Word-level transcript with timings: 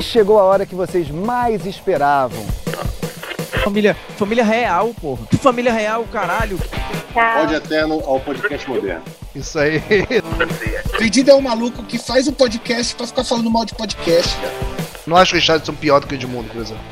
Chegou 0.00 0.38
a 0.38 0.42
hora 0.42 0.66
que 0.66 0.74
vocês 0.74 1.08
mais 1.10 1.64
esperavam. 1.66 2.44
Família, 3.62 3.96
família 4.16 4.44
real, 4.44 4.92
porra. 5.00 5.26
Que 5.26 5.36
família 5.36 5.72
real, 5.72 6.04
caralho. 6.12 6.58
Ode 7.42 7.54
eterno 7.54 8.02
ao 8.04 8.18
podcast 8.20 8.68
moderno. 8.68 9.02
Isso 9.34 9.58
aí. 9.58 9.82
Pedido 10.98 11.30
é 11.30 11.34
um 11.34 11.40
maluco 11.40 11.82
que 11.84 11.96
faz 11.96 12.26
o 12.26 12.32
podcast 12.32 12.94
pra 12.94 13.06
ficar 13.06 13.24
falando 13.24 13.50
mal 13.50 13.64
de 13.64 13.74
podcast, 13.74 14.36
cara. 14.36 14.52
Não 15.06 15.16
acho 15.16 15.32
que 15.32 15.38
os 15.38 15.44
chats 15.44 15.66
são 15.66 15.74
pior 15.74 16.00
do 16.00 16.06
que 16.06 16.14
o 16.14 16.16
Edmundo, 16.16 16.48
por 16.50 16.60
exemplo. 16.60 16.82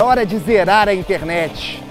Hora 0.00 0.24
de 0.24 0.38
zerar 0.38 0.88
a 0.88 0.94
internet. 0.94 1.82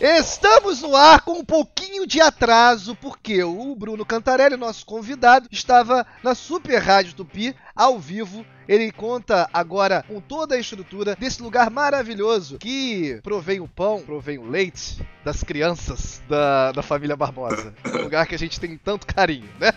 Estamos 0.00 0.82
no 0.82 0.96
ar 0.96 1.20
com 1.22 1.32
um 1.32 1.44
pouquinho 1.44 1.79
de 2.06 2.20
atraso, 2.20 2.94
porque 2.96 3.42
o 3.42 3.74
Bruno 3.74 4.04
Cantarelli, 4.04 4.56
nosso 4.56 4.84
convidado, 4.84 5.48
estava 5.50 6.06
na 6.22 6.34
Super 6.34 6.78
Rádio 6.78 7.14
Tupi, 7.14 7.54
ao 7.74 7.98
vivo. 7.98 8.44
Ele 8.68 8.92
conta 8.92 9.48
agora 9.52 10.04
com 10.06 10.20
toda 10.20 10.54
a 10.54 10.58
estrutura 10.58 11.16
desse 11.16 11.42
lugar 11.42 11.70
maravilhoso 11.70 12.58
que 12.58 13.18
provém 13.22 13.60
o 13.60 13.66
pão, 13.66 14.02
provém 14.02 14.38
o 14.38 14.48
leite 14.48 15.04
das 15.24 15.42
crianças 15.42 16.22
da, 16.28 16.72
da 16.72 16.82
família 16.82 17.16
Barbosa. 17.16 17.74
Um 17.84 18.02
lugar 18.02 18.26
que 18.26 18.34
a 18.34 18.38
gente 18.38 18.60
tem 18.60 18.76
tanto 18.76 19.06
carinho, 19.06 19.48
né? 19.58 19.72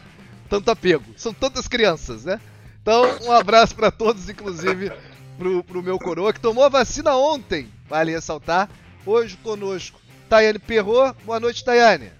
Tanto 0.49 0.69
apego. 0.69 1.13
São 1.17 1.33
tantas 1.33 1.67
crianças, 1.67 2.25
né? 2.25 2.39
Então, 2.81 3.03
um 3.23 3.31
abraço 3.31 3.73
para 3.73 3.89
todos, 3.89 4.29
inclusive 4.29 4.91
pro, 5.37 5.63
pro 5.63 5.83
meu 5.83 5.97
coroa, 5.97 6.33
que 6.33 6.39
tomou 6.39 6.63
a 6.63 6.69
vacina 6.69 7.15
ontem, 7.15 7.71
vale 7.89 8.11
ressaltar. 8.11 8.69
Hoje 9.05 9.37
conosco, 9.37 9.99
Tayane 10.29 10.59
Perrot. 10.59 11.15
Boa 11.23 11.39
noite, 11.39 11.63
Tayane. 11.63 12.11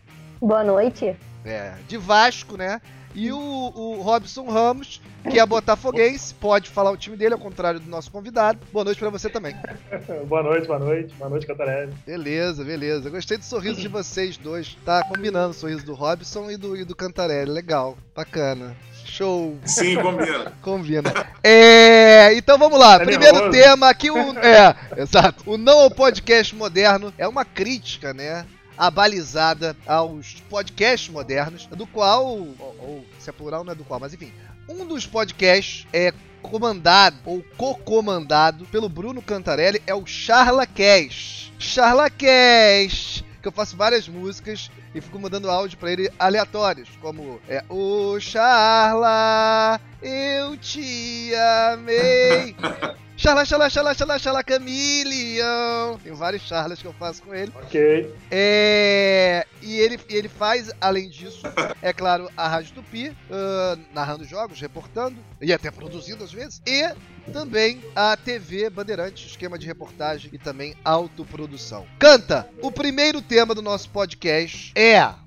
Boa 0.42 0.64
noite. 0.64 1.16
É, 1.46 1.74
de 1.88 1.98
Vasco, 1.98 2.58
né? 2.58 2.82
E 3.16 3.32
o, 3.32 3.38
o 3.40 4.02
Robson 4.02 4.50
Ramos, 4.50 5.00
que 5.30 5.40
é 5.40 5.46
botafoguense, 5.46 6.34
pode 6.34 6.70
falar 6.70 6.90
o 6.90 6.98
time 6.98 7.16
dele, 7.16 7.36
ao 7.36 7.40
contrário 7.40 7.80
do 7.80 7.88
nosso 7.88 8.12
convidado. 8.12 8.60
Boa 8.72 8.84
noite 8.84 8.98
para 8.98 9.10
você 9.12 9.30
também. 9.30 9.56
boa 10.28 10.42
noite, 10.42 10.66
boa 10.66 10.80
noite. 10.80 11.14
Boa 11.14 11.30
noite, 11.30 11.46
Cantarelli. 11.46 11.94
Beleza, 12.06 12.64
beleza. 12.64 13.10
Gostei 13.12 13.38
do 13.38 13.44
sorriso 13.44 13.80
de 13.80 13.88
vocês 13.88 14.36
dois. 14.38 14.76
Tá 14.84 15.04
combinando 15.04 15.52
o 15.52 15.54
sorriso 15.54 15.86
do 15.86 15.94
Robson 15.94 16.50
e 16.50 16.58
do, 16.58 16.76
e 16.76 16.84
do 16.84 16.96
Cantarelli. 16.96 17.52
Legal, 17.52 17.96
bacana. 18.16 18.76
Show. 19.14 19.60
Sim, 19.64 19.96
combina. 20.02 20.54
Combina. 20.60 21.14
É, 21.44 22.34
então 22.36 22.58
vamos 22.58 22.80
lá. 22.80 22.96
É 22.96 23.06
Primeiro 23.06 23.36
nervoso. 23.36 23.52
tema 23.52 23.90
aqui, 23.90 24.10
o, 24.10 24.18
é, 24.40 24.76
exato. 24.98 25.44
O 25.46 25.56
não 25.56 25.82
ao 25.82 25.92
podcast 25.92 26.56
moderno 26.56 27.14
é 27.18 27.28
uma 27.28 27.46
crítica, 27.46 28.14
né? 28.14 28.46
abalizada 28.76 29.78
aos 29.86 30.42
podcasts 30.50 31.08
modernos, 31.08 31.68
do 31.68 31.86
qual, 31.86 32.26
ou, 32.26 32.56
ou, 32.80 33.06
se 33.20 33.30
é 33.30 33.34
plural 33.34 33.64
não 33.64 33.72
é 33.72 33.76
do 33.76 33.84
qual, 33.84 34.00
mas 34.00 34.16
enfim, 34.16 34.34
um 34.68 34.84
dos 34.84 35.06
podcasts 35.06 35.86
é 35.94 36.12
comandado 36.42 37.18
ou 37.24 37.46
co-comandado 37.56 38.66
pelo 38.66 38.90
Bruno 38.90 39.22
Cantarelli 39.22 39.82
é 39.86 39.94
o 39.94 40.08
Charla 40.08 40.66
Cash. 40.66 41.52
Charla 41.60 42.10
Cash, 42.10 43.24
que 43.44 43.48
eu 43.50 43.52
faço 43.52 43.76
várias 43.76 44.08
músicas 44.08 44.72
e 44.96 45.02
fico 45.02 45.20
mandando 45.20 45.52
áudio 45.52 45.78
para 45.78 45.92
ele 45.92 46.10
aleatórios, 46.18 46.88
como 47.02 47.42
é 47.48 47.62
o 47.70 48.18
Charla, 48.18 49.80
eu 50.02 50.56
te 50.58 51.36
amei. 51.36 52.56
Charla, 53.24 53.46
charla, 53.46 53.70
charla, 53.70 53.94
charla, 53.94 54.20
charla, 54.20 54.44
Camilion. 54.44 55.98
Tem 56.04 56.12
vários 56.12 56.42
charlas 56.42 56.82
que 56.82 56.86
eu 56.86 56.92
faço 56.92 57.24
com 57.24 57.34
ele. 57.34 57.54
Ok. 57.56 58.14
É... 58.30 59.48
E 59.62 59.80
ele, 59.80 59.98
ele 60.10 60.28
faz, 60.28 60.70
além 60.82 61.08
disso, 61.08 61.42
é 61.82 61.94
claro, 61.94 62.30
a 62.36 62.50
Rádio 62.50 62.74
Tupi, 62.74 63.12
uh, 63.12 63.80
narrando 63.94 64.26
jogos, 64.26 64.60
reportando, 64.60 65.16
e 65.42 65.54
até 65.54 65.72
produzindo 65.72 66.22
às 66.22 66.34
vezes, 66.34 66.62
e 66.68 66.94
também 67.32 67.82
a 67.96 68.18
TV 68.18 68.70
Bandeirantes, 68.70 69.32
esquema 69.32 69.58
de 69.58 69.68
reportagem 69.68 70.30
e 70.34 70.38
também 70.38 70.76
autoprodução. 70.84 71.86
Canta! 71.98 72.50
O 72.62 72.74
primeiro 72.74 73.22
tema 73.22 73.56
do 73.56 73.62
nosso 73.62 73.90
podcast 73.90 74.74
é 74.76 75.23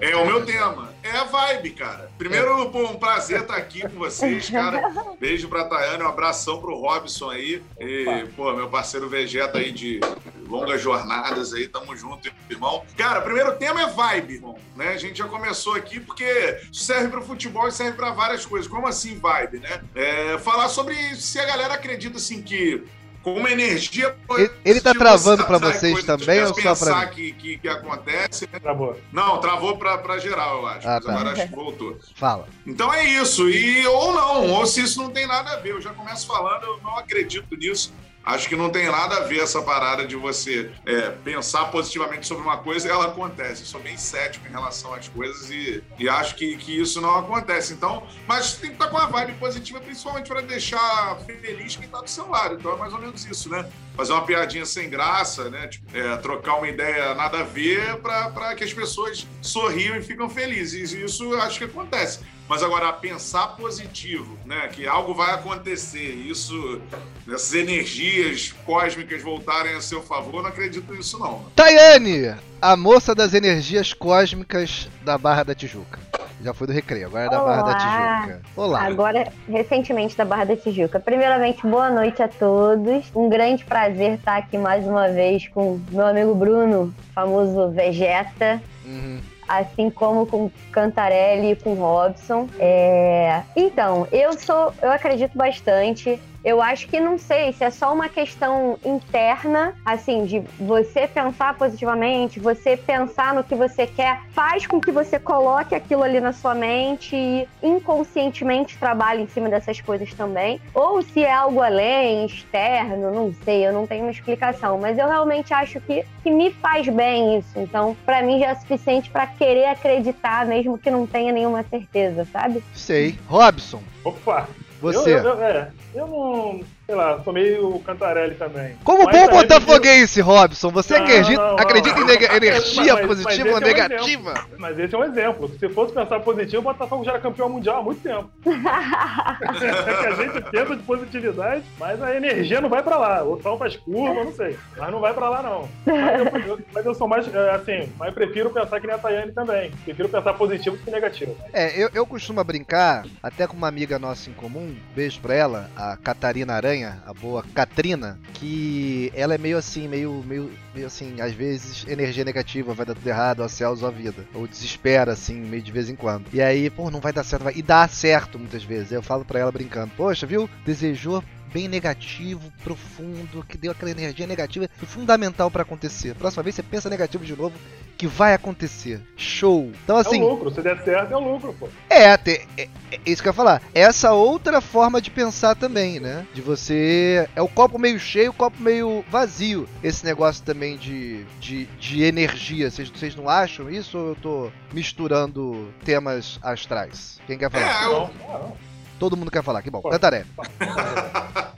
é 0.00 0.16
o 0.16 0.26
meu 0.26 0.44
tema. 0.44 0.92
É 1.02 1.10
a 1.12 1.24
vibe, 1.24 1.70
cara. 1.70 2.10
Primeiro, 2.18 2.68
pô, 2.70 2.82
um 2.82 2.96
prazer 2.96 3.42
estar 3.42 3.56
aqui 3.56 3.82
com 3.82 3.96
vocês, 3.96 4.50
cara. 4.50 4.82
Beijo 5.20 5.48
pra 5.48 5.64
Tayane, 5.64 6.02
um 6.02 6.08
abração 6.08 6.60
pro 6.60 6.74
Robson 6.74 7.30
aí. 7.30 7.62
E, 7.78 8.26
pô, 8.34 8.52
meu 8.52 8.68
parceiro 8.68 9.08
Vegeta 9.08 9.58
aí 9.58 9.70
de 9.70 10.00
longas 10.48 10.82
jornadas 10.82 11.52
aí. 11.52 11.68
Tamo 11.68 11.96
junto, 11.96 12.28
irmão. 12.50 12.84
Cara, 12.96 13.20
primeiro 13.20 13.56
tema 13.56 13.82
é 13.82 13.86
vibe, 13.86 14.34
irmão. 14.34 14.58
Né? 14.74 14.88
A 14.88 14.98
gente 14.98 15.18
já 15.18 15.28
começou 15.28 15.74
aqui 15.74 16.00
porque 16.00 16.60
serve 16.72 17.08
pro 17.08 17.22
futebol 17.22 17.68
e 17.68 17.72
serve 17.72 17.96
pra 17.96 18.10
várias 18.10 18.44
coisas. 18.44 18.66
Como 18.66 18.88
assim 18.88 19.16
vibe, 19.16 19.60
né? 19.60 19.80
É, 19.94 20.38
falar 20.38 20.68
sobre 20.68 20.96
se 21.14 21.38
a 21.38 21.46
galera 21.46 21.74
acredita, 21.74 22.16
assim, 22.16 22.42
que 22.42 22.84
com 23.24 23.32
uma 23.32 23.50
energia 23.50 24.14
Ele, 24.36 24.50
ele 24.62 24.80
tá 24.82 24.92
travando 24.92 25.44
para 25.46 25.56
vocês 25.56 26.04
também 26.04 26.44
ou 26.44 26.54
só 26.54 26.76
para? 26.76 27.06
Que, 27.06 27.32
que, 27.32 27.56
que 27.56 27.68
acontece. 27.68 28.46
Né? 28.52 28.60
Travou. 28.60 29.00
Não, 29.10 29.40
travou 29.40 29.78
para 29.78 30.18
geral, 30.18 30.60
eu 30.60 30.66
acho. 30.66 30.86
Ah, 30.86 31.00
tá. 31.00 31.10
agora 31.10 31.32
acho 31.32 31.48
que 31.48 31.54
voltou. 31.54 31.98
Fala. 32.14 32.46
Então 32.66 32.92
é 32.92 33.04
isso. 33.04 33.48
E 33.48 33.86
ou 33.86 34.12
não, 34.12 34.50
ou 34.50 34.66
se 34.66 34.82
isso 34.82 35.02
não 35.02 35.10
tem 35.10 35.26
nada 35.26 35.52
a 35.52 35.56
ver. 35.56 35.70
Eu 35.70 35.80
já 35.80 35.94
começo 35.94 36.26
falando, 36.26 36.64
eu 36.64 36.78
não 36.82 36.98
acredito 36.98 37.56
nisso. 37.56 37.92
Acho 38.24 38.48
que 38.48 38.56
não 38.56 38.70
tem 38.70 38.86
nada 38.86 39.18
a 39.18 39.20
ver 39.20 39.40
essa 39.40 39.60
parada 39.60 40.06
de 40.06 40.16
você 40.16 40.70
é, 40.86 41.10
pensar 41.10 41.66
positivamente 41.66 42.26
sobre 42.26 42.42
uma 42.42 42.56
coisa 42.56 42.88
ela 42.88 43.06
acontece. 43.06 43.62
Eu 43.62 43.66
sou 43.66 43.80
bem 43.80 43.98
cético 43.98 44.46
em 44.48 44.50
relação 44.50 44.94
às 44.94 45.08
coisas 45.08 45.50
e, 45.50 45.84
e 45.98 46.08
acho 46.08 46.34
que, 46.34 46.56
que 46.56 46.80
isso 46.80 47.00
não 47.02 47.18
acontece. 47.18 47.74
Então, 47.74 48.06
mas 48.26 48.54
tem 48.54 48.70
que 48.70 48.76
estar 48.76 48.88
com 48.88 48.96
a 48.96 49.06
vibe 49.06 49.34
positiva, 49.34 49.78
principalmente 49.80 50.28
para 50.28 50.40
deixar 50.40 51.18
feliz 51.26 51.76
quem 51.76 51.84
está 51.84 52.00
do 52.00 52.08
seu 52.08 52.28
lado. 52.30 52.54
Então 52.54 52.72
é 52.72 52.76
mais 52.76 52.94
ou 52.94 52.98
menos 52.98 53.26
isso, 53.26 53.50
né? 53.50 53.68
Fazer 53.94 54.12
uma 54.12 54.24
piadinha 54.24 54.64
sem 54.64 54.88
graça, 54.88 55.50
né? 55.50 55.68
Tipo, 55.68 55.96
é, 55.96 56.16
trocar 56.16 56.56
uma 56.56 56.68
ideia 56.68 57.14
nada 57.14 57.40
a 57.40 57.42
ver 57.42 57.96
para 57.98 58.54
que 58.54 58.64
as 58.64 58.72
pessoas 58.72 59.26
sorriam 59.42 59.96
e 59.96 60.02
ficam 60.02 60.30
felizes. 60.30 60.92
E 60.94 61.04
isso 61.04 61.34
acho 61.34 61.58
que 61.58 61.64
acontece. 61.64 62.20
Mas 62.48 62.62
agora, 62.62 62.92
pensar 62.92 63.48
positivo, 63.56 64.38
né? 64.44 64.68
Que 64.68 64.86
algo 64.86 65.14
vai 65.14 65.32
acontecer, 65.32 66.10
isso, 66.10 66.80
essas 67.26 67.54
energias 67.54 68.52
cósmicas 68.66 69.22
voltarem 69.22 69.74
a 69.74 69.80
seu 69.80 70.02
favor, 70.02 70.42
não 70.42 70.50
acredito 70.50 70.92
nisso, 70.92 71.18
não. 71.18 71.42
Tayane, 71.56 72.34
a 72.60 72.76
moça 72.76 73.14
das 73.14 73.32
energias 73.32 73.94
cósmicas 73.94 74.88
da 75.02 75.16
Barra 75.16 75.42
da 75.42 75.54
Tijuca. 75.54 75.98
Já 76.42 76.52
foi 76.52 76.66
do 76.66 76.74
Recreio, 76.74 77.06
agora 77.06 77.24
é 77.24 77.30
da 77.30 77.42
Olá. 77.42 77.56
Barra 77.56 77.62
da 77.62 77.78
Tijuca. 77.78 78.42
Olá. 78.54 78.82
Agora, 78.82 79.32
recentemente 79.48 80.14
da 80.14 80.26
Barra 80.26 80.44
da 80.44 80.56
Tijuca. 80.56 81.00
Primeiramente, 81.00 81.62
boa 81.66 81.90
noite 81.90 82.22
a 82.22 82.28
todos. 82.28 83.06
Um 83.14 83.30
grande 83.30 83.64
prazer 83.64 84.18
estar 84.18 84.36
aqui 84.36 84.58
mais 84.58 84.86
uma 84.86 85.08
vez 85.08 85.48
com 85.48 85.80
meu 85.90 86.06
amigo 86.06 86.34
Bruno, 86.34 86.94
famoso 87.14 87.70
Vegeta. 87.70 88.60
Uhum 88.84 89.33
assim 89.48 89.90
como 89.90 90.26
com 90.26 90.50
Cantarelli 90.72 91.52
e 91.52 91.56
com 91.56 91.74
Robson. 91.74 92.48
É... 92.58 93.42
Então, 93.56 94.06
eu 94.12 94.32
sou, 94.34 94.72
eu 94.82 94.90
acredito 94.90 95.36
bastante 95.36 96.20
eu 96.44 96.60
acho 96.60 96.86
que 96.88 97.00
não 97.00 97.18
sei 97.18 97.52
se 97.52 97.64
é 97.64 97.70
só 97.70 97.92
uma 97.92 98.08
questão 98.08 98.78
interna, 98.84 99.74
assim, 99.84 100.26
de 100.26 100.40
você 100.60 101.08
pensar 101.08 101.54
positivamente, 101.54 102.38
você 102.38 102.76
pensar 102.76 103.34
no 103.34 103.42
que 103.42 103.54
você 103.54 103.86
quer, 103.86 104.20
faz 104.32 104.66
com 104.66 104.78
que 104.80 104.92
você 104.92 105.18
coloque 105.18 105.74
aquilo 105.74 106.02
ali 106.02 106.20
na 106.20 106.32
sua 106.32 106.54
mente 106.54 107.16
e 107.16 107.48
inconscientemente 107.62 108.76
trabalhe 108.76 109.22
em 109.22 109.28
cima 109.28 109.48
dessas 109.48 109.80
coisas 109.80 110.12
também. 110.12 110.60
Ou 110.74 111.00
se 111.00 111.22
é 111.22 111.32
algo 111.32 111.62
além, 111.62 112.26
externo, 112.26 113.10
não 113.10 113.32
sei, 113.44 113.66
eu 113.66 113.72
não 113.72 113.86
tenho 113.86 114.02
uma 114.02 114.10
explicação, 114.10 114.78
mas 114.78 114.98
eu 114.98 115.08
realmente 115.08 115.54
acho 115.54 115.80
que, 115.80 116.04
que 116.22 116.30
me 116.30 116.50
faz 116.50 116.86
bem 116.88 117.38
isso. 117.38 117.58
Então, 117.58 117.96
para 118.04 118.22
mim 118.22 118.38
já 118.38 118.48
é 118.48 118.54
suficiente 118.54 119.08
para 119.08 119.26
querer 119.26 119.66
acreditar, 119.66 120.44
mesmo 120.44 120.76
que 120.76 120.90
não 120.90 121.06
tenha 121.06 121.32
nenhuma 121.32 121.62
certeza, 121.62 122.26
sabe? 122.26 122.62
Sei. 122.74 123.18
Robson. 123.28 123.82
Opa! 124.04 124.46
Você. 124.84 125.14
Eu, 125.14 125.24
eu, 125.24 125.42
é, 125.42 125.72
eu 125.94 126.06
não 126.06 126.60
sei 126.86 126.94
lá, 126.94 127.20
sou 127.22 127.32
meio 127.32 127.78
Cantarelli 127.80 128.34
também. 128.34 128.76
Como 128.84 129.04
mas 129.04 129.16
bom 129.16 129.28
botafoguense, 129.28 130.20
eu... 130.20 130.26
Robson, 130.26 130.70
você 130.70 130.98
não, 130.98 131.04
acredita, 131.04 131.42
não, 131.42 131.48
não, 131.48 131.58
acredita 131.58 132.00
em 132.00 132.36
energia 132.36 132.94
mas, 132.94 133.06
positiva 133.06 133.50
ou 133.50 133.60
negativa? 133.60 134.30
É 134.30 134.56
um 134.56 134.58
mas 134.58 134.78
esse 134.78 134.94
é 134.94 134.98
um 134.98 135.04
exemplo. 135.04 135.50
Se 135.58 135.68
fosse 135.68 135.92
pensar 135.92 136.20
positivo, 136.20 136.60
o 136.60 136.72
Botafogo 136.72 137.04
já 137.04 137.12
era 137.12 137.20
campeão 137.20 137.48
mundial 137.48 137.78
há 137.78 137.82
muito 137.82 138.02
tempo. 138.02 138.30
é 138.44 139.94
que 139.94 140.06
a 140.06 140.12
gente 140.12 140.50
pensa 140.50 140.76
de 140.76 140.82
positividade, 140.82 141.64
mas 141.78 142.02
a 142.02 142.14
energia 142.14 142.60
não 142.60 142.68
vai 142.68 142.82
pra 142.82 142.98
lá. 142.98 143.24
O 143.24 143.40
som 143.40 143.56
faz 143.56 143.76
curva, 143.76 144.24
não 144.24 144.32
sei. 144.32 144.56
Mas 144.76 144.90
não 144.90 145.00
vai 145.00 145.14
pra 145.14 145.28
lá, 145.28 145.42
não. 145.42 145.68
Mas 145.86 146.46
eu, 146.46 146.58
mas 146.72 146.86
eu 146.86 146.94
sou 146.94 147.08
mais, 147.08 147.32
é, 147.32 147.50
assim, 147.50 147.92
mas 147.98 148.12
prefiro 148.14 148.50
pensar 148.50 148.80
que 148.80 148.86
nem 148.86 148.96
a 148.96 148.98
Tayane 148.98 149.32
também. 149.32 149.70
Prefiro 149.84 150.08
pensar 150.08 150.34
positivo 150.34 150.76
do 150.76 150.82
que 150.82 150.90
negativo. 150.90 151.36
É, 151.52 151.82
eu, 151.82 151.90
eu 151.94 152.06
costumo 152.06 152.42
brincar, 152.44 153.06
até 153.22 153.46
com 153.46 153.56
uma 153.56 153.68
amiga 153.68 153.98
nossa 153.98 154.28
em 154.28 154.34
comum, 154.34 154.74
beijo 154.94 155.20
pra 155.20 155.34
ela, 155.34 155.70
a 155.76 155.96
Catarina 155.96 156.54
Aranha, 156.54 156.73
a 156.82 157.12
boa 157.14 157.44
Katrina, 157.54 158.18
que 158.32 159.12
ela 159.14 159.34
é 159.34 159.38
meio 159.38 159.56
assim, 159.56 159.86
meio, 159.86 160.24
meio 160.26 160.50
meio 160.74 160.86
assim, 160.86 161.20
às 161.20 161.32
vezes, 161.32 161.86
energia 161.86 162.24
negativa, 162.24 162.74
vai 162.74 162.84
dar 162.84 162.94
tudo 162.94 163.06
errado, 163.06 163.40
ó 163.40 163.48
céus, 163.48 163.82
ó 163.82 163.90
vida. 163.90 164.26
Ou 164.34 164.46
desespera, 164.46 165.12
assim, 165.12 165.40
meio 165.40 165.62
de 165.62 165.70
vez 165.70 165.88
em 165.88 165.94
quando. 165.94 166.26
E 166.32 166.42
aí, 166.42 166.68
pô, 166.68 166.90
não 166.90 167.00
vai 167.00 167.12
dar 167.12 167.22
certo. 167.22 167.44
Vai... 167.44 167.54
E 167.54 167.62
dá 167.62 167.86
certo 167.86 168.38
muitas 168.38 168.64
vezes. 168.64 168.90
Eu 168.90 169.02
falo 169.02 169.24
pra 169.24 169.38
ela 169.38 169.52
brincando, 169.52 169.92
poxa, 169.96 170.26
viu? 170.26 170.50
Desejou 170.66 171.22
bem 171.54 171.68
negativo, 171.68 172.52
profundo, 172.64 173.44
que 173.48 173.56
deu 173.56 173.70
aquela 173.70 173.92
energia 173.92 174.26
negativa, 174.26 174.68
fundamental 174.84 175.48
para 175.52 175.62
acontecer. 175.62 176.14
Próxima 176.16 176.42
vez 176.42 176.56
você 176.56 176.62
pensa 176.64 176.90
negativo 176.90 177.24
de 177.24 177.36
novo, 177.36 177.54
que 177.96 178.08
vai 178.08 178.34
acontecer. 178.34 179.00
Show. 179.16 179.70
Então 179.84 179.96
assim, 179.96 180.20
É 180.20 180.24
o 180.24 180.28
lucro, 180.30 180.50
se 180.52 180.60
der 180.60 180.82
certo 180.82 181.12
é 181.14 181.16
o 181.16 181.20
lucro, 181.20 181.54
pô. 181.54 181.68
é, 181.88 182.16
te- 182.16 182.44
é, 182.58 182.68
é 182.90 183.00
isso 183.06 183.22
que 183.22 183.28
eu 183.28 183.30
ia 183.30 183.34
falar. 183.34 183.62
Essa 183.72 184.12
outra 184.12 184.60
forma 184.60 185.00
de 185.00 185.12
pensar 185.12 185.54
também, 185.54 186.00
né? 186.00 186.26
De 186.34 186.42
você. 186.42 187.28
É 187.36 187.40
o 187.40 187.46
copo 187.48 187.78
meio 187.78 188.00
cheio, 188.00 188.30
o 188.32 188.34
copo 188.34 188.60
meio 188.60 189.04
vazio. 189.08 189.68
Esse 189.82 190.04
negócio 190.04 190.42
também 190.42 190.76
de, 190.76 191.24
de, 191.38 191.66
de 191.78 192.02
energia. 192.02 192.68
Vocês, 192.68 192.88
vocês 192.90 193.14
não 193.14 193.28
acham 193.28 193.70
isso 193.70 193.96
ou 193.96 194.08
eu 194.08 194.16
tô 194.16 194.50
misturando 194.72 195.72
temas 195.84 196.38
astrais? 196.42 197.20
Quem 197.28 197.38
quer 197.38 197.48
falar? 197.50 197.82
É, 197.82 197.86
eu, 197.86 197.90
Não, 197.90 198.10
não. 198.40 198.73
Todo 198.98 199.16
mundo 199.16 199.30
quer 199.30 199.42
falar, 199.42 199.62
que 199.62 199.70
bom. 199.70 199.80
Pode. 199.80 199.94
Cantaré. 199.94 200.24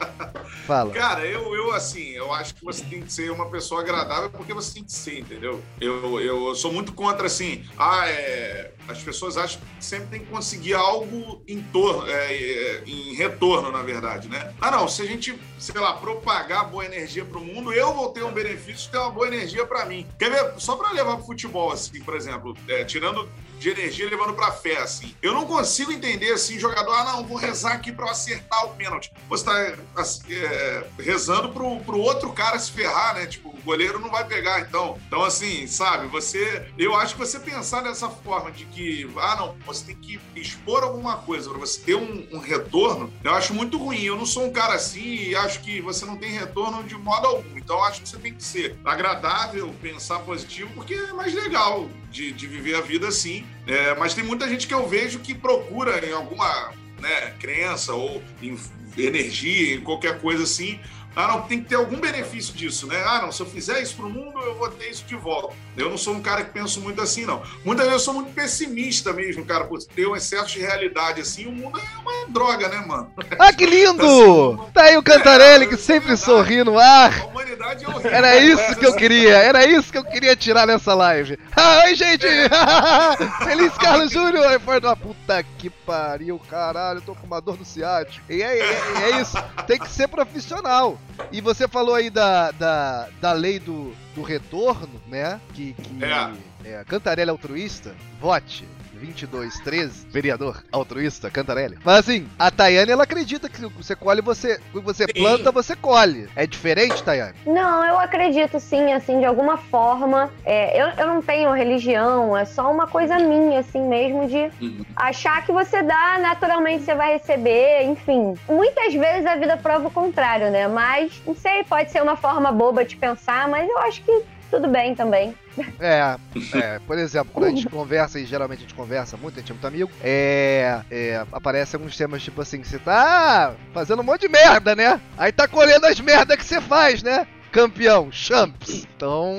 Fala. 0.67 0.93
Cara, 0.93 1.25
eu, 1.25 1.55
eu 1.55 1.73
assim, 1.73 2.11
eu 2.11 2.33
acho 2.33 2.57
que 2.57 2.65
você 2.65 2.85
tem 2.85 3.01
que 3.01 3.13
ser 3.13 3.31
uma 3.31 3.49
pessoa 3.49 3.83
agradável 3.83 4.29
porque 4.29 4.53
você 4.53 4.75
tem 4.75 4.85
que 4.85 4.93
ser, 4.93 5.21
entendeu? 5.21 5.63
Eu, 5.81 6.21
eu 6.21 6.55
sou 6.57 6.73
muito 6.73 6.93
contra, 6.93 7.27
assim, 7.27 7.65
ah, 7.79 8.09
é, 8.09 8.73
as 8.89 9.01
pessoas 9.01 9.37
acham 9.37 9.61
que 9.61 9.85
sempre 9.85 10.09
tem 10.09 10.21
que 10.21 10.27
conseguir 10.27 10.75
algo 10.75 11.41
em 11.47 11.63
torno, 11.63 12.11
é, 12.11 12.35
é, 12.35 12.83
em 12.85 13.15
retorno, 13.15 13.71
na 13.71 13.83
verdade, 13.83 14.29
né? 14.29 14.53
Ah, 14.61 14.73
não, 14.73 14.89
se 14.89 15.03
a 15.03 15.07
gente, 15.07 15.39
sei 15.57 15.81
lá, 15.81 15.93
propagar 15.93 16.69
boa 16.69 16.85
energia 16.85 17.25
pro 17.25 17.41
mundo, 17.41 17.73
eu 17.73 17.95
vou 17.95 18.09
ter 18.09 18.25
um 18.25 18.33
benefício 18.33 18.87
de 18.87 18.89
ter 18.91 18.99
uma 18.99 19.11
boa 19.11 19.29
energia 19.29 19.65
pra 19.65 19.87
mim. 19.87 20.05
Quer 20.19 20.31
ver? 20.33 20.55
Só 20.59 20.75
pra 20.75 20.91
levar 20.91 21.17
pro 21.17 21.27
futebol, 21.27 21.71
assim, 21.71 22.01
por 22.03 22.17
exemplo, 22.17 22.57
é, 22.67 22.83
tirando 22.83 23.29
de 23.59 23.71
energia 23.71 24.09
levando 24.09 24.35
pra 24.35 24.53
fé, 24.53 24.79
assim. 24.79 25.15
Eu 25.23 25.33
não 25.33 25.47
consigo 25.47 25.93
entender, 25.93 26.33
assim, 26.33 26.59
jogador, 26.59 26.93
ah, 26.93 27.05
não, 27.05 27.27
vou 27.27 27.37
rezar 27.37 27.73
aqui 27.73 27.95
eu 27.97 28.09
acertar 28.09 28.67
o 28.67 28.75
pênalti. 28.75 29.13
Você 29.29 29.45
tá 29.45 29.75
assim, 29.97 30.33
é, 30.33 30.87
rezando 30.99 31.49
pro, 31.49 31.81
pro 31.81 31.99
outro 31.99 32.33
cara 32.33 32.59
se 32.59 32.71
ferrar, 32.71 33.15
né? 33.15 33.27
Tipo, 33.27 33.49
o 33.49 33.63
goleiro 33.63 33.99
não 33.99 34.11
vai 34.11 34.25
pegar, 34.25 34.61
então. 34.61 34.99
Então, 35.07 35.25
assim, 35.25 35.67
sabe, 35.67 36.07
você... 36.07 36.67
Eu 36.79 36.95
acho 36.95 37.15
que 37.15 37.21
você 37.21 37.41
pensar 37.41 37.83
dessa 37.83 38.09
forma 38.09 38.53
de 38.53 38.65
que, 38.67 39.11
ah, 39.17 39.37
não, 39.37 39.57
você 39.67 39.87
tem 39.87 39.97
que 39.97 40.21
expor 40.35 40.83
alguma 40.83 41.17
coisa 41.17 41.51
pra 41.51 41.59
você 41.59 41.81
ter 41.81 41.95
um, 41.95 42.27
um 42.33 42.39
retorno, 42.39 43.13
eu 43.25 43.35
acho 43.35 43.55
muito 43.55 43.77
ruim. 43.79 44.03
Eu 44.03 44.17
não 44.17 44.27
sou 44.27 44.45
um 44.45 44.53
cara 44.53 44.75
assim 44.75 45.29
e 45.29 45.35
acho 45.35 45.61
que 45.61 45.81
você 45.81 46.05
não 46.05 46.17
tem 46.17 46.31
retorno 46.31 46.85
de 46.85 46.95
modo 46.95 47.27
algum. 47.27 47.57
Então, 47.57 47.83
acho 47.85 48.03
que 48.03 48.09
você 48.09 48.19
tem 48.19 48.35
que 48.35 48.43
ser 48.43 48.79
agradável, 48.85 49.75
pensar 49.81 50.21
positivo, 50.21 50.71
porque 50.75 50.95
é 50.95 51.13
mais 51.13 51.35
legal 51.35 51.89
de, 52.17 52.33
de 52.33 52.47
viver 52.47 52.75
a 52.75 52.81
vida 52.81 53.07
assim. 53.07 53.45
É, 53.67 53.95
mas 53.97 54.15
tem 54.15 54.25
muita 54.25 54.49
gente 54.49 54.67
que 54.67 54.75
eu 54.75 54.89
vejo 54.89 55.19
que 55.21 55.35
procura 55.35 56.05
em 56.05 56.13
alguma 56.13 56.73
né, 56.99 57.35
crença 57.39 57.93
ou 57.93 58.23
em 58.43 58.59
energia, 58.97 59.75
em 59.75 59.81
qualquer 59.83 60.19
coisa 60.21 60.43
assim. 60.45 60.81
Ah, 61.17 61.29
não, 61.29 61.43
tem 61.43 61.63
que 61.63 61.71
ter 61.71 61.77
algum 61.77 61.97
benefício 61.99 62.53
disso, 62.53 62.87
né? 62.87 63.03
Ah, 63.07 63.23
não, 63.23 63.33
se 63.33 63.41
eu 63.41 63.47
fizer 63.47 63.81
isso 63.81 63.97
pro 63.97 64.11
mundo, 64.11 64.39
eu 64.41 64.55
vou 64.55 64.69
ter 64.69 64.91
isso 64.91 65.03
de 65.07 65.17
volta. 65.17 65.55
Eu 65.75 65.89
não 65.89 65.97
sou 65.97 66.13
um 66.13 66.21
cara 66.21 66.45
que 66.45 66.51
penso 66.51 66.79
muito 66.83 67.01
assim, 67.01 67.25
não. 67.25 67.43
Muitas 67.65 67.87
vezes 67.87 68.01
eu 68.01 68.05
sou 68.05 68.13
muito 68.13 68.35
pessimista 68.35 69.15
mesmo, 69.15 69.43
cara, 69.43 69.65
por 69.65 69.83
ter 69.83 70.07
um 70.07 70.15
excesso 70.15 70.49
de 70.49 70.61
realidade 70.61 71.23
assim. 71.23 71.47
O 71.47 71.53
mundo 71.53 71.81
é 71.81 71.99
uma 71.99 72.29
droga, 72.29 72.69
né, 72.69 72.85
mano? 72.87 73.11
Ah, 73.39 73.53
que 73.53 73.65
lindo! 73.67 74.69
Tá 74.73 74.85
aí 74.85 74.97
o 74.97 75.03
Cantarelli 75.03 75.67
que 75.69 75.77
sempre 75.77 76.17
sorri 76.17 76.65
no 76.65 76.79
ar. 76.79 77.23
A 77.23 77.27
humanidade 77.27 77.85
é 77.85 77.89
horrível. 77.89 78.11
Era 78.11 78.37
isso 78.37 78.77
que 78.77 78.87
eu 78.87 78.95
queria, 78.95 79.37
era 79.37 79.67
isso 79.67 79.93
que 79.93 79.99
eu 79.99 80.05
queria 80.05 80.35
tirar 80.35 80.67
nessa 80.67 80.95
live. 80.95 81.39
Ah, 81.55 81.85
oi, 81.87 81.95
gente! 81.95 82.27
Feliz 83.45 83.73
Carlos 83.75 84.11
Júnior! 84.11 84.47
Aí 84.47 84.59
foi 84.59 84.79
uma 84.81 84.97
puta 84.97 85.45
que 85.59 85.71
pariu, 85.87 86.39
caralho, 86.51 86.99
eu 86.99 87.03
tô 87.03 87.15
com 87.15 87.27
uma 87.27 87.41
dor 87.41 87.57
no 87.57 87.65
ciático. 87.65 88.25
E 88.31 88.43
é, 88.43 88.59
é- 88.59 89.03
é 89.13 89.21
isso, 89.21 89.37
tem 89.67 89.79
que 89.79 89.89
ser 89.89 90.09
profissional. 90.09 90.99
E 91.31 91.41
você 91.41 91.69
falou 91.69 91.95
aí 91.95 92.11
da, 92.11 92.51
da, 92.51 93.09
da 93.21 93.33
lei 93.33 93.59
do, 93.61 93.95
do 94.15 94.23
retorno, 94.23 95.01
né? 95.07 95.41
Que, 95.55 95.73
que 95.75 96.05
É. 96.05 96.33
é, 96.81 96.85
Cantarelli 96.85 97.31
altruísta, 97.31 97.95
vote. 98.21 98.69
2213, 98.97 100.07
vereador 100.11 100.63
altruísta, 100.73 101.31
Cantarelli. 101.31 101.77
Mas 101.85 101.99
assim, 102.01 102.27
a 102.39 102.51
Tayane 102.51 102.91
ela 102.93 103.05
acredita 103.05 103.49
que 103.49 103.61
você 103.67 103.95
colhe, 103.95 104.21
você, 104.21 104.61
o 104.73 104.79
que 104.81 104.85
você 104.85 105.05
Sim. 105.07 105.13
planta, 105.13 105.53
você 105.53 105.77
colhe. 105.77 106.29
É 106.35 106.47
diferente, 106.47 107.03
Tayane? 107.03 107.35
Não, 107.47 107.85
eu 107.85 107.99
acredito 107.99 108.59
sim, 108.61 108.93
assim, 108.93 109.19
de 109.21 109.25
alguma 109.25 109.57
forma. 109.57 110.31
É, 110.45 110.81
eu, 110.81 110.89
eu 110.99 111.07
não 111.07 111.23
tenho 111.23 111.53
religião, 111.53 112.37
é 112.37 112.45
só 112.45 112.71
uma 112.71 112.87
coisa 112.87 113.19
minha, 113.19 113.61
assim 113.61 113.87
mesmo, 113.87 114.27
de 114.27 114.51
Uhum. 114.61 114.83
achar 114.97 115.45
que 115.45 115.53
você 115.53 115.83
dá, 115.83 116.19
naturalmente 116.21 116.85
você 116.85 116.95
vai 116.95 117.15
receber, 117.15 117.83
enfim. 117.85 118.35
Muitas 118.49 118.95
vezes 118.95 119.27
a 119.27 119.37
vida 119.37 119.57
prova 119.57 119.89
o 119.89 119.91
contrário, 119.91 120.51
né? 120.51 120.67
Mas, 120.69 121.21
não 121.27 121.35
sei, 121.35 121.65
pode 121.65 121.91
ser 121.91 122.03
uma 122.03 122.17
forma 122.17 122.53
boba 122.53 122.85
de 122.85 122.97
pensar, 122.97 123.49
mas 123.49 123.69
eu 123.69 123.79
acho 123.81 124.03
que 124.05 124.23
tudo 124.51 124.69
bem 124.69 124.95
também. 124.95 125.35
É, 125.81 126.17
é, 126.53 126.79
por 126.87 126.99
exemplo, 126.99 127.31
quando 127.33 127.47
a 127.47 127.49
gente 127.51 127.67
conversa, 127.69 128.19
e 128.21 128.27
geralmente 128.27 128.59
a 128.59 128.63
gente 128.63 128.75
conversa 128.75 129.17
muito, 129.17 129.37
a 129.37 129.41
gente 129.41 129.51
é 129.51 129.55
muito 129.55 129.67
amigo, 129.67 129.91
é, 130.03 130.81
é, 130.91 131.27
aparecem 131.33 131.79
alguns 131.79 131.97
temas 131.97 132.23
tipo 132.23 132.41
assim, 132.43 132.61
que 132.61 132.69
você 132.69 132.79
tá 132.79 133.55
fazendo 133.73 134.01
um 134.01 134.05
monte 134.05 134.23
de 134.23 134.29
merda, 134.29 134.75
né? 134.77 135.01
Aí 135.17 135.33
tá 135.33 135.49
colhendo 135.49 135.87
as 135.87 135.99
merdas 136.01 136.37
que 136.37 136.45
você 136.45 136.61
faz, 136.61 137.03
né? 137.03 137.27
Campeão, 137.53 138.13
champs. 138.13 138.87
Então, 138.97 139.39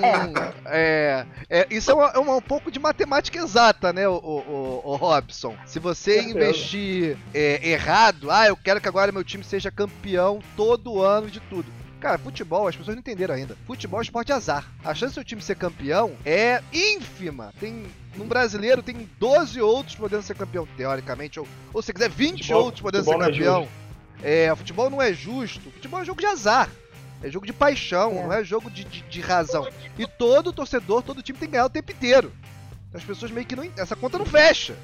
é, 0.66 1.24
é, 1.50 1.68
isso 1.70 1.92
é, 1.92 1.94
uma- 1.94 2.12
é 2.16 2.18
uma- 2.18 2.36
um 2.38 2.42
pouco 2.42 2.72
de 2.72 2.80
matemática 2.80 3.38
exata, 3.38 3.94
né, 3.94 4.08
o, 4.08 4.14
o, 4.16 4.82
o- 4.86 4.96
Robson? 4.96 5.56
Se 5.68 5.78
você 5.80 6.22
investir 6.32 7.18
é, 7.34 7.70
errado, 7.70 8.32
ah, 8.32 8.48
eu 8.48 8.58
quero 8.58 8.82
que 8.82 8.88
agora 8.88 9.12
meu 9.12 9.24
time 9.24 9.44
seja 9.44 9.70
campeão 9.70 10.40
todo 10.56 11.02
ano 11.02 11.30
de 11.30 11.40
tudo. 11.42 11.72
Cara, 12.00 12.18
futebol, 12.18 12.68
as 12.68 12.76
pessoas 12.76 12.96
não 12.96 13.00
entenderam 13.02 13.34
ainda. 13.34 13.58
Futebol 13.66 14.00
é 14.00 14.04
esporte 14.04 14.28
de 14.28 14.34
azar. 14.34 14.66
A 14.86 14.94
chance 14.94 15.12
do 15.12 15.16
seu 15.16 15.24
time 15.24 15.42
ser 15.42 15.56
campeão 15.56 16.16
é 16.26 16.62
ínfima. 16.72 17.52
Tem. 17.60 17.86
No 18.16 18.26
brasileiro 18.26 18.82
tem 18.84 19.10
12 19.20 19.60
outros 19.62 19.96
podendo 19.96 20.22
ser 20.24 20.36
campeão, 20.36 20.68
teoricamente. 20.78 21.40
Ou, 21.40 21.48
ou 21.74 21.82
se 21.82 21.92
quiser, 21.94 22.10
20 22.10 22.38
Futebol- 22.42 22.64
outros 22.64 22.82
podendo 22.82 23.04
ser 23.04 23.16
é 23.16 23.18
campeão. 23.18 23.68
É, 24.24 24.56
futebol 24.56 24.90
não 24.90 25.02
é 25.02 25.14
justo. 25.14 25.70
Futebol 25.72 26.00
é 26.02 26.06
jogo 26.06 26.20
de 26.20 26.26
azar. 26.28 26.70
É 27.24 27.30
jogo 27.32 27.46
de 27.48 27.54
paixão, 27.54 28.12
É. 28.12 28.24
não 28.24 28.34
é 28.34 28.44
jogo 28.44 28.70
de, 28.70 28.84
de, 28.84 29.02
de 29.02 29.22
razão. 29.22 29.68
E 29.98 30.06
todo 30.06 30.54
torcedor, 30.54 31.02
todo 31.02 31.22
time 31.24 31.38
tem 31.38 31.48
que 31.48 31.52
ganhar 31.54 31.66
o 31.66 31.70
tempo 31.70 31.92
inteiro. 31.92 32.32
As 32.94 33.04
pessoas 33.04 33.32
meio 33.32 33.46
que 33.46 33.56
não. 33.56 33.68
Essa 33.76 33.96
conta 33.96 34.18
não 34.20 34.26
fecha. 34.26 34.76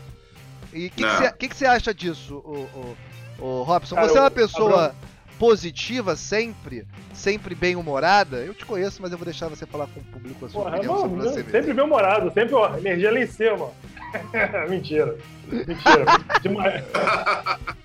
E 0.73 0.87
o 0.87 0.89
que 0.91 1.03
você 1.05 1.31
que 1.33 1.47
que 1.49 1.55
você 1.55 1.65
acha 1.67 1.93
disso, 1.93 2.35
o, 2.37 2.95
o, 3.39 3.43
o 3.45 3.63
Robson? 3.63 3.95
Cara, 3.95 4.07
Você 4.07 4.17
é 4.17 4.21
uma 4.21 4.27
eu- 4.27 4.31
pessoa 4.31 4.95
positiva 5.39 6.15
sempre, 6.15 6.85
sempre 7.13 7.53
bem 7.55 7.75
humorada. 7.75 8.37
Eu 8.37 8.53
te 8.53 8.65
conheço, 8.65 9.01
mas 9.01 9.11
eu 9.11 9.17
vou 9.17 9.25
deixar 9.25 9.47
você 9.49 9.65
falar 9.65 9.87
com 9.87 9.99
o 9.99 10.03
público 10.03 10.45
a 10.45 10.49
sua 10.49 10.63
Porra, 10.63 10.75
opinião 10.77 10.99
sobre 10.99 11.17
mano, 11.17 11.33
sempre 11.51 11.73
bem 11.73 11.85
humorado, 11.85 12.31
sempre, 12.33 12.55
ó, 12.55 12.77
energia 12.77 13.11
lá 13.11 13.19
em 13.19 13.27
cima. 13.27 13.69
Mentira. 14.69 15.17
Mentira. 15.47 16.05
De 16.41 16.49
manhã, 16.49 16.83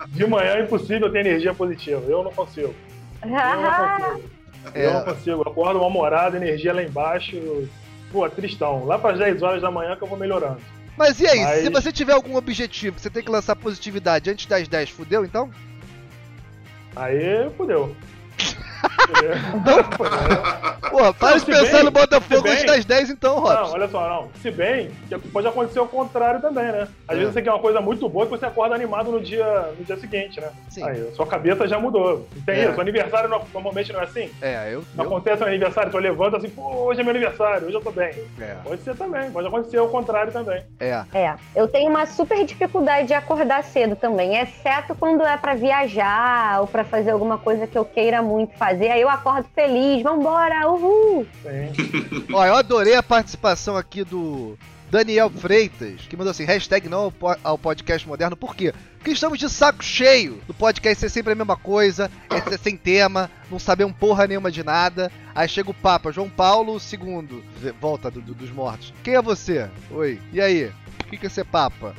de 0.08 0.26
manhã 0.26 0.52
é 0.56 0.62
impossível 0.62 1.10
ter 1.10 1.20
energia 1.20 1.54
positiva. 1.54 2.02
Eu 2.08 2.22
não 2.22 2.32
consigo. 2.32 2.74
Eu 3.22 3.28
não 3.30 3.38
consigo. 4.12 4.30
É. 4.74 4.86
Eu 4.86 4.92
não 4.94 5.04
consigo. 5.04 5.42
Eu 5.44 5.50
acordo 5.52 5.78
mal-humorado, 5.80 6.36
energia 6.36 6.72
lá 6.74 6.82
embaixo. 6.82 7.36
Pô, 8.12 8.28
tristão. 8.28 8.84
Lá 8.84 8.98
pras 8.98 9.18
10 9.18 9.42
horas 9.42 9.62
da 9.62 9.70
manhã 9.70 9.96
que 9.96 10.02
eu 10.02 10.08
vou 10.08 10.18
melhorando. 10.18 10.58
Mas 10.96 11.20
e 11.20 11.26
aí, 11.26 11.40
Mas- 11.42 11.60
se 11.64 11.70
você 11.70 11.92
tiver 11.92 12.12
algum 12.12 12.36
objetivo, 12.36 12.98
você 12.98 13.08
tem 13.08 13.22
que 13.22 13.30
lançar 13.30 13.54
positividade 13.54 14.28
antes 14.30 14.46
das 14.46 14.66
10, 14.66 14.90
fudeu 14.90 15.24
então? 15.24 15.50
Aí, 16.96 17.50
fudeu. 17.56 17.94
Fudeu. 19.06 19.36
Fudeu. 19.96 20.90
Porra, 20.90 21.12
para 21.14 21.30
Não, 21.30 21.38
de 21.38 21.44
pensar 21.46 21.84
no 21.84 21.90
Botafogo 21.90 22.48
antes 22.48 22.64
das 22.64 22.84
10 22.84 23.10
então, 23.10 23.36
Não, 23.36 23.42
Robson. 23.42 23.74
olha 23.74 23.88
só, 23.88 24.08
não. 24.08 24.28
Se 24.40 24.50
bem 24.50 24.90
que 25.08 25.18
pode 25.28 25.46
acontecer 25.46 25.80
o 25.80 25.86
contrário 25.86 26.40
também, 26.40 26.64
né? 26.64 26.88
Às 27.06 27.16
É. 27.16 27.18
vezes 27.20 27.34
você 27.34 27.42
quer 27.42 27.50
uma 27.50 27.58
coisa 27.58 27.80
muito 27.80 28.08
boa 28.08 28.24
que 28.26 28.30
você 28.30 28.46
acorda 28.46 28.74
animado 28.74 29.10
no 29.10 29.20
dia, 29.20 29.44
no 29.78 29.84
dia 29.84 29.96
seguinte, 29.96 30.40
né? 30.40 30.48
Sim. 30.70 30.84
Aí, 30.84 31.10
sua 31.14 31.26
cabeça 31.26 31.66
já 31.68 31.78
mudou. 31.78 32.26
Não 32.34 32.42
tem 32.42 32.56
É. 32.60 32.68
isso. 32.68 32.78
O 32.78 32.80
aniversário 32.80 33.28
no- 33.28 33.40
normalmente 33.52 33.92
não 33.92 34.00
é 34.00 34.04
assim? 34.04 34.30
É, 34.40 34.70
eu. 34.72 34.84
Não 34.94 35.04
eu 35.04 35.10
acontece 35.10 35.42
um 35.42 35.46
aniversário, 35.46 35.90
tu 35.90 35.98
levanta 35.98 36.36
assim, 36.36 36.48
pô, 36.50 36.62
hoje 36.84 37.00
é 37.00 37.04
meu 37.04 37.10
aniversário, 37.10 37.66
hoje 37.66 37.76
eu 37.76 37.80
tô 37.82 37.90
bem. 37.90 38.12
é, 38.40 38.56
Pode 38.64 38.82
ser 38.82 38.96
também, 38.96 39.30
pode 39.30 39.46
acontecer 39.48 39.78
o 39.80 39.88
contrário 39.88 40.32
também. 40.32 40.62
é. 40.80 41.02
É, 41.14 41.34
eu 41.54 41.66
tenho 41.68 41.90
uma 41.90 42.06
super 42.06 42.44
dificuldade 42.44 43.08
de 43.08 43.14
acordar 43.14 43.62
cedo 43.64 43.96
também, 43.96 44.36
exceto 44.38 44.94
quando 44.94 45.22
é 45.24 45.36
pra 45.36 45.54
viajar 45.54 46.60
ou 46.60 46.66
pra 46.66 46.84
fazer 46.84 47.10
alguma 47.10 47.38
coisa 47.38 47.66
que 47.66 47.76
eu 47.76 47.84
queira 47.84 48.22
muito 48.22 48.56
fazer. 48.56 48.67
Aí 48.68 49.00
eu 49.00 49.08
acordo 49.08 49.46
feliz, 49.54 50.02
vambora, 50.02 50.68
uhul! 50.70 51.26
Ó, 52.32 52.44
eu 52.46 52.54
adorei 52.54 52.94
a 52.94 53.02
participação 53.02 53.76
aqui 53.76 54.04
do, 54.04 54.58
Daniel 54.90 55.30
Freitas, 55.30 56.02
que 56.08 56.16
mandou 56.16 56.30
assim, 56.30 56.44
hashtag 56.44 56.88
não 56.88 57.00
ao 57.04 57.12
po- 57.12 57.36
ao 57.44 57.58
podcast 57.58 58.06
moderno, 58.08 58.36
por 58.36 58.54
quê? 58.56 58.72
Porque 58.96 59.10
estamos 59.10 59.38
de 59.38 59.48
saco 59.48 59.82
cheio 59.84 60.40
do 60.46 60.54
podcast 60.54 61.00
ser 61.00 61.08
sempre 61.08 61.32
a 61.32 61.36
mesma 61.36 61.56
coisa, 61.56 62.10
é 62.30 62.56
sem 62.58 62.76
tema, 62.76 63.30
não 63.50 63.58
saber 63.58 63.84
um 63.84 63.92
porra 63.92 64.26
nenhuma 64.26 64.50
de 64.50 64.64
nada. 64.64 65.10
Aí 65.34 65.48
chega 65.48 65.70
o 65.70 65.74
Papa, 65.74 66.10
João 66.10 66.28
Paulo 66.28 66.78
II, 66.78 67.42
volta 67.80 68.10
do- 68.10 68.20
do- 68.20 68.34
dos 68.34 68.50
mortos. 68.50 68.92
Quem 69.04 69.14
é 69.14 69.22
você? 69.22 69.68
Oi, 69.90 70.18
e 70.32 70.40
aí? 70.40 70.72
O 71.04 71.10
que 71.10 71.16
que 71.16 71.26
é 71.26 71.30
ser 71.30 71.44
Papa? 71.44 71.94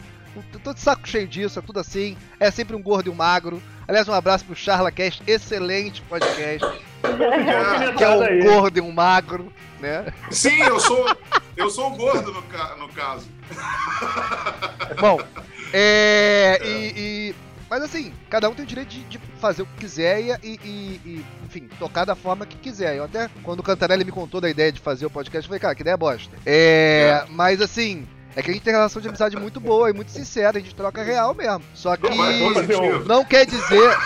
Eu 0.53 0.59
tô 0.59 0.73
de 0.73 0.79
saco 0.79 1.07
cheio 1.07 1.27
disso, 1.27 1.59
é 1.59 1.61
tudo 1.61 1.79
assim, 1.79 2.15
é 2.39 2.49
sempre 2.51 2.75
um 2.75 2.81
gordo 2.81 3.07
e 3.07 3.09
um 3.09 3.15
magro. 3.15 3.61
Aliás, 3.87 4.07
um 4.07 4.13
abraço 4.13 4.45
pro 4.45 4.55
CharlaCast, 4.55 5.23
excelente 5.25 6.01
podcast, 6.03 6.67
que 7.97 8.03
é 8.03 8.09
um 8.09 8.21
aí. 8.21 8.43
gordo 8.43 8.77
e 8.77 8.81
um 8.81 8.91
magro, 8.91 9.51
né? 9.79 10.13
Sim, 10.29 10.61
eu 10.61 10.79
sou, 10.79 11.17
eu 11.57 11.69
sou 11.69 11.91
o 11.91 11.95
gordo 11.97 12.31
no, 12.31 12.41
ca- 12.43 12.75
no 12.77 12.87
caso. 12.89 13.27
Bom, 14.99 15.19
é. 15.73 16.59
E, 16.63 16.93
e- 17.31 17.35
Mas 17.69 17.81
assim, 17.83 18.13
cada 18.29 18.49
um 18.49 18.53
tem 18.53 18.63
o 18.63 18.67
direito 18.67 18.89
de, 18.89 19.03
de 19.05 19.17
fazer 19.39 19.61
o 19.63 19.65
que 19.65 19.77
quiser 19.79 20.19
e, 20.21 20.31
e- 20.43 20.59
e- 20.63 21.01
e, 21.05 21.25
enfim, 21.45 21.67
tocar 21.79 22.05
da 22.05 22.15
forma 22.15 22.45
que 22.45 22.57
quiser. 22.57 22.95
Eu 22.95 23.03
até, 23.05 23.29
quando 23.43 23.59
o 23.59 23.63
Cantarelli 23.63 24.03
me 24.05 24.11
contou 24.11 24.39
da 24.41 24.49
ideia 24.49 24.71
de 24.71 24.79
fazer 24.79 25.05
o 25.05 25.09
podcast, 25.09 25.45
eu 25.45 25.49
falei, 25.49 25.59
cara, 25.59 25.75
que 25.75 25.81
ideia 25.81 25.97
bosta. 25.97 26.35
É. 26.45 27.25
Mas 27.29 27.61
assim. 27.61 28.07
É 28.35 28.41
que 28.41 28.51
a 28.51 28.53
gente 28.53 28.63
tem 28.63 28.73
relação 28.73 29.01
de 29.01 29.07
amizade 29.07 29.35
muito 29.37 29.59
boa 29.59 29.89
e 29.89 29.93
muito 29.93 30.11
sincera, 30.11 30.57
a 30.57 30.61
gente 30.61 30.75
troca 30.75 31.03
real 31.03 31.33
mesmo. 31.33 31.63
Só 31.73 31.97
que 31.97 32.07
Vai 32.07 32.39
não 33.05 33.25
quer 33.25 33.45
dizer. 33.45 33.97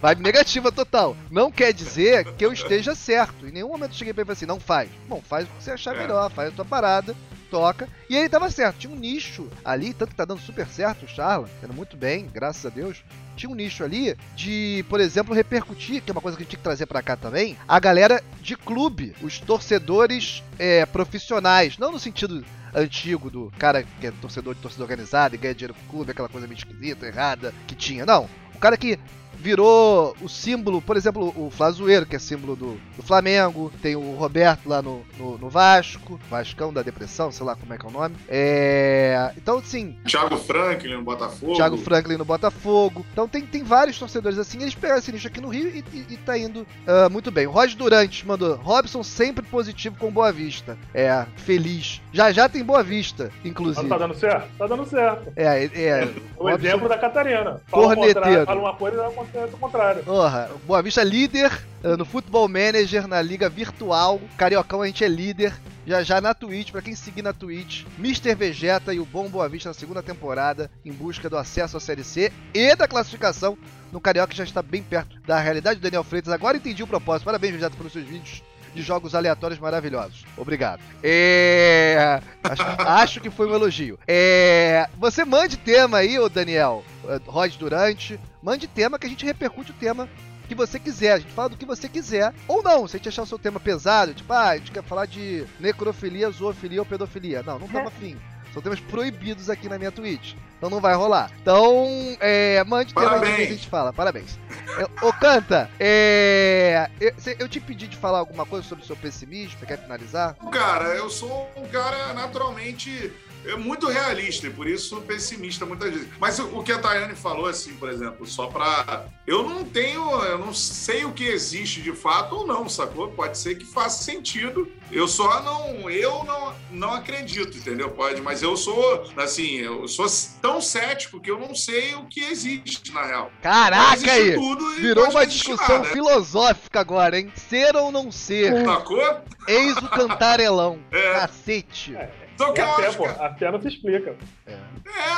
Vibe 0.00 0.22
negativa 0.22 0.72
total. 0.72 1.16
Não 1.30 1.48
quer 1.48 1.72
dizer 1.72 2.24
que 2.34 2.44
eu 2.44 2.52
esteja 2.52 2.92
certo. 2.92 3.46
Em 3.46 3.52
nenhum 3.52 3.68
momento 3.68 3.92
eu 3.92 3.96
cheguei 3.98 4.12
pra 4.12 4.22
ele 4.22 4.32
e 4.32 4.34
falei 4.34 4.36
assim, 4.36 4.46
não 4.46 4.58
faz. 4.58 4.90
Bom, 5.08 5.22
faz 5.22 5.44
o 5.44 5.46
que 5.48 5.62
você 5.62 5.70
achar 5.70 5.94
É. 5.94 6.00
melhor, 6.00 6.28
faz 6.32 6.48
a 6.48 6.52
tua 6.52 6.64
parada, 6.64 7.14
toca. 7.48 7.88
E 8.10 8.16
ele 8.16 8.28
tava 8.28 8.50
certo. 8.50 8.78
Tinha 8.78 8.92
um 8.92 8.98
nicho 8.98 9.48
ali, 9.64 9.94
tanto 9.94 10.10
que 10.10 10.16
tá 10.16 10.24
dando 10.24 10.40
super 10.40 10.66
certo 10.66 11.04
o 11.04 11.08
Charla, 11.08 11.48
tendo 11.60 11.72
muito 11.72 11.96
bem, 11.96 12.28
graças 12.34 12.66
a 12.66 12.68
Deus. 12.68 13.04
Tinha 13.36 13.48
um 13.48 13.54
nicho 13.54 13.84
ali 13.84 14.16
de, 14.34 14.84
por 14.88 14.98
exemplo, 15.00 15.32
repercutir, 15.32 16.02
que 16.02 16.10
é 16.10 16.12
uma 16.12 16.20
coisa 16.20 16.36
que 16.36 16.42
a 16.42 16.44
gente 16.44 16.50
tem 16.50 16.58
que 16.58 16.64
trazer 16.64 16.86
pra 16.86 17.00
cá 17.00 17.14
também, 17.14 17.56
a 17.68 17.78
galera 17.78 18.20
de 18.40 18.56
clube, 18.56 19.14
os 19.22 19.38
torcedores 19.38 20.42
é, 20.58 20.84
profissionais. 20.84 21.78
Não 21.78 21.92
no 21.92 22.00
sentido 22.00 22.44
antigo 22.74 23.30
do 23.30 23.52
cara 23.58 23.82
que 23.82 24.06
é 24.06 24.10
torcedor 24.10 24.54
de 24.54 24.60
torcida 24.60 24.82
organizada 24.82 25.34
e 25.34 25.38
ganha 25.38 25.54
dinheiro 25.54 25.74
com 25.74 25.80
o 25.80 25.90
clube, 25.90 26.10
aquela 26.10 26.28
coisa 26.28 26.46
meio 26.46 26.58
esquisita, 26.58 27.06
errada 27.06 27.52
que 27.66 27.74
tinha. 27.74 28.06
Não. 28.06 28.28
O 28.54 28.58
cara 28.58 28.76
que 28.76 28.98
virou 29.42 30.16
o 30.22 30.28
símbolo, 30.28 30.80
por 30.80 30.96
exemplo, 30.96 31.34
o 31.36 31.50
Flazoeiro, 31.50 32.06
que 32.06 32.16
é 32.16 32.18
símbolo 32.18 32.54
do, 32.54 32.80
do 32.96 33.02
Flamengo, 33.02 33.72
tem 33.82 33.96
o 33.96 34.14
Roberto 34.14 34.68
lá 34.68 34.80
no, 34.80 35.02
no, 35.18 35.36
no 35.36 35.48
Vasco, 35.50 36.18
Vascão 36.30 36.72
da 36.72 36.82
Depressão, 36.82 37.32
sei 37.32 37.44
lá 37.44 37.56
como 37.56 37.74
é 37.74 37.78
que 37.78 37.84
é 37.84 37.88
o 37.88 37.92
nome. 37.92 38.14
É, 38.28 39.32
então, 39.36 39.58
assim, 39.58 39.96
Thiago 40.06 40.36
Franklin 40.36 40.94
no 40.94 41.02
Botafogo. 41.02 41.54
Thiago 41.54 41.76
Franklin 41.76 42.16
no 42.16 42.24
Botafogo. 42.24 43.04
Então 43.12 43.26
tem, 43.26 43.42
tem 43.42 43.64
vários 43.64 43.98
torcedores 43.98 44.38
assim, 44.38 44.62
eles 44.62 44.74
pegaram 44.74 44.98
esse 45.00 45.10
nicho 45.10 45.26
aqui 45.26 45.40
no 45.40 45.48
Rio 45.48 45.68
e, 45.68 45.84
e, 45.92 46.06
e 46.10 46.16
tá 46.18 46.38
indo 46.38 46.66
ah, 46.86 47.08
muito 47.08 47.30
bem. 47.30 47.46
O 47.46 47.50
Roger 47.50 47.76
Durante 47.76 48.26
mandou, 48.26 48.54
Robson 48.56 49.02
sempre 49.02 49.44
positivo 49.44 49.96
com 49.98 50.10
Boa 50.10 50.30
Vista. 50.30 50.78
É, 50.94 51.26
feliz. 51.36 52.00
Já 52.12 52.30
já 52.30 52.48
tem 52.48 52.62
Boa 52.62 52.82
Vista, 52.82 53.30
Mas 53.36 53.46
inclusive. 53.46 53.88
tá 53.88 53.98
dando 53.98 54.14
certo? 54.14 54.48
Tá 54.56 54.66
dando 54.66 54.86
certo. 54.86 55.32
É, 55.34 55.64
é. 55.64 56.08
O 56.36 56.48
Robson- 56.48 56.66
exemplo 56.66 56.88
da 56.88 56.98
Catarina. 56.98 57.60
Fala, 57.68 57.94
Corneteiro. 57.94 58.46
fala 58.46 58.60
uma 58.60 58.74
coisa 58.74 58.96
e 58.96 59.00
acontece 59.32 59.54
o 59.54 59.58
contrário. 59.58 60.02
Porra, 60.04 60.50
Boa 60.66 60.82
Vista 60.82 61.00
é 61.00 61.04
líder 61.04 61.50
ah, 61.82 61.96
no 61.96 62.04
Futebol 62.04 62.46
Manager, 62.48 63.08
na 63.08 63.20
liga 63.22 63.48
virtual. 63.48 64.20
Cariocão 64.36 64.82
a 64.82 64.86
gente 64.86 65.04
é 65.04 65.08
líder. 65.08 65.54
Já 65.84 66.02
já 66.02 66.20
na 66.20 66.32
Twitch, 66.32 66.70
pra 66.70 66.80
quem 66.80 66.94
seguir 66.94 67.22
na 67.22 67.32
Twitch, 67.32 67.84
Mr. 67.98 68.36
Vegeta 68.36 68.94
e 68.94 69.00
o 69.00 69.04
Bom 69.04 69.28
Boa 69.28 69.48
Vista 69.48 69.68
na 69.68 69.74
segunda 69.74 70.00
temporada, 70.00 70.70
em 70.84 70.92
busca 70.92 71.28
do 71.28 71.36
acesso 71.36 71.76
à 71.76 71.80
Série 71.80 72.04
C 72.04 72.32
e 72.54 72.76
da 72.76 72.86
classificação 72.86 73.58
no 73.90 74.00
Carioca, 74.00 74.32
já 74.32 74.44
está 74.44 74.62
bem 74.62 74.80
perto 74.80 75.20
da 75.26 75.40
realidade 75.40 75.80
do 75.80 75.82
Daniel 75.82 76.04
Freitas. 76.04 76.32
Agora 76.32 76.56
entendi 76.56 76.84
o 76.84 76.86
propósito. 76.86 77.24
Parabéns, 77.24 77.54
Vegeta, 77.54 77.76
pelos 77.76 77.92
seus 77.92 78.04
vídeos 78.04 78.42
de 78.74 78.80
jogos 78.80 79.14
aleatórios 79.14 79.60
maravilhosos. 79.60 80.24
Obrigado. 80.36 80.80
É... 81.02 82.20
Acho, 82.42 82.62
acho 82.78 83.20
que 83.20 83.28
foi 83.28 83.46
um 83.48 83.54
elogio. 83.54 83.98
É... 84.06 84.88
Você 84.98 85.24
mande 85.24 85.56
tema 85.56 85.98
aí, 85.98 86.18
ô 86.18 86.28
Daniel, 86.28 86.84
eh, 87.08 87.20
Rod 87.26 87.54
Durante. 87.56 88.18
Mande 88.42 88.66
tema 88.66 88.98
que 88.98 89.06
a 89.06 89.10
gente 89.10 89.24
repercute 89.24 89.70
o 89.70 89.74
tema 89.74 90.08
que 90.48 90.54
você 90.54 90.78
quiser. 90.78 91.12
A 91.12 91.18
gente 91.18 91.32
fala 91.32 91.50
do 91.50 91.56
que 91.56 91.64
você 91.64 91.88
quiser. 91.88 92.34
Ou 92.48 92.62
não, 92.62 92.88
se 92.88 92.96
a 92.96 92.98
gente 92.98 93.08
achar 93.08 93.22
o 93.22 93.26
seu 93.26 93.38
tema 93.38 93.60
pesado, 93.60 94.12
tipo, 94.12 94.32
ah, 94.32 94.50
a 94.50 94.56
gente 94.56 94.72
quer 94.72 94.82
falar 94.82 95.06
de 95.06 95.46
necrofilia, 95.60 96.30
zoofilia 96.30 96.80
ou 96.80 96.86
pedofilia. 96.86 97.42
Não, 97.42 97.58
não 97.58 97.68
tamo 97.68 97.88
afim. 97.88 98.18
São 98.52 98.60
temas 98.60 98.80
proibidos 98.80 99.48
aqui 99.48 99.68
na 99.68 99.78
minha 99.78 99.90
Twitch. 99.92 100.34
Então 100.58 100.68
não 100.68 100.80
vai 100.80 100.94
rolar. 100.94 101.30
Então, 101.40 101.86
é, 102.20 102.62
mande 102.64 102.92
tema 102.94 103.16
aí 103.16 103.36
que 103.36 103.42
a 103.42 103.46
gente 103.46 103.68
fala. 103.68 103.92
Parabéns. 103.92 104.38
É, 104.78 105.06
Ô, 105.06 105.12
Canta, 105.12 105.70
é, 105.80 106.90
eu, 107.00 107.12
eu 107.38 107.48
te 107.48 107.58
pedi 107.58 107.88
de 107.88 107.96
falar 107.96 108.18
alguma 108.18 108.44
coisa 108.44 108.66
sobre 108.66 108.84
o 108.84 108.86
seu 108.86 108.96
pessimismo. 108.96 109.58
Você 109.58 109.66
quer 109.66 109.78
finalizar? 109.78 110.36
Cara, 110.52 110.94
eu 110.94 111.08
sou 111.08 111.50
um 111.56 111.66
cara 111.66 112.12
naturalmente 112.12 113.10
é 113.44 113.56
muito 113.56 113.88
realista 113.88 114.46
e 114.46 114.50
por 114.50 114.66
isso 114.66 115.00
pessimista 115.02 115.66
muitas 115.66 115.90
vezes. 115.92 116.08
Mas 116.18 116.38
o 116.38 116.62
que 116.62 116.72
a 116.72 116.78
Tayane 116.78 117.14
falou, 117.14 117.46
assim, 117.46 117.74
por 117.74 117.88
exemplo, 117.88 118.26
só 118.26 118.46
pra. 118.46 119.06
Eu 119.26 119.48
não 119.48 119.64
tenho. 119.64 120.02
Eu 120.24 120.38
não 120.38 120.54
sei 120.54 121.04
o 121.04 121.12
que 121.12 121.24
existe 121.24 121.80
de 121.80 121.92
fato 121.92 122.36
ou 122.36 122.46
não, 122.46 122.68
sacou? 122.68 123.08
Pode 123.08 123.38
ser 123.38 123.56
que 123.56 123.64
faça 123.64 124.04
sentido. 124.04 124.70
Eu 124.90 125.08
só 125.08 125.42
não. 125.42 125.90
Eu 125.90 126.24
não, 126.24 126.54
não 126.70 126.92
acredito, 126.92 127.56
entendeu? 127.56 127.90
Pode, 127.90 128.20
mas 128.20 128.42
eu 128.42 128.56
sou, 128.56 129.10
assim, 129.16 129.56
eu 129.56 129.88
sou 129.88 130.06
tão 130.40 130.60
cético 130.60 131.20
que 131.20 131.30
eu 131.30 131.38
não 131.38 131.54
sei 131.54 131.94
o 131.94 132.04
que 132.06 132.20
existe, 132.20 132.92
na 132.92 133.04
real. 133.04 133.30
Caraca 133.42 134.12
aí! 134.12 134.34
tudo 134.34 134.74
e 134.74 134.80
Virou 134.82 135.10
uma 135.10 135.26
discussão 135.26 135.78
nada. 135.78 135.90
filosófica 135.90 136.80
agora, 136.80 137.18
hein? 137.18 137.32
Ser 137.34 137.76
ou 137.76 137.90
não 137.90 138.10
ser? 138.10 138.64
Sacou? 138.64 139.20
Eis 139.46 139.76
o 139.76 139.88
cantarelão. 139.88 140.78
É. 140.90 141.12
Cacete. 141.14 141.94
É 141.96 142.21
eu 142.48 142.64
a 142.64 142.76
fé, 142.76 142.86
acho, 142.86 142.96
pô. 142.98 143.04
cara. 143.04 143.26
A 143.26 143.34
fé 143.34 143.50
não 143.50 143.60
se 143.60 143.68
explica. 143.68 144.16
É, 144.46 144.56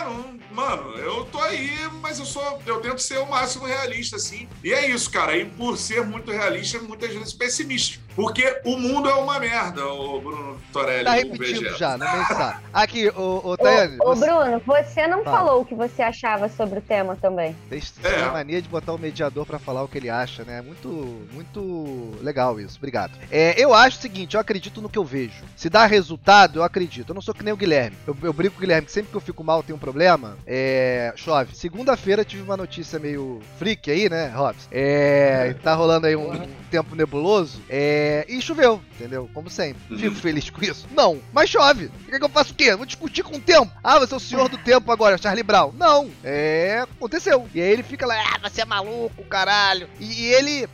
não, 0.05 0.39
mano, 0.53 0.95
eu 0.99 1.25
tô 1.27 1.41
aí, 1.41 1.71
mas 2.01 2.19
eu 2.19 2.25
sou, 2.25 2.61
eu 2.67 2.81
tento 2.81 2.99
ser 3.01 3.19
o 3.19 3.27
máximo 3.27 3.67
realista, 3.67 4.17
assim. 4.17 4.49
E 4.63 4.73
é 4.73 4.89
isso, 4.91 5.11
cara. 5.11 5.37
E 5.37 5.45
por 5.45 5.77
ser 5.77 6.05
muito 6.05 6.31
realista, 6.31 6.79
muitas 6.81 7.13
vezes 7.13 7.33
pessimista. 7.33 8.03
Porque 8.15 8.61
o 8.65 8.77
mundo 8.77 9.09
é 9.09 9.15
uma 9.15 9.41
merda, 9.41 9.85
o 9.87 10.21
Bruno 10.21 10.61
Torelli. 10.73 11.05
Tá 11.05 11.11
o 11.11 11.15
repetindo 11.15 11.77
já, 11.77 11.99
não. 11.99 12.07
Aqui, 12.73 13.09
ô, 13.09 13.41
ô 13.45 13.51
Ô, 13.55 13.57
Tayane, 13.57 13.97
ô, 14.01 14.15
você 14.15 14.27
Bruno, 14.27 14.63
você 14.65 15.07
não 15.09 15.25
Fala. 15.25 15.37
falou 15.39 15.63
o 15.63 15.65
que 15.65 15.75
você 15.75 16.03
achava 16.03 16.49
sobre 16.49 16.79
o 16.79 16.83
tema 16.83 17.17
também. 17.17 17.57
vocês 17.69 17.93
É. 18.05 18.23
a 18.23 18.31
mania 18.33 18.63
de 18.63 18.69
botar 18.69 18.93
o 18.93 18.99
mediador 18.99 19.45
pra 19.47 19.59
falar 19.59 19.83
o 19.83 19.89
que 19.89 19.99
ele 19.99 20.11
acha, 20.11 20.45
né? 20.45 20.61
Muito, 20.63 20.89
muito 21.33 22.13
legal 22.21 22.61
isso. 22.61 22.77
Obrigado. 22.79 23.13
É, 23.31 23.55
eu 23.61 23.73
acho 23.75 23.99
o 23.99 24.01
seguinte, 24.01 24.35
eu 24.35 24.41
acredito 24.41 24.81
no 24.81 24.89
que 24.89 24.99
eu 24.99 25.05
vejo. 25.05 25.43
Se 25.57 25.69
dá 25.69 25.85
resultado, 25.87 26.61
eu 26.61 26.63
acredito. 26.63 27.14
Eu 27.15 27.19
não 27.19 27.23
sou 27.23 27.33
que 27.33 27.45
nem 27.45 27.55
o 27.55 27.57
Guilherme. 27.57 27.97
Eu, 28.09 28.17
eu 28.25 28.33
brinco 28.33 28.57
com 28.57 28.59
o 28.59 28.61
Guilherme 28.61 28.87
que 28.87 28.93
sempre 28.93 29.13
que 29.13 29.17
eu 29.17 29.21
fico 29.21 29.45
mal 29.45 29.63
tem 29.63 29.73
um 29.73 29.79
problema. 29.79 30.37
É. 30.45 31.13
Chove. 31.15 31.55
Segunda-feira 31.55 32.25
tive 32.25 32.43
uma 32.43 32.57
notícia 32.57 32.99
meio 32.99 33.41
freak 33.57 33.89
aí, 33.89 34.11
né, 34.11 34.33
Robson? 34.35 34.67
É. 34.73 35.55
Tá 35.63 35.75
rolando 35.75 36.09
aí 36.09 36.17
um 36.17 36.45
tempo 36.73 36.97
nebuloso. 36.97 37.63
É. 37.71 38.27
E 38.29 38.43
choveu, 38.43 38.83
entendeu? 38.97 39.31
Como 39.33 39.49
sempre. 39.49 39.97
Fico 39.97 40.17
feliz 40.17 40.51
com 40.51 40.65
isso? 40.65 40.89
Não. 40.91 41.21
Mas 41.33 41.51
chove. 41.51 41.85
O 41.87 42.05
que, 42.07 42.17
é 42.17 42.19
que 42.19 42.25
eu 42.25 42.29
faço 42.29 42.53
o 42.53 42.57
quê? 42.57 42.75
Vou 42.75 42.85
discutir 42.85 43.23
com 43.23 43.37
o 43.37 43.41
tempo. 43.41 43.71
Ah, 43.81 44.01
você 44.01 44.13
é 44.13 44.17
o 44.17 44.21
senhor 44.21 44.49
do 44.49 44.59
tempo 44.59 44.91
agora, 44.91 45.17
Charlie 45.17 45.45
Brown. 45.45 45.73
Não. 45.79 46.11
É. 46.25 46.85
Aconteceu. 46.97 47.47
E 47.55 47.61
aí 47.61 47.71
ele 47.71 47.85
fica 47.85 48.07
lá, 48.07 48.17
ah, 48.35 48.49
você 48.49 48.63
é 48.63 48.65
maluco, 48.65 49.23
caralho. 49.27 49.89
E, 50.01 50.23
e 50.23 50.35
ele. 50.35 50.69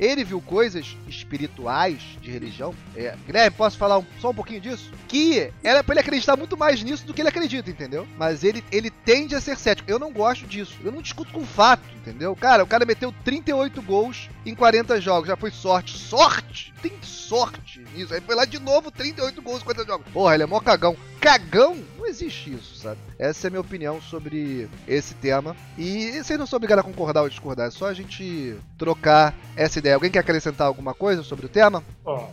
Ele 0.00 0.24
viu 0.24 0.40
coisas 0.40 0.96
espirituais 1.06 2.00
de 2.22 2.30
religião. 2.30 2.74
É, 2.96 3.14
Guilherme, 3.26 3.54
posso 3.56 3.76
falar 3.76 3.98
um- 3.98 4.06
só 4.20 4.30
um 4.30 4.34
pouquinho 4.34 4.60
disso? 4.60 4.90
Que 5.06 5.52
era 5.62 5.84
pra 5.84 5.92
ele 5.92 6.00
acreditar 6.00 6.36
muito 6.36 6.56
mais 6.56 6.82
nisso 6.82 7.04
do 7.06 7.12
que 7.12 7.20
ele 7.20 7.28
acredita, 7.28 7.68
entendeu? 7.70 8.08
Mas 8.16 8.42
ele, 8.42 8.64
ele 8.72 8.90
tende 8.90 9.34
a 9.34 9.40
ser 9.40 9.56
cético. 9.58 9.90
Eu 9.90 9.98
não 9.98 10.10
gosto 10.10 10.46
disso. 10.46 10.74
Eu 10.82 10.90
não 10.90 11.02
discuto 11.02 11.32
com 11.32 11.44
fato, 11.44 11.82
entendeu? 11.96 12.34
Cara, 12.34 12.64
o 12.64 12.66
cara 12.66 12.86
meteu 12.86 13.12
38 13.24 13.82
gols 13.82 14.30
em 14.46 14.54
40 14.54 15.00
jogos. 15.00 15.28
Já 15.28 15.36
foi 15.36 15.50
sorte. 15.50 15.96
Sorte? 15.98 16.72
Tem 16.80 16.92
sorte 17.02 17.84
nisso. 17.94 18.14
Aí 18.14 18.20
foi 18.22 18.34
lá 18.34 18.44
de 18.46 18.58
novo 18.58 18.90
38 18.90 19.42
gols 19.42 19.60
em 19.60 19.64
40 19.64 19.84
jogos. 19.86 20.06
Porra, 20.12 20.34
ele 20.34 20.44
é 20.44 20.46
mó 20.46 20.60
cagão. 20.60 20.96
Cagão? 21.20 21.76
Não 22.00 22.06
existe 22.06 22.54
isso, 22.54 22.76
sabe? 22.76 22.98
Essa 23.18 23.46
é 23.46 23.48
a 23.48 23.50
minha 23.50 23.60
opinião 23.60 24.00
sobre 24.00 24.70
esse 24.88 25.14
tema. 25.14 25.54
E 25.76 26.12
vocês 26.12 26.38
não 26.38 26.46
são 26.46 26.56
obrigados 26.56 26.82
a 26.82 26.88
concordar 26.88 27.20
ou 27.20 27.28
discordar. 27.28 27.68
É 27.68 27.70
só 27.70 27.88
a 27.88 27.92
gente 27.92 28.56
trocar 28.78 29.34
essa 29.54 29.78
ideia. 29.78 29.96
Alguém 29.96 30.10
quer 30.10 30.20
acrescentar 30.20 30.66
alguma 30.66 30.94
coisa 30.94 31.22
sobre 31.22 31.44
o 31.44 31.48
tema? 31.48 31.84
Ó, 32.02 32.28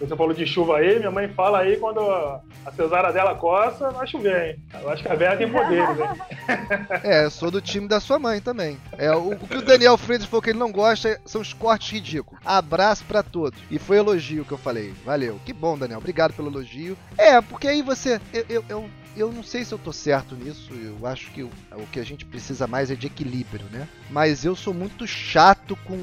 você 0.00 0.16
falou 0.16 0.34
de 0.34 0.44
chuva 0.44 0.78
aí, 0.78 0.98
minha 0.98 1.12
mãe 1.12 1.28
fala 1.28 1.60
aí 1.60 1.76
quando 1.76 2.00
a 2.00 2.72
cesárea 2.74 3.12
dela 3.12 3.36
coça, 3.36 3.90
vai 3.90 4.06
chover, 4.08 4.56
hein? 4.56 4.62
Eu 4.82 4.90
acho 4.90 5.02
que 5.04 5.08
a 5.08 5.14
Vera 5.14 5.36
tem 5.36 5.50
poderes, 5.50 5.98
hein? 5.98 6.06
É, 7.04 7.24
eu 7.24 7.30
sou 7.30 7.50
do 7.50 7.60
time 7.60 7.86
da 7.86 8.00
sua 8.00 8.18
mãe 8.18 8.40
também. 8.40 8.76
É, 8.98 9.12
o, 9.12 9.30
o 9.30 9.48
que 9.48 9.56
o 9.56 9.62
Daniel 9.62 9.96
Freitas 9.96 10.26
falou 10.26 10.42
que 10.42 10.50
ele 10.50 10.58
não 10.58 10.72
gosta 10.72 11.20
são 11.24 11.40
os 11.40 11.52
cortes 11.52 11.92
ridículos. 11.92 12.40
Abraço 12.44 13.04
pra 13.04 13.22
todos. 13.22 13.60
E 13.70 13.78
foi 13.78 13.98
elogio 13.98 14.44
que 14.44 14.52
eu 14.52 14.58
falei. 14.58 14.92
Valeu. 15.04 15.40
Que 15.44 15.52
bom, 15.52 15.78
Daniel. 15.78 15.98
Obrigado 15.98 16.32
pelo 16.34 16.48
elogio. 16.48 16.96
É, 17.16 17.40
porque 17.40 17.68
aí 17.68 17.82
você. 17.82 18.20
Eu, 18.32 18.44
eu, 18.48 18.64
eu, 18.68 18.90
eu 19.16 19.32
não 19.32 19.42
sei 19.42 19.64
se 19.64 19.72
eu 19.72 19.78
tô 19.78 19.92
certo 19.92 20.34
nisso. 20.34 20.72
Eu 20.74 21.06
acho 21.06 21.30
que 21.32 21.42
o, 21.42 21.50
o 21.72 21.86
que 21.90 21.98
a 21.98 22.04
gente 22.04 22.24
precisa 22.24 22.66
mais 22.66 22.90
é 22.90 22.94
de 22.94 23.06
equilíbrio, 23.06 23.66
né? 23.72 23.88
Mas 24.10 24.44
eu 24.44 24.54
sou 24.54 24.74
muito 24.74 25.06
chato 25.06 25.76
com, 25.84 25.98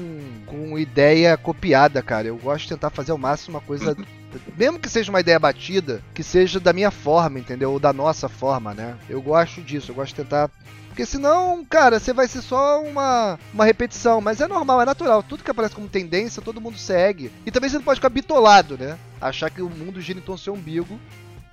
com 0.46 0.78
ideia 0.78 1.36
copiada, 1.36 2.02
cara. 2.02 2.26
Eu 2.26 2.36
gosto 2.36 2.64
de 2.64 2.70
tentar 2.70 2.90
fazer 2.90 3.12
ao 3.12 3.18
máximo 3.18 3.56
uma 3.56 3.62
coisa 3.62 3.96
mesmo 4.56 4.78
que 4.78 4.88
seja 4.88 5.10
uma 5.10 5.20
ideia 5.20 5.38
batida, 5.38 6.02
que 6.12 6.22
seja 6.22 6.58
da 6.58 6.72
minha 6.72 6.90
forma, 6.90 7.38
entendeu? 7.38 7.72
Ou 7.72 7.78
da 7.78 7.92
nossa 7.92 8.28
forma, 8.28 8.74
né? 8.74 8.96
Eu 9.08 9.22
gosto 9.22 9.62
disso, 9.62 9.90
eu 9.90 9.94
gosto 9.94 10.10
de 10.14 10.22
tentar. 10.22 10.50
Porque 10.88 11.06
senão, 11.06 11.64
cara, 11.64 11.98
você 11.98 12.12
vai 12.12 12.28
ser 12.28 12.40
só 12.40 12.80
uma, 12.80 13.38
uma 13.52 13.64
repetição. 13.64 14.20
Mas 14.20 14.40
é 14.40 14.46
normal, 14.46 14.80
é 14.80 14.84
natural. 14.84 15.22
Tudo 15.24 15.42
que 15.42 15.50
aparece 15.50 15.74
como 15.74 15.88
tendência, 15.88 16.42
todo 16.42 16.60
mundo 16.60 16.78
segue. 16.78 17.32
E 17.44 17.50
também 17.50 17.68
você 17.68 17.76
não 17.76 17.84
pode 17.84 17.98
ficar 17.98 18.10
bitolado, 18.10 18.78
né? 18.78 18.96
Achar 19.20 19.50
que 19.50 19.60
o 19.60 19.68
mundo 19.68 20.00
gira 20.00 20.18
em 20.18 20.22
torno 20.22 20.38
do 20.38 20.44
seu 20.44 20.54
umbigo 20.54 21.00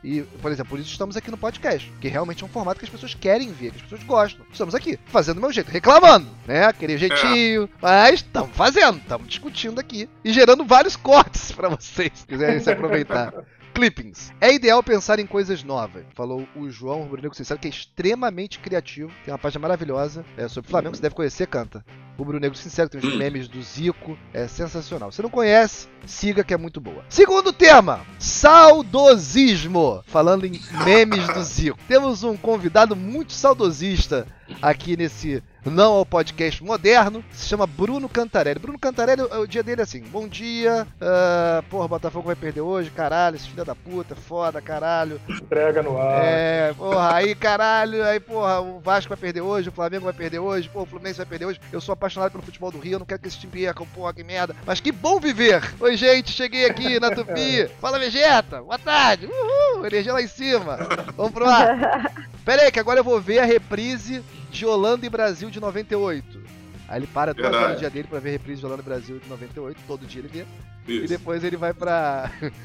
e, 0.04 0.22
por 0.42 0.52
exemplo, 0.52 0.72
por 0.72 0.80
isso 0.80 0.92
estamos 0.92 1.16
aqui 1.16 1.30
no 1.30 1.38
podcast, 1.38 1.92
que 2.02 2.08
realmente 2.08 2.44
é 2.44 2.46
um 2.46 2.50
formato 2.50 2.80
que 2.80 2.86
as 2.86 2.92
pessoas 2.92 3.14
querem 3.14 3.52
ver, 3.52 3.72
que 3.72 3.78
as 3.78 3.84
pessoas 3.84 4.04
gostam. 4.04 4.46
Estamos 4.52 4.74
aqui, 4.74 5.00
fazendo 5.06 5.36
do 5.36 5.42
meu 5.42 5.52
jeito, 5.52 5.70
reclamando, 5.70 6.28
né? 6.48 6.66
Aquele 6.66 6.98
jeitinho, 6.98 7.64
é. 7.64 7.70
mas 7.82 8.16
estamos 8.16 8.56
fazendo, 8.56 8.98
estamos 8.98 9.28
discutindo 9.28 9.80
aqui 9.80 10.10
e 10.24 10.34
gerando 10.34 10.66
vários 10.66 10.96
cortes 10.98 11.52
para 11.52 11.70
vocês, 11.70 12.12
se 12.16 12.26
quiserem 12.26 12.60
se 12.60 12.72
aproveitar. 12.72 13.34
Clippings. 13.74 14.32
É 14.40 14.54
ideal 14.54 14.84
pensar 14.84 15.20
em 15.20 15.26
coisas 15.26 15.64
novas, 15.64 16.04
falou 16.14 16.48
o 16.56 16.70
João 16.70 17.04
Rubro 17.04 17.22
Negro 17.22 17.36
Sincero, 17.36 17.60
que 17.60 17.68
é 17.68 17.72
extremamente 17.72 18.60
criativo. 18.60 19.12
Tem 19.24 19.34
uma 19.34 19.38
página 19.38 19.62
maravilhosa 19.62 20.26
é, 20.38 20.48
sobre 20.48 20.70
Flamengo, 20.70 20.96
você 20.96 21.02
deve 21.02 21.16
conhecer, 21.16 21.48
canta. 21.48 21.84
Rubro 22.18 22.40
Negro 22.40 22.58
Sincero, 22.58 22.90
tem 22.90 23.00
os 23.00 23.16
memes 23.16 23.48
do 23.48 23.62
Zico, 23.62 24.18
é 24.34 24.48
sensacional. 24.48 25.12
Se 25.12 25.22
não 25.22 25.30
conhece, 25.30 25.88
siga 26.06 26.44
que 26.44 26.54
é 26.54 26.58
muito 26.58 26.80
boa. 26.80 27.04
Segundo 27.10 27.52
tema, 27.52 28.06
saudosismo. 28.20 30.04
Falando 30.06 30.46
em 30.46 30.62
memes 30.86 31.28
do 31.28 31.42
Zico. 31.42 31.80
Temos 31.88 32.24
um 32.24 32.38
convidado 32.38 32.96
muito 32.96 33.34
saudosista 33.34 34.28
aqui 34.62 34.96
nesse 34.96 35.42
não 35.70 35.94
ao 35.94 36.06
podcast 36.06 36.64
moderno, 36.64 37.24
se 37.32 37.48
chama 37.48 37.68
Bruno 37.68 38.10
Cantarelli. 38.10 38.60
Bruno 38.60 38.80
Cantarelli, 38.80 39.22
o 39.22 39.46
dia 39.46 39.62
dele 39.62 39.82
é 39.82 39.84
assim: 39.84 40.02
bom 40.02 40.28
dia, 40.28 40.88
uh, 41.00 41.64
porra, 41.64 41.88
Botafogo 41.88 42.28
vai 42.28 42.36
perder 42.36 42.62
hoje, 42.62 42.90
caralho, 42.90 43.36
esse 43.36 43.50
filho 43.50 43.64
da 43.64 43.76
puta, 43.76 44.16
foda, 44.16 44.62
caralho. 44.62 45.22
Entrega 45.30 45.84
no 45.84 45.98
ar. 45.98 46.24
É, 46.24 46.74
porra, 46.74 47.16
aí 47.16 47.36
caralho, 47.36 48.04
aí 48.04 48.20
porra, 48.20 48.60
o 48.62 48.80
Vasco 48.80 49.10
vai 49.10 49.18
perder 49.18 49.42
hoje, 49.42 49.70
o 49.70 49.74
Flamengo 49.74 50.06
vai 50.06 50.14
perder 50.14 50.40
hoje, 50.40 50.70
porra, 50.70 50.86
o 50.86 50.88
Fluminense 50.88 51.18
vai 51.18 51.26
perder 51.26 51.46
hoje. 51.46 51.62
Eu 51.72 51.82
sou 51.82 51.94
apaixonado 51.94 52.32
pelo 52.32 52.44
futebol 52.44 52.72
do 52.72 52.80
Rio, 52.80 52.94
eu 52.94 53.00
não 53.00 53.06
quero 53.06 53.22
que 53.22 53.28
esse 53.28 53.40
time 53.40 53.52
perca, 53.52 53.86
porra, 53.94 54.14
que 54.14 54.24
merda. 54.24 54.56
Mas 54.66 54.80
que 54.80 54.92
bom 54.92 55.20
viver! 55.20 55.62
Oi, 55.80 55.96
gente, 55.96 56.32
cheguei 56.32 56.66
aqui 56.66 57.00
na 57.00 57.12
Tupi. 57.12 57.68
Fala, 57.80 58.00
Vegeta, 58.00 58.62
boa 58.62 58.80
tarde, 58.80 59.28
uhul, 59.28 59.86
energia 59.86 60.14
lá 60.14 60.22
em 60.22 60.28
cima. 60.28 60.80
Vamos 61.16 61.32
pro 61.32 61.48
ar. 61.48 62.12
Pera 62.44 62.64
aí, 62.64 62.72
que 62.72 62.80
agora 62.80 63.00
eu 63.00 63.04
vou 63.04 63.22
ver 63.22 63.40
a 63.40 63.46
reprise 63.46 64.24
de 64.52 64.66
Holanda 64.66 65.06
e 65.06 65.10
Brasil 65.10 65.50
de 65.50 65.60
98. 65.60 66.42
Aí 66.88 67.00
ele 67.00 67.08
para 67.08 67.34
duas 67.34 67.54
horas 67.54 67.72
no 67.72 67.80
dia 67.80 67.90
dele 67.90 68.08
pra 68.08 68.20
ver 68.20 68.32
reprise 68.32 68.60
de 68.60 68.66
Holanda 68.66 68.82
e 68.82 68.86
Brasil 68.86 69.18
de 69.18 69.30
98, 69.30 69.80
todo 69.88 70.06
dia 70.06 70.22
ele 70.22 70.28
vê. 70.28 70.46
Isso. 70.92 71.06
E 71.06 71.08
depois 71.08 71.44
ele 71.44 71.58
vai 71.58 71.74
pra. 71.74 72.30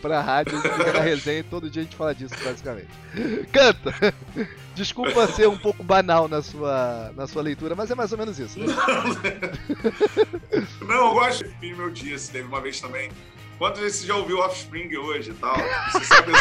pra 0.00 0.20
rádio, 0.20 0.60
fica 0.60 0.92
na 0.92 1.00
resenha 1.00 1.38
e 1.38 1.42
todo 1.42 1.70
dia 1.70 1.80
a 1.80 1.84
gente 1.84 1.96
fala 1.96 2.14
disso, 2.14 2.34
basicamente. 2.44 2.88
Canta! 3.50 3.94
Desculpa 4.74 5.26
ser 5.28 5.48
um 5.48 5.56
pouco 5.56 5.82
banal 5.82 6.28
na 6.28 6.42
sua, 6.42 7.10
na 7.16 7.26
sua 7.26 7.40
leitura, 7.40 7.74
mas 7.74 7.90
é 7.90 7.94
mais 7.94 8.12
ou 8.12 8.18
menos 8.18 8.38
isso. 8.38 8.58
Né? 8.60 8.66
Não, 10.82 11.08
eu 11.08 11.14
gosto 11.14 11.48
de 11.48 11.74
meu 11.74 11.88
dia, 11.88 12.18
se 12.18 12.30
teve 12.30 12.46
uma 12.46 12.60
vez 12.60 12.80
também. 12.80 13.10
Quantas 13.56 13.80
vezes 13.80 14.00
você 14.00 14.06
já 14.08 14.16
ouviu 14.16 14.40
Offspring 14.40 14.94
hoje 14.94 15.30
e 15.30 15.34
tal? 15.34 15.56
Você 15.92 16.04
sabe. 16.04 16.32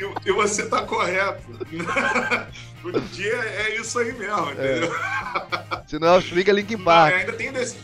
E, 0.00 0.28
e 0.28 0.32
você 0.32 0.66
tá 0.66 0.82
correto. 0.82 1.42
o 2.84 3.00
dia 3.12 3.34
é 3.34 3.76
isso 3.76 3.98
aí 3.98 4.12
mesmo, 4.12 4.50
entendeu? 4.52 4.94
É. 4.94 5.82
Se 5.88 5.98
não 5.98 6.08
é 6.08 6.18
é 6.18 6.52
Linkin 6.52 6.78
Park. 6.78 7.12
Não, 7.12 7.20
ainda 7.20 7.32
tem 7.32 7.52
desse. 7.52 7.76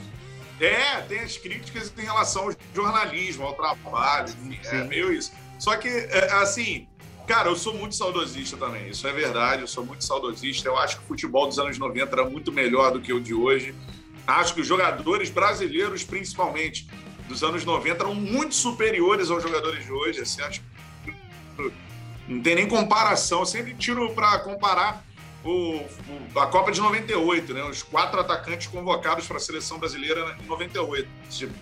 É, 0.60 1.00
tem 1.02 1.18
as 1.20 1.36
críticas 1.36 1.92
em 1.98 2.02
relação 2.02 2.44
ao 2.44 2.54
jornalismo, 2.74 3.44
ao 3.44 3.54
trabalho, 3.54 4.32
enfim, 4.44 4.60
é 4.64 4.84
meio 4.84 5.12
isso. 5.12 5.32
Só 5.58 5.76
que, 5.76 5.88
é, 5.88 6.32
assim, 6.34 6.86
cara, 7.26 7.48
eu 7.48 7.56
sou 7.56 7.74
muito 7.74 7.96
saudosista 7.96 8.56
também, 8.56 8.88
isso 8.88 9.06
é 9.08 9.12
verdade, 9.12 9.62
eu 9.62 9.66
sou 9.66 9.84
muito 9.84 10.04
saudosista. 10.04 10.68
Eu 10.68 10.78
acho 10.78 10.98
que 10.98 11.04
o 11.04 11.06
futebol 11.08 11.48
dos 11.48 11.58
anos 11.58 11.78
90 11.78 12.14
era 12.14 12.28
muito 12.28 12.52
melhor 12.52 12.92
do 12.92 13.00
que 13.00 13.12
o 13.12 13.20
de 13.20 13.34
hoje. 13.34 13.74
Acho 14.24 14.54
que 14.54 14.60
os 14.60 14.66
jogadores 14.66 15.30
brasileiros, 15.30 16.04
principalmente, 16.04 16.86
dos 17.28 17.42
anos 17.42 17.64
90 17.64 18.04
eram 18.04 18.14
muito 18.14 18.54
superiores 18.54 19.30
aos 19.30 19.42
jogadores 19.42 19.84
de 19.84 19.90
hoje. 19.90 20.20
Assim, 20.20 20.42
acho 20.42 20.60
que 20.60 20.66
não 22.32 22.42
tem 22.42 22.54
nem 22.54 22.68
comparação. 22.68 23.40
Eu 23.40 23.46
sempre 23.46 23.74
tiro 23.74 24.10
para 24.14 24.38
comparar 24.40 25.04
o, 25.44 25.76
o, 25.76 26.38
a 26.38 26.46
Copa 26.46 26.70
de 26.70 26.80
98, 26.80 27.52
né? 27.52 27.64
Os 27.64 27.82
quatro 27.82 28.20
atacantes 28.20 28.66
convocados 28.68 29.26
para 29.26 29.36
a 29.36 29.40
seleção 29.40 29.78
brasileira 29.78 30.36
em 30.42 30.46
98. 30.46 31.08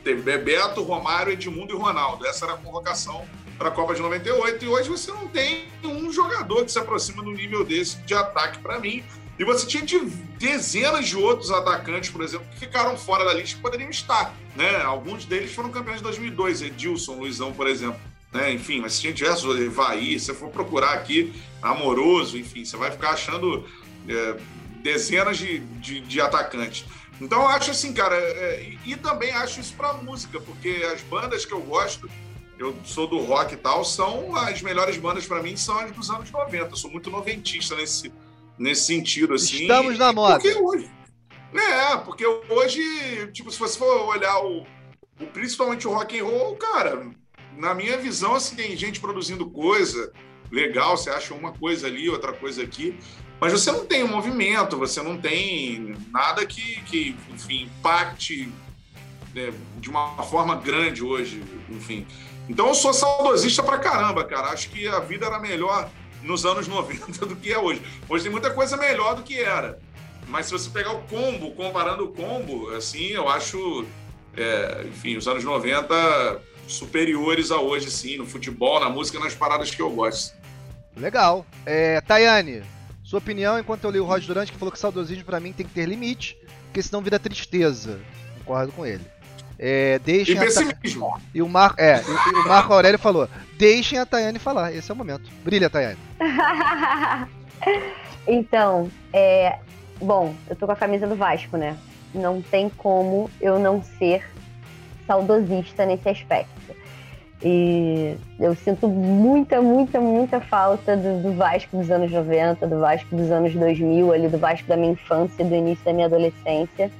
Teve 0.04 0.22
Bebeto, 0.22 0.82
Romário, 0.82 1.32
Edmundo 1.32 1.74
e 1.74 1.76
Ronaldo. 1.76 2.26
Essa 2.26 2.44
era 2.44 2.54
a 2.54 2.56
convocação 2.56 3.26
para 3.58 3.68
a 3.68 3.72
Copa 3.72 3.94
de 3.94 4.00
98. 4.00 4.64
E 4.64 4.68
hoje 4.68 4.88
você 4.88 5.10
não 5.10 5.28
tem 5.28 5.68
um 5.84 6.12
jogador 6.12 6.64
que 6.64 6.72
se 6.72 6.78
aproxima 6.78 7.22
do 7.22 7.30
nível 7.30 7.64
desse 7.64 7.96
de 8.02 8.14
ataque 8.14 8.58
para 8.58 8.78
mim. 8.78 9.02
E 9.38 9.44
você 9.44 9.66
tinha 9.66 9.82
de 9.82 9.98
dezenas 10.38 11.08
de 11.08 11.16
outros 11.16 11.50
atacantes, 11.50 12.10
por 12.10 12.22
exemplo, 12.22 12.46
que 12.52 12.58
ficaram 12.58 12.94
fora 12.98 13.24
da 13.24 13.32
lista 13.32 13.56
que 13.56 13.62
poderiam 13.62 13.88
estar. 13.88 14.34
Né? 14.54 14.82
Alguns 14.82 15.24
deles 15.24 15.54
foram 15.54 15.70
campeões 15.70 15.98
de 15.98 16.04
2002, 16.04 16.60
Edilson, 16.60 17.14
Luizão, 17.14 17.50
por 17.50 17.66
exemplo. 17.66 17.98
Né? 18.32 18.52
Enfim, 18.52 18.80
mas 18.80 18.94
se 18.94 19.00
tinha 19.00 19.12
diversos, 19.12 19.58
Evaí, 19.60 20.18
se 20.18 20.26
você 20.26 20.34
for 20.34 20.50
procurar 20.50 20.92
aqui, 20.92 21.32
Amoroso, 21.60 22.38
enfim, 22.38 22.64
você 22.64 22.76
vai 22.76 22.90
ficar 22.90 23.10
achando 23.10 23.66
é, 24.08 24.36
dezenas 24.82 25.36
de, 25.38 25.58
de, 25.58 26.00
de, 26.00 26.20
atacantes. 26.20 26.84
Então 27.20 27.42
eu 27.42 27.48
acho 27.48 27.70
assim, 27.70 27.92
cara, 27.92 28.16
é, 28.16 28.74
e 28.84 28.96
também 28.96 29.30
acho 29.32 29.60
isso 29.60 29.74
para 29.74 29.92
música, 29.94 30.40
porque 30.40 30.82
as 30.92 31.02
bandas 31.02 31.44
que 31.44 31.52
eu 31.52 31.60
gosto, 31.60 32.08
eu 32.58 32.74
sou 32.84 33.06
do 33.06 33.18
rock 33.18 33.54
e 33.54 33.56
tal, 33.56 33.84
são 33.84 34.34
as 34.36 34.62
melhores 34.62 34.96
bandas 34.96 35.26
para 35.26 35.42
mim, 35.42 35.56
são 35.56 35.78
as 35.78 35.90
dos 35.92 36.10
anos 36.10 36.30
90. 36.30 36.70
Eu 36.70 36.76
sou 36.76 36.90
muito 36.90 37.10
noventista 37.10 37.74
nesse 37.74 38.12
nesse 38.60 38.82
sentido, 38.82 39.34
assim. 39.34 39.62
Estamos 39.62 39.98
na 39.98 40.12
moda. 40.12 40.34
Porque 40.34 40.54
hoje. 40.54 40.90
É, 41.52 41.96
porque 41.96 42.24
hoje, 42.26 42.80
tipo, 43.32 43.50
se 43.50 43.58
você 43.58 43.76
for 43.76 44.06
olhar 44.06 44.38
o, 44.44 44.66
o, 45.20 45.26
principalmente 45.32 45.88
o 45.88 45.92
rock 45.92 46.20
and 46.20 46.24
roll, 46.24 46.54
cara, 46.56 47.10
na 47.56 47.74
minha 47.74 47.98
visão, 47.98 48.34
assim, 48.34 48.56
tem 48.56 48.76
gente 48.76 49.00
produzindo 49.00 49.48
coisa 49.50 50.12
legal, 50.50 50.96
você 50.96 51.10
acha 51.10 51.32
uma 51.34 51.52
coisa 51.52 51.86
ali, 51.86 52.08
outra 52.08 52.32
coisa 52.32 52.62
aqui, 52.62 52.98
mas 53.40 53.52
você 53.52 53.70
não 53.72 53.86
tem 53.86 54.04
movimento, 54.04 54.76
você 54.76 55.02
não 55.02 55.16
tem 55.16 55.96
nada 56.10 56.44
que, 56.44 56.82
que 56.82 57.16
enfim, 57.32 57.62
impacte 57.62 58.52
né, 59.34 59.52
de 59.78 59.88
uma 59.88 60.22
forma 60.24 60.56
grande 60.56 61.02
hoje, 61.02 61.42
enfim. 61.68 62.06
Então 62.48 62.68
eu 62.68 62.74
sou 62.74 62.92
saudosista 62.92 63.62
pra 63.62 63.78
caramba, 63.78 64.24
cara. 64.24 64.48
Acho 64.48 64.68
que 64.70 64.86
a 64.88 64.98
vida 64.98 65.26
era 65.26 65.38
melhor 65.38 65.88
nos 66.22 66.44
anos 66.44 66.66
90 66.68 67.24
do 67.24 67.36
que 67.36 67.52
é 67.52 67.58
hoje. 67.58 67.80
Hoje 68.08 68.24
tem 68.24 68.32
muita 68.32 68.50
coisa 68.50 68.76
melhor 68.76 69.14
do 69.14 69.22
que 69.22 69.38
era. 69.38 69.78
Mas 70.28 70.46
se 70.46 70.52
você 70.52 70.68
pegar 70.68 70.92
o 70.92 71.02
combo, 71.02 71.52
comparando 71.52 72.04
o 72.04 72.12
combo, 72.12 72.70
assim, 72.70 73.06
eu 73.06 73.28
acho, 73.28 73.84
é, 74.36 74.84
enfim, 74.86 75.16
os 75.16 75.26
anos 75.26 75.42
90 75.42 75.94
superiores 76.72 77.50
a 77.50 77.60
hoje, 77.60 77.90
sim, 77.90 78.16
no 78.16 78.26
futebol, 78.26 78.80
na 78.80 78.88
música, 78.88 79.18
nas 79.18 79.34
paradas 79.34 79.70
que 79.70 79.82
eu 79.82 79.90
gosto. 79.90 80.34
Legal. 80.96 81.46
É, 81.64 82.00
Tayane, 82.00 82.62
sua 83.02 83.18
opinião 83.18 83.58
enquanto 83.58 83.84
eu 83.84 83.90
li 83.90 84.00
o 84.00 84.04
Rod 84.04 84.24
Durante, 84.24 84.52
que 84.52 84.58
falou 84.58 84.72
que 84.72 84.78
saudosismo 84.78 85.24
para 85.24 85.40
mim 85.40 85.52
tem 85.52 85.66
que 85.66 85.72
ter 85.72 85.86
limite, 85.86 86.36
porque 86.66 86.82
senão 86.82 87.02
vira 87.02 87.18
tristeza. 87.18 88.00
Concordo 88.38 88.72
com 88.72 88.86
ele. 88.86 89.04
É, 89.58 89.98
deixem 89.98 90.36
e 90.36 90.38
pessimismo. 90.38 91.10
Ta... 91.10 91.20
E 91.34 91.42
o, 91.42 91.48
Mar... 91.48 91.74
é, 91.76 92.00
e 92.00 92.34
o 92.34 92.48
Marco 92.48 92.72
Aurélio 92.72 92.98
falou: 92.98 93.28
deixem 93.58 93.98
a 93.98 94.06
Tayane 94.06 94.38
falar, 94.38 94.72
esse 94.72 94.90
é 94.90 94.94
o 94.94 94.96
momento. 94.96 95.30
Brilha, 95.44 95.68
Tayane. 95.68 95.98
então, 98.26 98.90
é... 99.12 99.58
bom, 100.00 100.34
eu 100.48 100.56
tô 100.56 100.66
com 100.66 100.72
a 100.72 100.76
camisa 100.76 101.06
do 101.06 101.14
Vasco, 101.14 101.58
né? 101.58 101.76
Não 102.14 102.40
tem 102.40 102.70
como 102.70 103.30
eu 103.40 103.58
não 103.58 103.82
ser 103.82 104.24
saudosista 105.06 105.84
nesse 105.84 106.08
aspecto. 106.08 106.59
E 107.42 108.16
eu 108.38 108.54
sinto 108.54 108.86
muita, 108.86 109.62
muita, 109.62 109.98
muita 109.98 110.40
falta 110.40 110.94
do, 110.94 111.22
do, 111.22 111.32
Vasco 111.32 111.74
dos 111.74 111.90
anos 111.90 112.12
90, 112.12 112.66
do 112.66 112.80
Vasco 112.80 113.16
dos 113.16 113.30
anos 113.30 113.54
2000, 113.54 114.12
ali 114.12 114.28
do 114.28 114.36
Vasco 114.36 114.68
da 114.68 114.76
minha 114.76 114.92
infância, 114.92 115.42
do 115.42 115.54
início 115.54 115.82
da 115.84 115.92
minha 115.92 116.06
adolescência. 116.06 116.90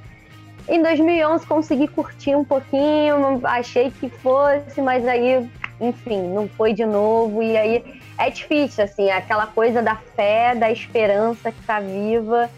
Em 0.66 0.82
2011 0.82 1.46
consegui 1.46 1.88
curtir 1.88 2.34
um 2.34 2.44
pouquinho, 2.44 3.40
achei 3.44 3.90
que 3.90 4.08
fosse, 4.08 4.80
mas 4.80 5.06
aí, 5.06 5.46
enfim, 5.78 6.22
não 6.28 6.48
foi 6.48 6.72
de 6.72 6.86
novo. 6.86 7.42
E 7.42 7.56
aí 7.56 8.00
é 8.16 8.30
difícil, 8.30 8.84
assim, 8.84 9.10
aquela 9.10 9.46
coisa 9.46 9.82
da 9.82 9.96
fé, 9.96 10.54
da 10.54 10.70
esperança 10.70 11.52
que 11.52 11.62
tá 11.64 11.80
viva. 11.80 12.48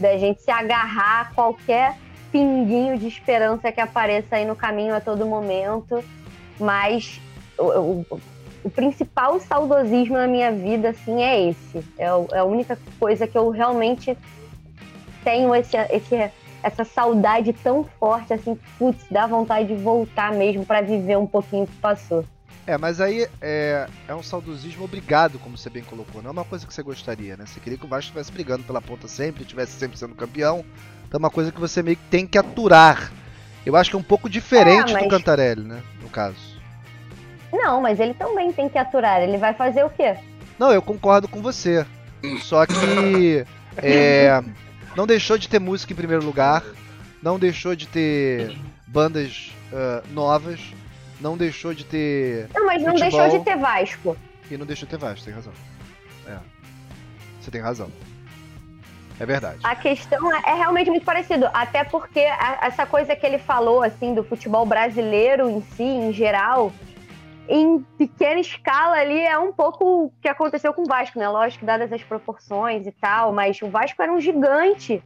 da 0.00 0.16
gente 0.16 0.42
se 0.42 0.50
agarrar 0.50 1.20
a 1.20 1.34
qualquer 1.34 1.96
pinguinho 2.32 2.98
de 2.98 3.06
esperança 3.06 3.70
que 3.70 3.80
apareça 3.80 4.36
aí 4.36 4.44
no 4.44 4.56
caminho 4.56 4.94
a 4.94 5.00
todo 5.00 5.26
momento. 5.26 6.02
Mas 6.58 7.20
o, 7.58 8.04
o, 8.10 8.20
o 8.64 8.70
principal 8.70 9.38
saudosismo 9.40 10.16
na 10.16 10.26
minha 10.26 10.52
vida, 10.52 10.90
assim, 10.90 11.22
é 11.22 11.50
esse. 11.50 11.78
É, 11.98 12.06
é, 12.06 12.38
a 12.38 12.44
única 12.44 12.78
coisa 12.98 13.26
que 13.26 13.36
eu 13.36 13.50
realmente 13.50 14.16
tenho 15.24 15.54
esse, 15.54 15.76
esse, 15.90 16.30
essa 16.62 16.84
saudade 16.84 17.52
tão 17.52 17.84
forte, 17.98 18.32
assim, 18.32 18.58
putz, 18.78 19.04
dá 19.10 19.26
vontade 19.26 19.68
de 19.68 19.74
voltar 19.74 20.32
mesmo 20.32 20.64
para 20.64 20.80
viver 20.80 21.18
um 21.18 21.26
pouquinho 21.26 21.64
o 21.64 21.66
que 21.66 21.76
passou. 21.76 22.24
É, 22.66 22.76
mas 22.76 23.00
aí 23.00 23.26
é, 23.40 23.88
é 24.06 24.14
um 24.14 24.22
saudosismo 24.22 24.84
obrigado, 24.84 25.38
como 25.38 25.56
você 25.56 25.70
bem 25.70 25.82
colocou. 25.82 26.20
Não 26.20 26.28
é 26.28 26.32
uma 26.32 26.44
coisa 26.44 26.66
que 26.66 26.74
você 26.74 26.82
gostaria, 26.82 27.34
né? 27.34 27.46
Você 27.46 27.58
queria 27.60 27.78
que 27.78 27.86
o 27.86 27.88
Vasco 27.88 28.08
estivesse 28.08 28.30
brigando 28.30 28.62
pela 28.62 28.82
ponta 28.82 29.08
sempre, 29.08 29.42
estivesse 29.42 29.72
sempre 29.72 29.98
sendo 29.98 30.14
campeão. 30.14 30.62
Então 31.06 31.16
é 31.16 31.18
uma 31.18 31.30
coisa 31.30 31.50
que 31.50 31.58
você 31.58 31.82
meio 31.82 31.96
que 31.96 32.04
tem 32.10 32.26
que 32.26 32.36
aturar. 32.36 33.10
Eu 33.64 33.74
acho 33.74 33.88
que 33.88 33.96
é 33.96 33.98
um 33.98 34.02
pouco 34.02 34.28
diferente 34.28 34.90
é, 34.90 34.94
mas... 34.94 35.02
do 35.04 35.08
Cantarelli, 35.08 35.62
né? 35.62 35.82
No 36.02 36.10
caso. 36.10 36.57
Não, 37.52 37.80
mas 37.80 37.98
ele 38.00 38.14
também 38.14 38.52
tem 38.52 38.68
que 38.68 38.78
aturar. 38.78 39.22
Ele 39.22 39.38
vai 39.38 39.54
fazer 39.54 39.84
o 39.84 39.90
quê? 39.90 40.16
Não, 40.58 40.72
eu 40.72 40.82
concordo 40.82 41.28
com 41.28 41.40
você. 41.40 41.86
Só 42.42 42.66
que 42.66 43.44
é, 43.76 44.42
não 44.96 45.06
deixou 45.06 45.38
de 45.38 45.48
ter 45.48 45.60
música 45.60 45.92
em 45.92 45.96
primeiro 45.96 46.24
lugar, 46.24 46.64
não 47.22 47.38
deixou 47.38 47.76
de 47.76 47.86
ter 47.86 48.58
bandas 48.86 49.52
uh, 49.72 50.06
novas, 50.12 50.60
não 51.20 51.36
deixou 51.36 51.72
de 51.72 51.84
ter. 51.84 52.48
Não, 52.54 52.66
mas 52.66 52.82
não 52.82 52.92
futebol, 52.92 53.20
deixou 53.20 53.38
de 53.38 53.44
ter 53.44 53.56
Vasco. 53.56 54.16
E 54.50 54.56
não 54.56 54.66
deixou 54.66 54.86
de 54.86 54.90
ter 54.90 54.98
Vasco, 54.98 55.24
tem 55.24 55.34
razão. 55.34 55.52
É. 56.26 56.36
Você 57.40 57.50
tem 57.50 57.60
razão. 57.60 57.90
É 59.20 59.26
verdade. 59.26 59.58
A 59.64 59.74
questão 59.74 60.32
é, 60.32 60.42
é 60.46 60.54
realmente 60.54 60.90
muito 60.90 61.04
parecido, 61.04 61.48
até 61.52 61.82
porque 61.82 62.20
a, 62.20 62.58
essa 62.62 62.86
coisa 62.86 63.16
que 63.16 63.26
ele 63.26 63.38
falou, 63.38 63.82
assim, 63.82 64.14
do 64.14 64.22
futebol 64.22 64.64
brasileiro 64.64 65.50
em 65.50 65.60
si, 65.60 65.82
em 65.82 66.12
geral, 66.12 66.72
em 67.48 67.80
pequena 67.96 68.40
escala 68.40 68.96
ali 68.96 69.20
é 69.20 69.38
um 69.38 69.52
pouco 69.52 70.04
o 70.04 70.12
que 70.20 70.28
aconteceu 70.28 70.72
com 70.74 70.82
o 70.82 70.86
Vasco, 70.86 71.18
né? 71.18 71.28
Lógico, 71.28 71.64
dadas 71.64 71.92
as 71.92 72.02
proporções 72.02 72.86
e 72.86 72.92
tal, 72.92 73.32
mas 73.32 73.60
o 73.62 73.68
Vasco 73.68 74.02
era 74.02 74.12
um 74.12 74.20
gigante 74.20 75.02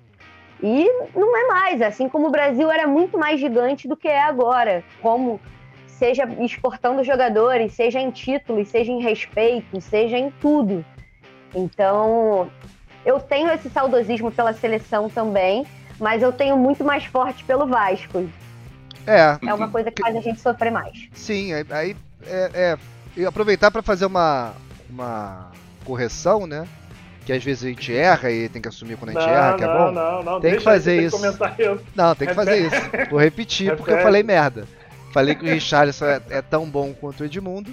e 0.63 0.89
não 1.15 1.37
é 1.37 1.49
mais, 1.49 1.83
assim 1.83 2.09
como 2.09 2.29
o 2.29 2.31
Brasil 2.31 2.71
era 2.71 2.87
muito 2.87 3.17
mais 3.19 3.41
gigante 3.41 3.89
do 3.89 3.97
que 3.97 4.09
é 4.09 4.23
agora, 4.23 4.85
como 5.01 5.41
seja 5.87 6.25
exportando 6.41 7.05
jogadores, 7.05 7.75
seja 7.75 8.01
em 8.01 8.11
títulos, 8.11 8.69
seja 8.69 8.91
em 8.91 9.01
respeito, 9.01 9.81
seja 9.81 10.19
em 10.19 10.31
tudo. 10.41 10.85
Então, 11.55 12.51
eu 13.05 13.21
tenho 13.21 13.51
esse 13.53 13.69
saudosismo 13.71 14.33
pela 14.33 14.53
seleção 14.53 15.09
também, 15.09 15.65
mas 16.01 16.23
eu 16.23 16.33
tenho 16.33 16.57
muito 16.57 16.83
mais 16.83 17.05
forte 17.05 17.45
pelo 17.45 17.67
Vasco. 17.67 18.29
É. 19.07 19.39
É 19.45 19.55
uma 19.55 19.69
coisa 19.69 19.91
que 19.91 20.01
faz 20.01 20.15
a 20.17 20.21
gente 20.21 20.41
sofrer 20.41 20.71
mais. 20.71 21.09
Sim, 21.13 21.53
aí 21.71 21.97
é, 22.27 22.79
é 23.17 23.25
aproveitar 23.25 23.71
para 23.71 23.83
fazer 23.83 24.07
uma, 24.07 24.55
uma 24.89 25.51
correção, 25.85 26.47
né? 26.47 26.67
que 27.25 27.33
às 27.33 27.43
vezes 27.43 27.65
a 27.65 27.69
gente 27.69 27.95
erra 27.95 28.31
e 28.31 28.49
tem 28.49 28.61
que 28.61 28.69
assumir 28.69 28.97
quando 28.97 29.17
a 29.17 29.21
gente 29.21 29.29
não, 29.29 29.35
erra, 29.35 29.57
que 29.57 29.65
é 29.65 29.67
bom. 29.67 29.93
Não, 29.93 30.23
não, 30.23 30.41
tem 30.41 30.57
que 30.57 30.61
fazer 30.61 31.03
isso. 31.03 31.19
Não, 31.95 32.15
tem 32.15 32.29
que 32.29 32.35
fazer 32.35 32.67
isso. 32.67 33.11
Vou 33.11 33.21
repetir 33.21 33.71
é 33.73 33.77
porque 33.77 33.93
eu 33.93 34.03
falei 34.03 34.23
merda. 34.23 34.67
Falei 35.13 35.35
que 35.35 35.45
o 35.45 35.49
Richarlison 35.49 36.07
é, 36.07 36.23
é, 36.31 36.43
tão 36.43 36.69
bom 36.69 36.93
quanto 36.95 37.21
o 37.21 37.25
Edmundo. 37.25 37.73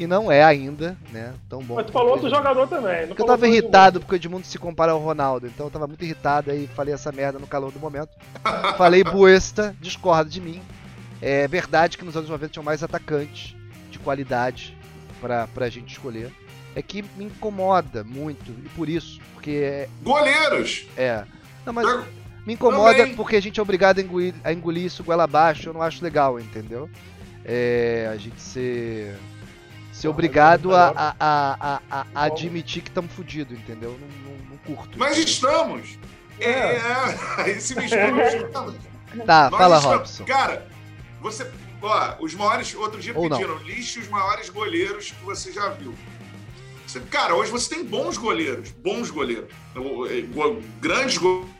E 0.00 0.06
não 0.06 0.30
é 0.30 0.44
ainda, 0.44 0.96
né? 1.12 1.34
Tão 1.48 1.60
bom. 1.60 1.74
Mas 1.74 1.86
tu 1.86 1.92
falou 1.92 2.12
outro 2.12 2.30
jogador 2.30 2.68
também. 2.68 3.08
Porque 3.08 3.20
eu 3.20 3.26
tava 3.26 3.48
irritado 3.48 3.98
porque 3.98 4.14
o 4.14 4.16
Edmundo 4.16 4.46
se 4.46 4.56
compara 4.56 4.92
ao 4.92 5.00
Ronaldo. 5.00 5.46
Então 5.46 5.66
eu 5.66 5.70
tava 5.70 5.88
muito 5.88 6.04
irritado 6.04 6.50
aí 6.50 6.68
falei 6.74 6.94
essa 6.94 7.10
merda 7.10 7.38
no 7.38 7.46
calor 7.46 7.72
do 7.72 7.80
momento. 7.80 8.10
falei 8.76 9.02
Buesta, 9.02 9.74
discorda 9.80 10.30
de 10.30 10.40
mim. 10.40 10.62
É 11.20 11.48
verdade 11.48 11.98
que 11.98 12.04
nos 12.04 12.16
anos 12.16 12.30
90 12.30 12.52
tinham 12.52 12.64
mais 12.64 12.82
atacantes 12.82 13.57
de 13.98 14.04
qualidade 14.04 14.76
pra, 15.20 15.46
pra 15.48 15.68
gente 15.68 15.92
escolher. 15.92 16.32
É 16.74 16.82
que 16.82 17.02
me 17.16 17.24
incomoda 17.24 18.04
muito. 18.04 18.50
E 18.64 18.68
por 18.70 18.88
isso. 18.88 19.20
Porque. 19.34 19.50
É... 19.50 19.88
Goleiros! 20.02 20.86
É. 20.96 21.24
Não, 21.66 21.72
mas. 21.72 21.86
Me 22.46 22.54
incomoda 22.54 22.96
Também. 22.96 23.14
porque 23.14 23.36
a 23.36 23.42
gente 23.42 23.60
é 23.60 23.62
obrigado 23.62 23.98
a 23.98 24.02
engolir, 24.02 24.34
a 24.42 24.52
engolir 24.52 24.86
isso 24.86 25.04
goela 25.04 25.24
abaixo, 25.24 25.68
eu 25.68 25.74
não 25.74 25.82
acho 25.82 26.02
legal, 26.02 26.40
entendeu? 26.40 26.88
É, 27.44 28.08
a 28.10 28.16
gente 28.16 28.40
ser, 28.40 29.14
ser 29.92 30.08
obrigado 30.08 30.74
a, 30.74 30.88
a, 30.88 31.14
a, 31.20 31.80
a, 31.90 32.06
a 32.14 32.24
admitir 32.24 32.82
que 32.82 32.88
estamos 32.88 33.12
fodidos, 33.12 33.58
entendeu? 33.58 33.98
Não, 34.00 34.32
não, 34.32 34.38
não, 34.50 34.56
curto. 34.58 34.98
Mas 34.98 35.18
entendeu? 35.18 35.30
estamos! 35.30 35.98
É, 36.40 36.78
é 37.42 37.50
esse 37.52 37.74
me 37.74 37.86
Tá, 39.26 39.50
Nós 39.50 39.60
fala, 39.60 39.76
estamos. 39.76 39.98
Robson. 39.98 40.24
Cara, 40.24 40.66
você. 41.20 41.50
Ó, 41.80 42.16
os 42.20 42.34
maiores. 42.34 42.74
Outro 42.74 43.00
dia 43.00 43.12
Ou 43.16 43.28
pediram, 43.28 43.56
não. 43.56 43.62
lixe 43.62 43.98
os 43.98 44.08
maiores 44.08 44.48
goleiros 44.48 45.10
que 45.10 45.24
você 45.24 45.52
já 45.52 45.68
viu. 45.70 45.94
Cara, 47.10 47.34
hoje 47.34 47.50
você 47.50 47.74
tem 47.74 47.84
bons 47.84 48.16
goleiros, 48.16 48.70
bons 48.70 49.10
goleiros. 49.10 49.50
Grandes 50.80 51.18
goleiros 51.18 51.58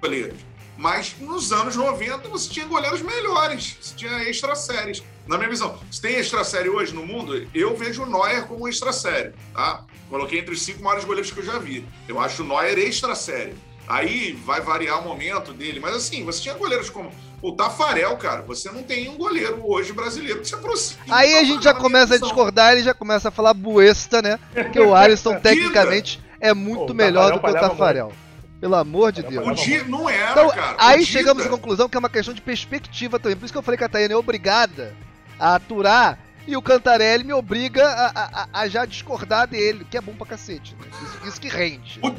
goleiros. 0.00 0.38
Mas 0.76 1.16
nos 1.18 1.52
anos 1.52 1.74
90 1.74 2.28
você 2.28 2.50
tinha 2.50 2.66
goleiros 2.66 3.00
melhores, 3.00 3.78
você 3.80 3.94
tinha 3.94 4.28
extra 4.28 4.54
séries. 4.54 5.02
Na 5.26 5.38
minha 5.38 5.48
visão, 5.48 5.78
se 5.90 6.00
tem 6.00 6.16
extra 6.16 6.44
série 6.44 6.68
hoje 6.68 6.94
no 6.94 7.04
mundo, 7.04 7.48
eu 7.54 7.74
vejo 7.74 8.02
o 8.02 8.06
Neuer 8.06 8.46
como 8.46 8.68
extra 8.68 8.92
série, 8.92 9.32
tá? 9.54 9.84
Coloquei 10.10 10.40
entre 10.40 10.52
os 10.52 10.62
cinco 10.62 10.82
maiores 10.82 11.04
goleiros 11.04 11.30
que 11.30 11.40
eu 11.40 11.44
já 11.44 11.58
vi. 11.58 11.84
Eu 12.06 12.20
acho 12.20 12.42
o 12.42 12.46
Neuer 12.46 12.78
extra 12.78 13.14
série. 13.14 13.54
Aí 13.88 14.32
vai 14.32 14.60
variar 14.60 15.00
o 15.00 15.04
momento 15.04 15.52
dele, 15.52 15.80
mas 15.80 15.94
assim, 15.94 16.24
você 16.24 16.42
tinha 16.42 16.54
goleiros 16.54 16.90
como 16.90 17.10
o 17.46 17.52
Tafarel, 17.52 18.16
cara. 18.16 18.42
Você 18.42 18.70
não 18.70 18.82
tem 18.82 19.08
um 19.08 19.16
goleiro 19.16 19.62
hoje 19.64 19.92
brasileiro 19.92 20.40
que 20.40 20.48
se 20.48 20.54
aproxime. 20.54 21.00
Aí 21.08 21.34
a 21.36 21.44
gente 21.44 21.62
já 21.62 21.72
começa 21.72 22.16
a 22.16 22.18
discordar, 22.18 22.72
ele 22.72 22.82
já 22.82 22.92
começa 22.92 23.28
a 23.28 23.30
falar 23.30 23.54
buesta, 23.54 24.20
né? 24.20 24.38
Que 24.72 24.80
o 24.80 24.94
Alisson 24.96 25.38
tecnicamente 25.38 26.20
é 26.40 26.52
muito 26.52 26.92
melhor 26.92 27.32
do 27.32 27.40
que 27.40 27.46
o 27.46 27.52
Tafarel. 27.52 28.06
Muito. 28.06 28.26
Pelo 28.60 28.74
amor 28.74 29.12
de 29.12 29.22
Deus. 29.22 29.46
O 29.46 29.52
dia 29.52 29.84
não 29.84 30.08
era, 30.08 30.32
então, 30.32 30.48
cara. 30.50 30.76
Aí 30.78 31.04
chegamos 31.04 31.44
à 31.44 31.48
conclusão 31.48 31.88
que 31.88 31.96
é 31.96 32.00
uma 32.00 32.08
questão 32.08 32.34
de 32.34 32.40
perspectiva 32.40 33.18
também. 33.18 33.36
Por 33.36 33.44
isso 33.44 33.52
que 33.52 33.58
eu 33.58 33.62
falei 33.62 33.78
que 33.78 33.84
a 33.84 33.88
Tayane 33.88 34.14
é 34.14 34.16
obrigada 34.16 34.94
a 35.38 35.54
aturar 35.54 36.18
e 36.46 36.56
o 36.56 36.62
Cantarelli 36.62 37.24
me 37.24 37.32
obriga 37.32 37.86
a, 37.86 38.06
a, 38.14 38.48
a, 38.60 38.68
já 38.68 38.84
discordar 38.84 39.46
dele, 39.46 39.86
que 39.90 39.96
é 39.96 40.00
bom 40.00 40.14
pra 40.14 40.26
cacete. 40.26 40.74
Né? 40.74 40.86
Isso, 41.02 41.28
isso, 41.28 41.40
que 41.40 41.48
rende. 41.48 42.00
O, 42.02 42.14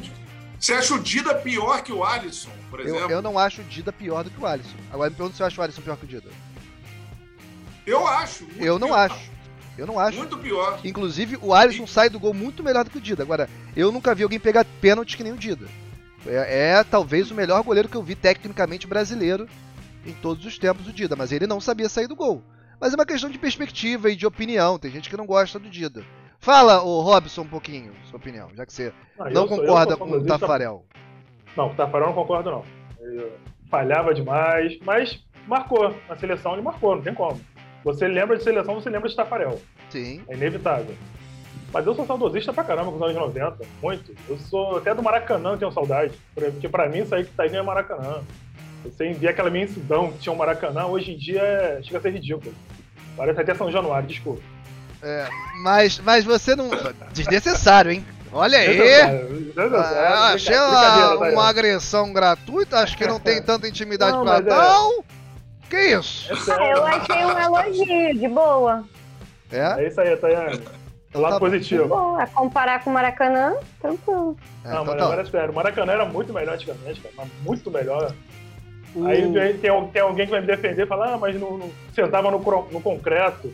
você 0.58 0.72
acha 0.72 0.94
o 0.94 0.98
Dida 0.98 1.34
pior 1.36 1.82
que 1.82 1.92
o 1.92 2.04
Alisson, 2.04 2.50
por 2.70 2.80
exemplo? 2.80 3.00
Eu, 3.00 3.10
eu, 3.10 3.22
não 3.22 3.38
acho 3.38 3.60
o 3.60 3.64
Dida 3.64 3.92
pior 3.92 4.24
do 4.24 4.30
que 4.30 4.40
o 4.40 4.46
Alisson. 4.46 4.76
Agora 4.92 5.10
me 5.10 5.16
pergunta 5.16 5.36
se 5.36 5.42
eu 5.42 5.46
acho 5.46 5.60
o 5.60 5.64
Alisson 5.64 5.82
pior 5.82 5.96
que 5.96 6.04
o 6.04 6.08
Dida. 6.08 6.28
Eu 7.86 8.06
acho. 8.06 8.46
Eu 8.56 8.78
não 8.78 8.88
pior. 8.88 8.98
acho. 8.98 9.30
Eu 9.78 9.86
não 9.86 9.98
acho. 9.98 10.18
Muito 10.18 10.36
pior. 10.36 10.80
Inclusive, 10.84 11.38
o 11.40 11.54
Alisson 11.54 11.84
e... 11.84 11.88
sai 11.88 12.10
do 12.10 12.18
gol 12.18 12.34
muito 12.34 12.62
melhor 12.62 12.84
do 12.84 12.90
que 12.90 12.98
o 12.98 13.00
Dida. 13.00 13.22
Agora, 13.22 13.48
eu 13.76 13.92
nunca 13.92 14.14
vi 14.14 14.24
alguém 14.24 14.40
pegar 14.40 14.66
pênalti 14.80 15.16
que 15.16 15.22
nem 15.22 15.32
o 15.32 15.36
Dida. 15.36 15.66
É, 16.26 16.78
é, 16.78 16.84
talvez 16.84 17.30
o 17.30 17.34
melhor 17.34 17.62
goleiro 17.62 17.88
que 17.88 17.96
eu 17.96 18.02
vi 18.02 18.16
tecnicamente 18.16 18.86
brasileiro 18.86 19.48
em 20.04 20.12
todos 20.12 20.44
os 20.44 20.58
tempos, 20.58 20.86
o 20.88 20.92
Dida, 20.92 21.14
mas 21.14 21.30
ele 21.30 21.46
não 21.46 21.60
sabia 21.60 21.88
sair 21.88 22.08
do 22.08 22.16
gol. 22.16 22.42
Mas 22.80 22.92
é 22.92 22.96
uma 22.96 23.06
questão 23.06 23.30
de 23.30 23.38
perspectiva 23.38 24.10
e 24.10 24.16
de 24.16 24.26
opinião, 24.26 24.78
tem 24.78 24.90
gente 24.90 25.08
que 25.08 25.16
não 25.16 25.26
gosta 25.26 25.58
do 25.58 25.68
Dida. 25.68 26.04
Fala, 26.38 26.82
o 26.82 27.00
Robson, 27.00 27.42
um 27.42 27.48
pouquinho, 27.48 27.92
sua 28.04 28.18
opinião, 28.18 28.48
já 28.54 28.64
que 28.64 28.72
você 28.72 28.92
ah, 29.18 29.28
não 29.30 29.46
concorda 29.46 29.96
com 29.96 30.10
o 30.10 30.24
Tafarel. 30.24 30.84
Não, 31.56 31.68
com 31.68 31.74
o 31.74 31.76
Tafarel 31.76 32.06
não 32.08 32.14
concordo, 32.14 32.50
não. 32.50 32.64
Ele 33.00 33.32
falhava 33.68 34.14
demais, 34.14 34.78
mas 34.84 35.22
marcou. 35.46 35.94
Na 36.08 36.16
seleção 36.16 36.52
ele 36.52 36.62
marcou, 36.62 36.96
não 36.96 37.02
tem 37.02 37.14
como. 37.14 37.40
Você 37.84 38.06
lembra 38.06 38.36
de 38.36 38.44
seleção, 38.44 38.74
você 38.74 38.88
lembra 38.88 39.08
de 39.08 39.16
Tafarel. 39.16 39.60
Sim. 39.90 40.22
É 40.28 40.34
inevitável. 40.34 40.94
Mas 41.72 41.86
eu 41.86 41.94
sou 41.94 42.06
saudosista 42.06 42.52
pra 42.52 42.64
caramba 42.64 42.90
com 42.90 42.96
os 42.96 43.02
anos 43.02 43.14
90, 43.14 43.58
muito. 43.82 44.14
Eu 44.28 44.38
sou 44.38 44.78
até 44.78 44.94
do 44.94 45.02
Maracanã, 45.02 45.50
eu 45.50 45.58
tenho 45.58 45.72
saudade. 45.72 46.14
Porque 46.34 46.68
pra 46.68 46.88
mim 46.88 47.00
isso 47.00 47.14
aí 47.14 47.24
que 47.24 47.32
tá 47.32 47.42
aí 47.42 47.54
é 47.54 47.62
Maracanã. 47.62 48.22
Você 48.84 49.10
envia 49.10 49.30
aquela 49.30 49.48
imensidão 49.48 50.12
que 50.12 50.18
tinha 50.18 50.32
o 50.32 50.34
um 50.34 50.38
Maracanã, 50.38 50.86
hoje 50.86 51.12
em 51.12 51.16
dia 51.16 51.42
é... 51.42 51.82
chega 51.82 51.98
a 51.98 52.00
ser 52.00 52.12
ridículo. 52.12 52.54
Parece 53.16 53.40
até 53.40 53.54
São 53.54 53.70
Januário, 53.70 54.08
desculpa. 54.08 54.40
É, 55.02 55.28
mas, 55.62 55.98
mas 56.00 56.24
você 56.24 56.56
não. 56.56 56.70
Desnecessário, 57.12 57.92
hein? 57.92 58.04
Olha 58.32 58.58
aí! 58.58 59.00
Ah, 59.56 60.32
achei 60.34 60.56
uma, 60.56 61.14
uma, 61.30 61.48
agressão 61.48 62.12
gratuita, 62.12 62.78
acho 62.78 62.96
que 62.96 63.06
não 63.06 63.18
tem 63.18 63.42
tanta 63.42 63.66
intimidade 63.66 64.12
não, 64.12 64.24
pra 64.24 64.42
tal. 64.42 64.92
É... 64.92 65.18
Que 65.70 65.96
isso? 65.96 66.30
É 66.32 66.72
eu 66.72 66.84
achei 66.84 67.24
um 67.24 67.38
elogio, 67.38 68.18
de 68.18 68.28
boa. 68.28 68.84
É? 69.50 69.84
É 69.84 69.88
isso 69.88 70.00
aí, 70.00 70.16
Tayane. 70.16 70.62
É 71.14 71.18
lado 71.18 71.34
tá 71.34 71.40
positivo. 71.40 71.88
Bom, 71.88 72.20
é 72.20 72.26
comparar 72.26 72.84
com 72.84 72.90
o 72.90 72.92
Maracanã, 72.92 73.54
tranquilo. 73.80 74.36
É, 74.64 74.68
não, 74.68 74.82
então, 74.82 74.94
mas 74.94 75.02
agora 75.02 75.22
é 75.22 75.24
sério. 75.24 75.50
O 75.50 75.54
Maracanã 75.54 75.92
era 75.92 76.04
muito 76.04 76.32
melhor 76.32 76.54
antigamente, 76.54 77.00
cara. 77.00 77.14
Mas 77.16 77.28
muito 77.42 77.70
melhor. 77.70 78.12
Uh. 78.94 79.06
Aí 79.06 79.32
tem, 79.58 79.88
tem, 79.90 80.02
alguém 80.02 80.26
que 80.26 80.30
vai 80.30 80.40
me 80.40 80.46
defender 80.46 80.84
e 80.84 80.86
falar, 80.86 81.14
ah, 81.14 81.18
mas 81.18 81.38
não, 81.38 81.56
não 81.56 81.70
sentava 81.94 82.30
no, 82.30 82.38
no 82.38 82.80
concreto. 82.80 83.50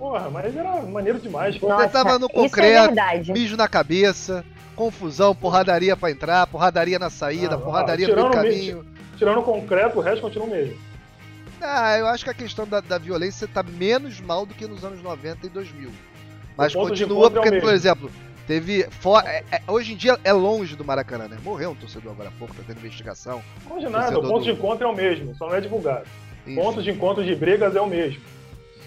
Porra, 0.00 0.30
mas 0.30 0.56
era 0.56 0.80
maneiro 0.80 1.18
demais. 1.20 1.60
Nossa, 1.60 1.82
Você 1.84 1.88
tava 1.90 2.18
no 2.18 2.26
concreto, 2.32 2.98
é 2.98 3.32
mijo 3.34 3.54
na 3.54 3.68
cabeça, 3.68 4.42
confusão, 4.74 5.34
porradaria 5.34 5.94
pra 5.94 6.10
entrar, 6.10 6.46
porradaria 6.46 6.98
na 6.98 7.10
saída, 7.10 7.56
Ah, 7.56 7.58
porradaria 7.58 8.10
ah, 8.10 8.16
no 8.16 8.30
caminho. 8.30 8.86
Tirando 9.18 9.40
o 9.40 9.42
concreto, 9.42 9.98
o 9.98 10.00
resto 10.00 10.22
continua 10.22 10.46
o 10.46 10.50
mesmo. 10.50 10.74
Ah, 11.60 11.98
eu 11.98 12.06
acho 12.06 12.24
que 12.24 12.30
a 12.30 12.34
questão 12.34 12.66
da, 12.66 12.80
da 12.80 12.96
violência 12.96 13.46
tá 13.46 13.62
menos 13.62 14.18
mal 14.22 14.46
do 14.46 14.54
que 14.54 14.66
nos 14.66 14.82
anos 14.82 15.02
90 15.02 15.46
e 15.46 15.50
2000. 15.50 15.90
Mas 16.56 16.72
ponto 16.72 16.88
continua, 16.88 17.24
é 17.24 17.28
o 17.28 17.30
porque, 17.32 17.48
por 17.50 17.54
mesmo. 17.56 17.70
exemplo, 17.70 18.10
teve. 18.46 18.86
fo- 19.00 19.20
é- 19.20 19.44
é- 19.52 19.60
hoje 19.68 19.92
em 19.92 19.96
dia 19.96 20.18
é 20.24 20.32
longe 20.32 20.76
do 20.76 20.84
Maracanã, 20.84 21.28
né? 21.28 21.36
Morreu 21.44 21.72
um 21.72 21.74
torcedor 21.74 22.12
agora 22.12 22.30
há 22.30 22.32
pouco, 22.38 22.54
tá 22.54 22.62
tendo 22.66 22.78
investigação. 22.78 23.42
Não 23.68 23.78
de 23.78 23.86
nada, 23.90 24.18
o 24.18 24.22
ponto 24.22 24.38
do- 24.38 24.44
de 24.44 24.50
encontro 24.52 24.86
é 24.86 24.90
o 24.90 24.94
mesmo, 24.96 25.34
só 25.34 25.46
não 25.46 25.54
é 25.56 25.60
divulgado. 25.60 26.06
Enfim. 26.46 26.54
Pontos 26.58 26.82
de 26.82 26.90
encontro 26.90 27.22
de 27.22 27.34
brigas 27.34 27.76
é 27.76 27.80
o 27.82 27.86
mesmo. 27.86 28.22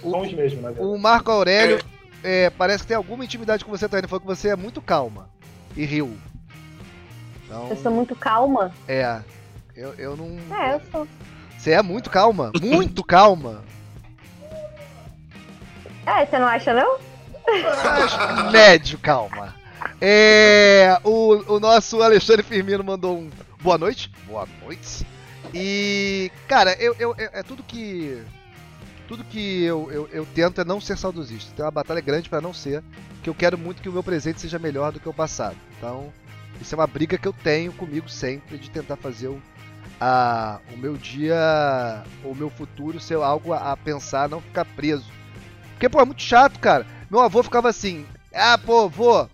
Os 0.03 0.33
mesmos, 0.33 0.61
na 0.61 0.69
verdade. 0.71 0.87
O 0.87 0.97
Marco 0.97 1.31
Aurélio 1.31 1.79
é, 2.23 2.49
parece 2.51 2.83
que 2.83 2.87
tem 2.87 2.97
alguma 2.97 3.23
intimidade 3.23 3.63
com 3.65 3.71
você, 3.71 3.87
Tânia. 3.87 4.07
Falou 4.07 4.21
que 4.21 4.27
você 4.27 4.49
é 4.49 4.55
muito 4.55 4.81
calma. 4.81 5.29
E 5.75 5.85
riu. 5.85 6.17
Então, 7.45 7.69
Eu 7.69 7.77
sou 7.77 7.91
muito 7.91 8.15
calma. 8.15 8.71
é. 8.87 9.21
Eu, 9.75 9.93
eu 9.97 10.15
não. 10.15 10.37
É, 10.55 10.75
eu 10.75 10.81
sou. 10.91 11.07
Você 11.57 11.71
é 11.71 11.81
muito 11.81 12.09
calma. 12.09 12.51
Muito 12.61 13.03
calma. 13.03 13.63
É, 16.05 16.25
você 16.25 16.37
não 16.37 16.47
acha, 16.47 16.73
não? 16.73 16.97
Acho 17.47 18.51
médio, 18.51 18.99
calma. 18.99 19.55
É, 19.99 20.97
o, 21.03 21.55
o 21.55 21.59
nosso 21.59 22.01
Alexandre 22.01 22.43
Firmino 22.43 22.83
mandou 22.83 23.17
um 23.17 23.29
boa 23.61 23.77
noite. 23.77 24.11
Boa 24.27 24.47
noite. 24.63 25.05
E, 25.53 26.31
cara, 26.47 26.73
eu, 26.79 26.95
eu- 26.99 27.15
é, 27.17 27.39
é 27.39 27.43
tudo 27.43 27.63
que. 27.63 28.21
Tudo 29.07 29.23
que 29.23 29.63
eu, 29.63 29.91
eu, 29.91 30.09
eu 30.11 30.25
tento 30.25 30.61
é 30.61 30.63
não 30.63 30.79
ser 30.79 30.97
saudosista. 30.97 31.53
Tem 31.55 31.65
uma 31.65 31.71
batalha 31.71 32.01
grande 32.01 32.29
pra 32.29 32.41
não 32.41 32.53
ser. 32.53 32.83
Que 33.21 33.29
eu 33.29 33.35
quero 33.35 33.57
muito 33.57 33.81
que 33.81 33.89
o 33.89 33.93
meu 33.93 34.03
presente 34.03 34.41
seja 34.41 34.59
melhor 34.59 34.91
do 34.91 34.99
que 34.99 35.09
o 35.09 35.13
passado. 35.13 35.57
Então, 35.77 36.11
isso 36.61 36.73
é 36.73 36.77
uma 36.77 36.87
briga 36.87 37.17
que 37.17 37.27
eu 37.27 37.33
tenho 37.33 37.73
comigo 37.73 38.09
sempre 38.09 38.57
de 38.57 38.69
tentar 38.69 38.95
fazer 38.95 39.27
o, 39.27 39.41
a, 39.99 40.59
o 40.73 40.77
meu 40.77 40.95
dia, 40.95 42.03
o 42.23 42.33
meu 42.33 42.49
futuro 42.49 42.99
ser 42.99 43.15
algo 43.15 43.53
a, 43.53 43.71
a 43.71 43.77
pensar, 43.77 44.29
não 44.29 44.41
ficar 44.41 44.65
preso. 44.65 45.05
Porque, 45.71 45.89
pô, 45.89 46.01
é 46.01 46.05
muito 46.05 46.21
chato, 46.21 46.59
cara. 46.59 46.85
Meu 47.09 47.19
avô 47.19 47.43
ficava 47.43 47.69
assim: 47.69 48.05
ah, 48.33 48.57
pô, 48.57 48.89
vô, 48.89 49.27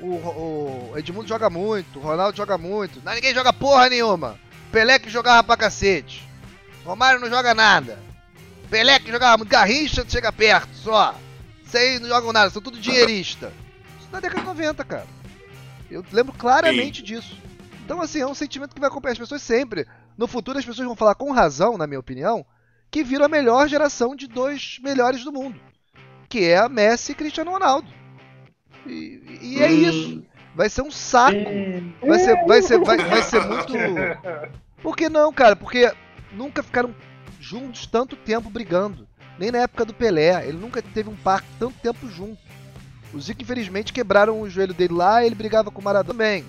o, 0.00 0.06
o 0.06 0.92
Edmundo 0.96 1.28
joga 1.28 1.48
muito, 1.48 1.98
o 1.98 2.02
Ronaldo 2.02 2.36
joga 2.36 2.58
muito, 2.58 3.00
não, 3.04 3.14
ninguém 3.14 3.34
joga 3.34 3.52
porra 3.52 3.88
nenhuma. 3.88 4.38
Pelé 4.70 4.98
que 4.98 5.10
jogava 5.10 5.44
pra 5.44 5.56
cacete. 5.56 6.26
Romário 6.84 7.20
não 7.20 7.28
joga 7.28 7.54
nada. 7.54 7.98
Pelé 8.72 8.98
que 8.98 9.12
jogava 9.12 9.36
muito, 9.36 9.50
Garrincha 9.50 10.02
chega 10.08 10.32
perto 10.32 10.74
só. 10.74 11.14
Aí 11.74 11.98
não 11.98 12.08
jogam 12.08 12.32
nada, 12.32 12.48
são 12.48 12.62
tudo 12.62 12.80
dinheirista. 12.80 13.52
Isso 14.00 14.08
na 14.10 14.18
década 14.18 14.40
de 14.40 14.46
90, 14.46 14.82
cara. 14.82 15.06
Eu 15.90 16.02
lembro 16.10 16.32
claramente 16.32 17.02
disso. 17.02 17.36
Então, 17.84 18.00
assim, 18.00 18.20
é 18.20 18.26
um 18.26 18.34
sentimento 18.34 18.74
que 18.74 18.80
vai 18.80 18.88
acompanhar 18.88 19.12
as 19.12 19.18
pessoas 19.18 19.42
sempre. 19.42 19.86
No 20.16 20.26
futuro, 20.26 20.58
as 20.58 20.64
pessoas 20.64 20.86
vão 20.86 20.96
falar 20.96 21.14
com 21.14 21.30
razão, 21.32 21.76
na 21.76 21.86
minha 21.86 22.00
opinião, 22.00 22.46
que 22.90 23.04
viram 23.04 23.26
a 23.26 23.28
melhor 23.28 23.68
geração 23.68 24.16
de 24.16 24.26
dois 24.26 24.78
melhores 24.82 25.22
do 25.22 25.32
mundo. 25.32 25.60
Que 26.30 26.46
é 26.46 26.56
a 26.56 26.68
Messi 26.68 27.12
e 27.12 27.14
Cristiano 27.14 27.50
Ronaldo. 27.50 27.88
E, 28.86 29.38
e 29.42 29.62
é 29.62 29.70
isso. 29.70 30.24
Vai 30.54 30.70
ser 30.70 30.80
um 30.80 30.90
saco. 30.90 31.36
Vai 32.06 32.18
ser, 32.18 32.46
vai 32.46 32.62
ser, 32.62 32.78
vai, 32.78 32.96
vai 32.96 33.22
ser 33.22 33.46
muito. 33.46 33.74
Por 34.80 34.96
que 34.96 35.10
não, 35.10 35.30
cara? 35.30 35.56
Porque 35.56 35.92
nunca 36.32 36.62
ficaram 36.62 36.94
juntos 37.42 37.86
tanto 37.86 38.14
tempo 38.16 38.48
brigando. 38.48 39.06
Nem 39.38 39.50
na 39.50 39.58
época 39.58 39.84
do 39.84 39.92
Pelé. 39.92 40.46
Ele 40.46 40.56
nunca 40.58 40.80
teve 40.80 41.10
um 41.10 41.16
par 41.16 41.42
tanto 41.58 41.74
tempo 41.80 42.08
junto. 42.08 42.38
O 43.12 43.20
Zico, 43.20 43.42
infelizmente, 43.42 43.92
quebraram 43.92 44.40
o 44.40 44.48
joelho 44.48 44.72
dele 44.72 44.94
lá 44.94 45.24
ele 45.24 45.34
brigava 45.34 45.70
com 45.70 45.80
o 45.80 45.84
Maradona 45.84 46.12
também. 46.14 46.44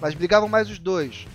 Mas 0.00 0.14
brigavam 0.14 0.48
mais 0.48 0.68
os 0.68 0.78
dois. 0.78 1.26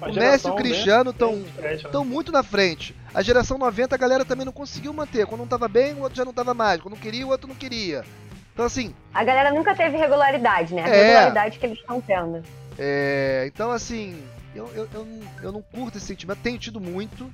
a 0.00 0.08
O 0.08 0.14
Messi 0.14 0.46
e 0.46 0.50
o 0.50 0.54
bem- 0.54 0.62
Cristiano 0.64 1.10
estão 1.10 1.36
né? 1.36 1.74
estão 1.74 2.04
muito 2.04 2.32
na 2.32 2.42
frente. 2.42 2.94
A 3.14 3.22
geração 3.22 3.56
90 3.56 3.94
a 3.94 3.98
galera 3.98 4.24
também 4.24 4.44
não 4.44 4.52
conseguiu 4.52 4.92
manter. 4.92 5.26
Quando 5.26 5.42
um 5.42 5.46
tava 5.46 5.68
bem, 5.68 5.94
o 5.94 6.00
outro 6.00 6.16
já 6.16 6.24
não 6.24 6.34
tava 6.34 6.52
mais. 6.52 6.80
Quando 6.80 6.94
um 6.94 6.98
queria, 6.98 7.24
o 7.26 7.30
outro 7.30 7.48
não 7.48 7.54
queria. 7.54 8.04
Então 8.52 8.64
assim, 8.66 8.94
A 9.14 9.22
galera 9.22 9.52
nunca 9.52 9.74
teve 9.74 9.96
regularidade, 9.96 10.74
né? 10.74 10.82
A 10.84 10.88
É. 10.88 11.02
regularidade 11.06 11.58
que 11.58 11.66
eles 11.66 11.78
estão 11.78 12.00
tendo. 12.00 12.42
é... 12.78 13.44
então 13.46 13.70
assim, 13.70 14.20
eu, 14.54 14.68
eu, 14.74 14.88
eu, 14.92 15.04
não, 15.04 15.20
eu 15.42 15.52
não 15.52 15.62
curto 15.62 15.96
esse 15.98 16.06
sentimento. 16.06 16.38
Tenho 16.42 16.58
tido 16.58 16.80
muito. 16.80 17.30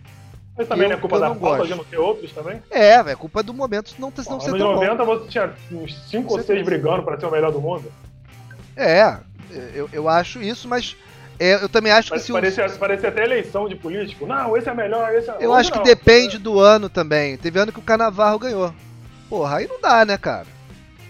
Mas 0.57 0.69
também 0.69 0.85
eu- 0.85 0.91
não 0.91 0.97
é 0.97 1.01
culpa 1.01 1.19
da 1.19 1.27
falta 1.29 1.41
gosto. 1.41 1.67
de 1.67 1.75
não 1.75 1.85
ter 1.85 1.97
outros 1.99 2.33
também? 2.33 2.63
É, 2.71 2.95
é 2.97 3.15
culpa 3.17 3.43
do 3.43 3.55
momento 3.55 3.95
não, 3.99 4.11
ter- 4.11 4.23
não 4.29 4.35
Nos 4.37 4.45
ser 4.45 4.51
anos 4.51 4.61
tão 4.63 4.75
bom. 4.75 4.81
90 4.85 5.05
você 5.05 5.29
tinha 5.29 5.53
uns 5.73 5.95
5 6.11 6.29
Com 6.29 6.35
ou 6.35 6.39
6 6.41 6.47
certeza. 6.47 6.65
brigando 6.71 7.03
pra 7.03 7.19
ser 7.19 7.27
o 7.27 7.31
melhor 7.31 7.51
do 7.53 7.61
mundo. 7.61 7.91
É, 8.77 9.17
eu, 9.75 9.89
eu 9.93 10.09
acho 10.09 10.43
isso, 10.43 10.69
mas 10.69 10.97
é, 11.39 11.55
eu 11.55 11.69
também 11.69 11.93
acho 11.93 12.13
que 12.13 12.19
se 12.19 12.31
o, 12.33 12.35
parecia, 12.35 12.69
parecia 12.71 13.09
até 13.09 13.25
eleição 13.25 13.69
de 13.69 13.75
político. 13.77 14.27
Não, 14.27 14.57
esse 14.57 14.69
é 14.69 14.75
melhor, 14.75 15.13
esse 15.15 15.31
é 15.31 15.37
Eu 15.41 15.55
acho 15.55 15.73
que 15.73 15.79
não. 15.79 15.85
depende 15.85 16.39
do 16.39 16.61
ano 16.61 16.89
também. 16.89 17.37
Teve 17.37 17.59
ano 17.59 17.73
que 17.73 17.79
o 17.79 17.83
Canavarro 17.83 18.39
ganhou. 18.39 18.75
Porra, 19.29 19.57
aí 19.57 19.67
não 19.67 19.81
dá, 19.81 20.05
né, 20.05 20.17
cara? 20.19 20.47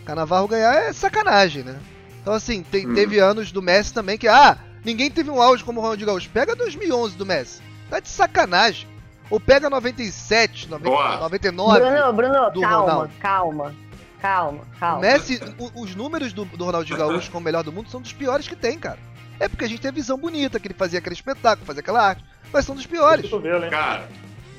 Canavarro 0.05 0.49
ganhar 0.49 0.75
é 0.75 0.93
sacanagem, 0.93 1.63
né? 1.65 1.79
Então, 2.21 2.33
assim, 2.33 2.63
tem- 2.63 2.89
Hum. 2.89 2.95
teve 2.95 3.19
anos 3.19 3.51
do 3.51 3.61
Messi 3.61 3.93
também 3.93 4.17
que, 4.17 4.29
ah, 4.29 4.57
ninguém 4.85 5.11
teve 5.11 5.29
um 5.31 5.43
auge 5.43 5.65
como 5.65 5.81
o 5.81 5.83
Ronaldinho 5.83 6.07
Gaúcho. 6.07 6.31
Pega 6.33 6.55
2011 6.55 7.17
do 7.17 7.27
Messi. 7.27 7.61
Tá 7.91 7.99
de 8.01 8.09
sacanagem. 8.09 8.89
Ou 9.33 9.41
pega 9.41 9.71
97, 9.71 10.69
90, 10.69 10.91
Boa. 10.91 11.17
99. 11.17 11.81
Bruno, 11.81 12.13
Bruno, 12.13 12.51
do 12.51 12.61
calma, 12.61 12.77
Ronaldo. 12.93 13.13
calma, 13.19 13.75
calma, 14.21 14.61
O 14.77 14.79
calma. 14.79 15.01
Messi, 15.01 15.41
o- 15.59 15.81
os 15.83 15.95
números 15.95 16.35
do, 16.35 16.45
do 16.45 16.65
Ronaldinho 16.67 16.99
Gaúcho 16.99 17.31
como 17.31 17.41
o 17.41 17.45
melhor 17.45 17.65
do 17.65 17.73
mundo 17.73 17.89
são 17.89 18.01
dos 18.03 18.13
piores 18.13 18.47
que 18.47 18.55
tem, 18.55 18.79
cara. 18.79 18.99
É 19.41 19.49
porque 19.49 19.65
a 19.65 19.69
gente 19.69 19.81
tem 19.81 19.89
a 19.89 19.93
visão 19.95 20.19
bonita, 20.19 20.61
que 20.61 20.67
ele 20.69 20.75
fazia 20.75 20.99
aquele 20.99 21.15
espetáculo, 21.15 21.67
fazia 21.67 21.81
aquela 21.81 22.07
arte, 22.07 22.23
mas 22.53 22.67
são 22.67 22.75
dos 22.77 22.85
piores, 22.87 23.25
hein? 23.33 23.71
Cara, 23.71 24.07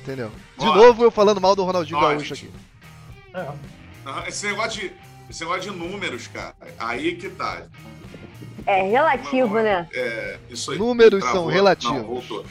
entendeu? 0.02 0.32
De 0.58 0.66
Ó. 0.66 0.74
novo 0.74 1.04
eu 1.04 1.10
falando 1.12 1.40
mal 1.40 1.54
do 1.54 1.62
Ronaldinho 1.62 1.96
Ó, 1.98 2.00
Gaúcho 2.08 2.34
gente. 2.34 2.50
aqui. 3.32 3.46
É. 4.24 4.28
esse 4.28 4.46
negócio 4.46 4.80
de, 4.80 4.92
esse 5.30 5.40
negócio 5.44 5.70
de 5.70 5.78
números, 5.78 6.26
cara, 6.26 6.54
aí 6.80 7.14
que 7.14 7.28
tá. 7.30 7.62
É 8.66 8.82
relativo, 8.82 9.54
né? 9.60 9.86
É, 9.92 10.38
isso 10.50 10.72
aí. 10.72 10.78
Números 10.78 11.20
Travou. 11.20 11.42
são 11.42 11.46
relativos. 11.50 11.96
Não, 11.96 12.04
voltou. 12.04 12.44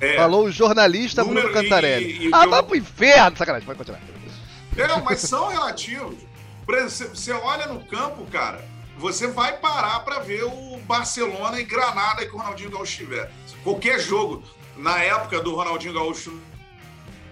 É, 0.00 0.16
Falou 0.16 0.44
o 0.44 0.50
jornalista 0.52 1.24
Bruno 1.24 1.40
Número 1.40 1.58
e- 1.58 1.62
Cantarelli. 1.62 2.04
e- 2.04 2.28
e 2.28 2.30
ah, 2.32 2.44
eu- 2.44 2.50
vai 2.50 2.62
pro 2.62 2.76
inferno! 2.76 3.36
Sacanagem, 3.36 3.66
pode 3.66 3.78
continuar. 3.78 4.00
É, 4.76 5.00
mas 5.02 5.20
são 5.20 5.48
relativos. 5.48 6.16
Por 6.66 6.76
exemplo, 6.76 7.16
você- 7.16 7.32
olha 7.32 7.66
no 7.66 7.80
campo, 7.86 8.26
cara, 8.26 8.62
você 8.98 9.26
vai 9.26 9.56
parar 9.56 10.00
pra 10.00 10.18
ver 10.18 10.44
o 10.44 10.78
Barcelona 10.86 11.58
e 11.60 11.64
Granada 11.64 12.26
que 12.26 12.34
o 12.34 12.38
Ronaldinho 12.38 12.70
Gaúcho 12.70 12.96
tiver. 12.98 13.30
Qualquer 13.64 13.98
jogo, 14.00 14.42
na 14.76 14.98
época 14.98 15.40
do 15.40 15.54
Ronaldinho 15.54 15.94
Gaúcho 15.94 16.38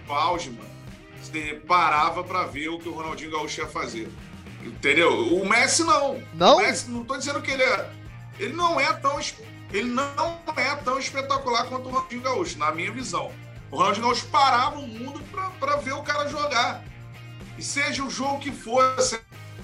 no 0.07 0.13
auge, 0.13 0.49
mano, 0.49 0.69
você 1.21 1.61
parava 1.67 2.23
pra 2.23 2.43
ver 2.45 2.69
o 2.69 2.79
que 2.79 2.89
o 2.89 2.93
Ronaldinho 2.93 3.31
Gaúcho 3.31 3.61
ia 3.61 3.67
fazer. 3.67 4.09
Entendeu? 4.63 5.35
O 5.35 5.47
Messi 5.47 5.83
não. 5.83 6.19
Não? 6.33 6.55
O 6.55 6.61
Messi, 6.61 6.89
não 6.89 7.03
tô 7.03 7.15
dizendo 7.17 7.41
que 7.41 7.51
ele 7.51 7.61
é. 7.61 7.89
Ele 8.39 8.53
não 8.53 8.79
é 8.79 8.91
tão. 8.93 9.19
Ele 9.71 9.89
não 9.89 10.39
é 10.55 10.75
tão 10.75 10.99
espetacular 10.99 11.65
quanto 11.65 11.87
o 11.87 11.91
Ronaldinho 11.91 12.21
Gaúcho, 12.21 12.57
na 12.57 12.71
minha 12.71 12.91
visão. 12.91 13.31
O 13.71 13.77
Ronaldinho 13.77 14.05
Gaúcho 14.05 14.27
parava 14.27 14.77
o 14.77 14.87
mundo 14.87 15.21
pra 15.59 15.75
ver 15.77 15.93
o 15.93 16.03
cara 16.03 16.27
jogar. 16.29 16.83
E 17.57 17.63
seja 17.63 18.03
o 18.03 18.09
jogo 18.09 18.39
que 18.39 18.51
fosse, 18.51 19.19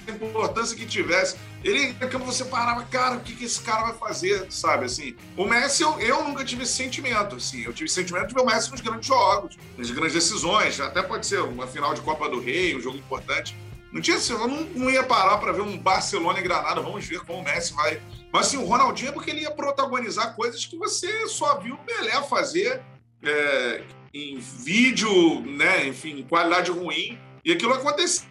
a 0.06 0.10
importância 0.10 0.76
que 0.76 0.84
tivesse, 0.84 1.36
ele, 1.62 1.94
quando 1.94 2.24
você 2.24 2.44
parava, 2.44 2.82
cara, 2.84 3.16
o 3.16 3.20
que, 3.20 3.34
que 3.36 3.44
esse 3.44 3.60
cara 3.60 3.84
vai 3.84 3.94
fazer, 3.94 4.50
sabe, 4.50 4.86
assim. 4.86 5.14
O 5.36 5.44
Messi, 5.44 5.82
eu, 5.82 5.98
eu 6.00 6.24
nunca 6.24 6.44
tive 6.44 6.64
esse 6.64 6.72
sentimento, 6.72 7.36
assim. 7.36 7.62
Eu 7.62 7.72
tive 7.72 7.88
sentimento 7.88 8.28
de 8.28 8.34
ver 8.34 8.40
o 8.40 8.46
Messi 8.46 8.70
nos 8.70 8.80
grandes 8.80 9.06
jogos, 9.06 9.56
nas 9.78 9.90
grandes 9.90 10.14
decisões, 10.14 10.80
até 10.80 11.02
pode 11.02 11.26
ser 11.26 11.40
uma 11.42 11.66
final 11.66 11.94
de 11.94 12.00
Copa 12.00 12.28
do 12.28 12.40
Rei, 12.40 12.76
um 12.76 12.80
jogo 12.80 12.96
importante. 12.96 13.56
Não 13.92 14.00
tinha 14.00 14.16
assim, 14.16 14.32
eu 14.32 14.48
não, 14.48 14.62
não 14.62 14.90
ia 14.90 15.02
parar 15.02 15.36
para 15.36 15.52
ver 15.52 15.60
um 15.60 15.76
Barcelona 15.76 16.38
e 16.40 16.42
Granada, 16.42 16.80
vamos 16.80 17.04
ver 17.06 17.20
como 17.20 17.40
o 17.40 17.44
Messi 17.44 17.74
vai. 17.74 18.00
Mas 18.32 18.46
assim, 18.46 18.56
o 18.56 18.64
Ronaldinho 18.64 19.10
é 19.10 19.12
porque 19.12 19.30
ele 19.30 19.42
ia 19.42 19.50
protagonizar 19.50 20.34
coisas 20.34 20.64
que 20.64 20.76
você 20.78 21.28
só 21.28 21.58
viu 21.58 21.74
o 21.74 21.78
Pelé 21.78 22.22
fazer 22.22 22.80
é, 23.22 23.82
em 24.14 24.38
vídeo, 24.38 25.40
né? 25.42 25.86
Enfim, 25.86 26.20
em 26.20 26.22
qualidade 26.24 26.70
ruim. 26.70 27.18
E 27.44 27.52
aquilo 27.52 27.74
aconteceu 27.74 28.26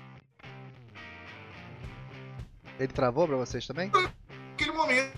Ele 2.80 2.88
travou 2.88 3.28
pra 3.28 3.38
vocês 3.38 3.68
também? 3.68 3.92
naquele 3.92 4.72
momento 4.72 5.12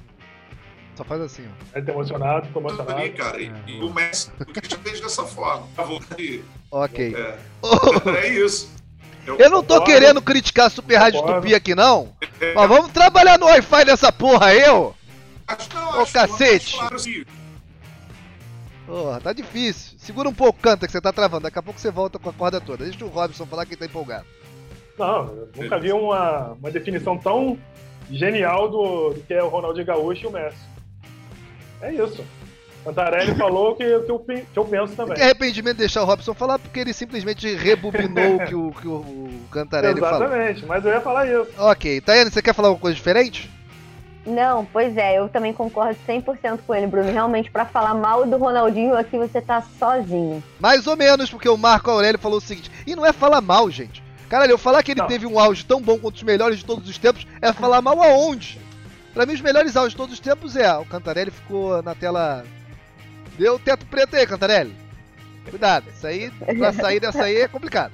Só 0.95 1.03
faz 1.03 1.21
assim, 1.21 1.47
ó. 1.47 1.77
Ele 1.77 1.85
tá 1.85 1.91
emocionado, 1.93 2.47
ficou 2.47 2.61
emocionado. 2.61 2.99
ali, 2.99 3.11
cara. 3.11 3.41
E, 3.41 3.47
É. 3.47 3.63
e 3.67 3.81
o 3.81 3.93
Messi, 3.93 4.29
o 4.39 4.45
que 4.45 4.69
já 4.69 4.77
fez 4.77 4.99
dessa 4.99 5.23
forma. 5.23 5.67
Ok. 6.71 7.15
é, 7.15 7.39
é 8.25 8.29
isso. 8.29 8.73
Eu 9.25 9.49
não 9.49 9.63
tô 9.63 9.75
Concordo. 9.79 9.85
querendo 9.85 10.21
criticar 10.21 10.67
a 10.67 10.69
Super 10.69 10.97
Rádio. 10.97 11.21
Tupi 11.21 11.55
aqui, 11.55 11.73
não. 11.73 12.09
Mas 12.55 12.69
vamos 12.69 12.91
trabalhar 12.91 13.37
no 13.39 13.45
Wi-Fi 13.45 13.85
dessa 13.85 14.11
porra 14.11 14.47
aí, 14.47 14.69
ô. 14.69 14.93
Acho, 15.47 15.69
não, 15.73 15.97
Ô, 15.99 16.01
acho- 16.01 16.13
cacete! 16.13 16.77
Porra, 18.85 19.21
tá 19.21 19.31
difícil. 19.33 19.97
Segura 19.97 20.27
um 20.27 20.33
pouco, 20.33 20.59
canta, 20.59 20.85
que 20.85 20.91
você 20.91 20.99
tá 20.99 21.13
travando. 21.13 21.43
Daqui 21.43 21.57
a 21.57 21.63
pouco 21.63 21.79
você 21.79 21.89
volta 21.89 22.19
com 22.19 22.29
a 22.29 22.33
corda 22.33 22.59
toda. 22.59 22.83
Deixa 22.83 23.03
o 23.05 23.09
Robson 23.09 23.45
falar 23.45 23.65
que 23.65 23.73
ele 23.73 23.79
tá 23.79 23.85
empolgado. 23.85 24.25
Não, 24.97 25.25
eu 25.27 25.49
nunca 25.55 25.79
vi 25.79 25.91
uma, 25.93 26.51
uma 26.59 26.69
definição 26.69 27.17
tão 27.17 27.57
genial 28.11 28.69
do, 28.69 29.09
do 29.13 29.21
que 29.21 29.33
é 29.33 29.41
o 29.41 29.47
Ronaldinho 29.47 29.85
Gaúcho 29.85 30.23
e 30.25 30.27
o 30.27 30.31
Messi. 30.31 30.57
É 31.81 31.93
isso. 31.93 32.23
Cantarelli 32.83 33.35
falou 33.37 33.75
que, 33.75 33.83
que, 33.83 34.11
eu, 34.11 34.19
que 34.19 34.57
eu 34.57 34.65
penso 34.65 34.95
também. 34.95 35.15
Que 35.15 35.21
arrependimento 35.21 35.75
de 35.75 35.79
deixar 35.79 36.03
o 36.03 36.05
Robson 36.05 36.33
falar 36.33 36.59
porque 36.59 36.79
ele 36.79 36.93
simplesmente 36.93 37.53
rebubinou 37.55 38.35
o 38.35 38.45
que 38.45 38.55
o, 38.55 38.71
que 38.71 38.87
o 38.87 39.39
Cantarelli 39.51 39.99
falou. 39.99 40.23
Exatamente, 40.23 40.65
mas 40.65 40.85
eu 40.85 40.91
ia 40.91 41.01
falar 41.01 41.27
isso. 41.27 41.47
Ok, 41.57 42.01
Tayane, 42.01 42.31
você 42.31 42.41
quer 42.41 42.53
falar 42.53 42.69
alguma 42.69 42.81
coisa 42.81 42.95
diferente? 42.95 43.49
Não, 44.25 44.63
pois 44.65 44.95
é, 44.95 45.19
eu 45.19 45.27
também 45.27 45.51
concordo 45.51 45.97
100% 46.07 46.59
com 46.65 46.73
ele, 46.73 46.87
Bruno. 46.87 47.11
Realmente, 47.11 47.51
pra 47.51 47.65
falar 47.65 47.93
mal 47.93 48.25
do 48.25 48.37
Ronaldinho 48.37 48.95
aqui, 48.95 49.17
você 49.17 49.41
tá 49.41 49.61
sozinho. 49.77 50.41
Mais 50.59 50.87
ou 50.87 50.95
menos, 50.95 51.29
porque 51.29 51.49
o 51.49 51.57
Marco 51.57 51.91
Aurélio 51.91 52.19
falou 52.19 52.37
o 52.37 52.41
seguinte, 52.41 52.71
e 52.87 52.95
não 52.95 53.05
é 53.05 53.11
falar 53.11 53.41
mal, 53.41 53.69
gente. 53.69 54.01
Caralho, 54.29 54.51
eu 54.51 54.57
falar 54.57 54.81
que 54.81 54.91
ele 54.91 55.01
Não. 55.01 55.07
teve 55.07 55.27
um 55.27 55.37
auge 55.37 55.65
tão 55.65 55.81
bom 55.81 55.99
quanto 55.99 56.15
os 56.15 56.23
melhores 56.23 56.57
de 56.57 56.65
todos 56.65 56.89
os 56.89 56.97
tempos 56.97 57.27
é 57.41 57.51
falar 57.51 57.81
mal 57.81 58.01
aonde? 58.01 58.59
Pra 59.13 59.25
mim, 59.25 59.33
os 59.33 59.41
melhores 59.41 59.75
auges 59.75 59.91
de 59.91 59.97
todos 59.97 60.13
os 60.13 60.19
tempos 60.19 60.55
é. 60.55 60.73
O 60.75 60.85
Cantarelli 60.85 61.29
ficou 61.29 61.83
na 61.83 61.93
tela. 61.93 62.43
Deu 63.37 63.59
teto 63.59 63.85
preto 63.85 64.15
aí, 64.15 64.27
Cantarelli. 64.27 64.75
Cuidado, 65.49 65.89
isso 65.89 66.07
aí, 66.07 66.31
pra 66.57 66.71
sair 66.71 66.99
dessa 66.99 67.23
aí 67.23 67.37
é 67.37 67.47
complicado. 67.47 67.93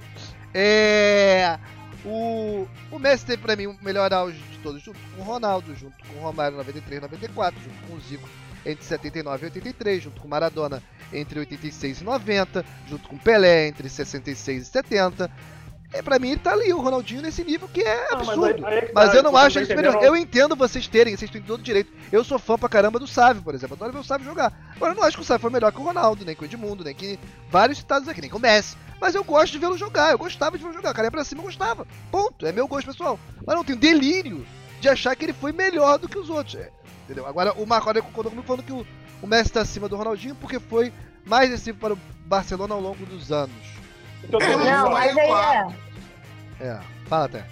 É. 0.53 1.57
O, 2.05 2.67
o 2.91 2.99
Messi 2.99 3.25
teve 3.25 3.41
pra 3.41 3.55
mim 3.55 3.67
o 3.67 3.77
melhor 3.81 4.13
auge 4.13 4.37
de 4.37 4.57
todos, 4.59 4.81
junto 4.81 4.99
com 5.15 5.21
o 5.21 5.25
Ronaldo, 5.25 5.75
junto 5.75 5.95
com 6.05 6.19
o 6.19 6.21
Romário 6.21 6.57
93 6.57 7.01
94, 7.01 7.59
junto 7.61 7.87
com 7.87 7.95
o 7.95 7.99
Zico 7.99 8.29
entre 8.65 8.83
79 8.83 9.45
e 9.45 9.49
83, 9.49 10.03
junto 10.03 10.21
com 10.21 10.27
Maradona 10.27 10.81
entre 11.11 11.39
86 11.39 12.01
e 12.01 12.03
90, 12.03 12.65
junto 12.87 13.09
com 13.09 13.17
Pelé 13.17 13.67
entre 13.67 13.89
66 13.89 14.63
e 14.63 14.65
70. 14.65 15.31
É, 15.91 16.03
pra 16.03 16.19
mim 16.19 16.29
ele 16.29 16.39
tá 16.39 16.51
ali, 16.53 16.71
o 16.71 16.79
Ronaldinho 16.79 17.21
nesse 17.21 17.43
nível 17.43 17.67
que 17.67 17.81
é 17.81 18.09
Não, 18.11 18.17
mas 18.19 18.29
absurdo. 18.29 18.65
aí- 18.65 18.73
aí 18.73 18.77
é 18.77 18.81
que 18.85 18.93
Mas 18.93 19.09
tá, 19.09 19.15
eu 19.17 19.23
não 19.23 19.31
você 19.31 19.37
acho 19.37 19.59
ele 19.59 19.65
superior. 19.65 20.03
Eu 20.03 20.15
entendo 20.15 20.55
vocês 20.55 20.87
terem, 20.87 21.17
vocês 21.17 21.31
têm 21.31 21.41
todo 21.41 21.63
direito. 21.63 21.91
Eu 22.11 22.23
sou 22.23 22.37
fã 22.37 22.57
pra 22.59 22.69
caramba 22.69 22.99
do 22.99 23.07
Sávio, 23.07 23.41
por 23.41 23.55
exemplo. 23.55 23.75
Adoro 23.75 23.93
ver 23.93 23.99
o 23.99 24.03
Sávio 24.03 24.23
jogar. 24.25 24.53
Agora 24.75 24.91
eu 24.93 24.95
não 24.97 25.03
acho 25.03 25.17
que 25.17 25.23
o 25.23 25.25
Sávio 25.25 25.41
foi 25.41 25.49
melhor 25.49 25.71
que 25.71 25.79
o 25.79 25.83
Ronaldo, 25.83 26.23
nem 26.23 26.35
que 26.35 26.43
o 26.43 26.45
Edmundo, 26.45 26.83
nem 26.83 26.93
que 26.93 27.17
vários 27.49 27.79
citados 27.79 28.07
aqui, 28.07 28.21
nem 28.21 28.29
que 28.29 28.35
o 28.35 28.39
Messi. 28.39 28.77
Mas 29.01 29.15
eu 29.15 29.23
gosto 29.23 29.51
de 29.53 29.57
vê-lo 29.57 29.77
jogar, 29.77 30.11
eu 30.11 30.17
gostava 30.19 30.57
de 30.57 30.63
vê-lo 30.63 30.75
jogar. 30.75 30.91
O 30.91 30.93
cara 30.93 31.07
ia 31.07 31.11
pra 31.11 31.23
cima, 31.23 31.41
eu 31.41 31.45
gostava. 31.45 31.87
Ponto. 32.11 32.45
É 32.45 32.51
meu 32.51 32.67
gosto 32.67 32.85
pessoal. 32.85 33.19
Mas 33.45 33.55
não 33.55 33.63
tenho 33.63 33.79
delírio 33.79 34.45
de 34.79 34.89
achar 34.89 35.15
que 35.15 35.25
ele 35.25 35.33
foi 35.33 35.51
melhor 35.51 35.97
do 35.97 36.07
que 36.07 36.19
os 36.19 36.29
outros. 36.29 36.53
É, 36.55 36.69
entendeu? 37.05 37.25
Agora 37.25 37.51
o 37.53 37.65
Marco 37.65 37.87
Aurélio 37.87 38.05
concordou 38.07 38.29
comigo 38.29 38.45
falando 38.47 38.63
que 38.63 38.73
o, 38.73 38.85
o 39.23 39.25
Messi 39.27 39.51
tá 39.53 39.61
acima 39.61 39.89
do 39.89 39.95
Ronaldinho 39.95 40.35
porque 40.35 40.59
foi 40.59 40.93
mais 41.25 41.49
decisivo 41.49 41.79
para 41.79 41.93
o 41.95 41.99
Barcelona 42.25 42.75
ao 42.75 42.79
longo 42.81 43.03
dos 43.07 43.31
anos. 43.31 43.78
Não, 44.29 44.91
mas 44.91 45.17
aí 45.17 45.31
é. 45.31 46.67
É, 46.67 46.79
fala 47.05 47.25
até. 47.25 47.43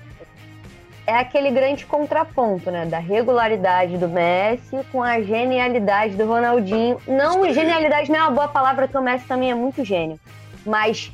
é 1.05 1.15
aquele 1.15 1.49
grande 1.51 1.85
contraponto, 1.85 2.69
né? 2.69 2.85
Da 2.85 2.99
regularidade 2.99 3.97
do 3.97 4.09
Messi 4.09 4.77
com 4.91 5.01
a 5.01 5.21
genialidade 5.21 6.15
do 6.15 6.25
Ronaldinho. 6.25 6.99
Não, 7.07 7.51
genialidade 7.53 8.11
não 8.11 8.19
é 8.19 8.21
uma 8.23 8.31
boa 8.31 8.47
palavra, 8.49 8.87
porque 8.87 8.97
o 8.97 9.01
Messi 9.01 9.25
também 9.25 9.49
é 9.49 9.55
muito 9.55 9.85
gênio. 9.85 10.19
Mas 10.65 11.11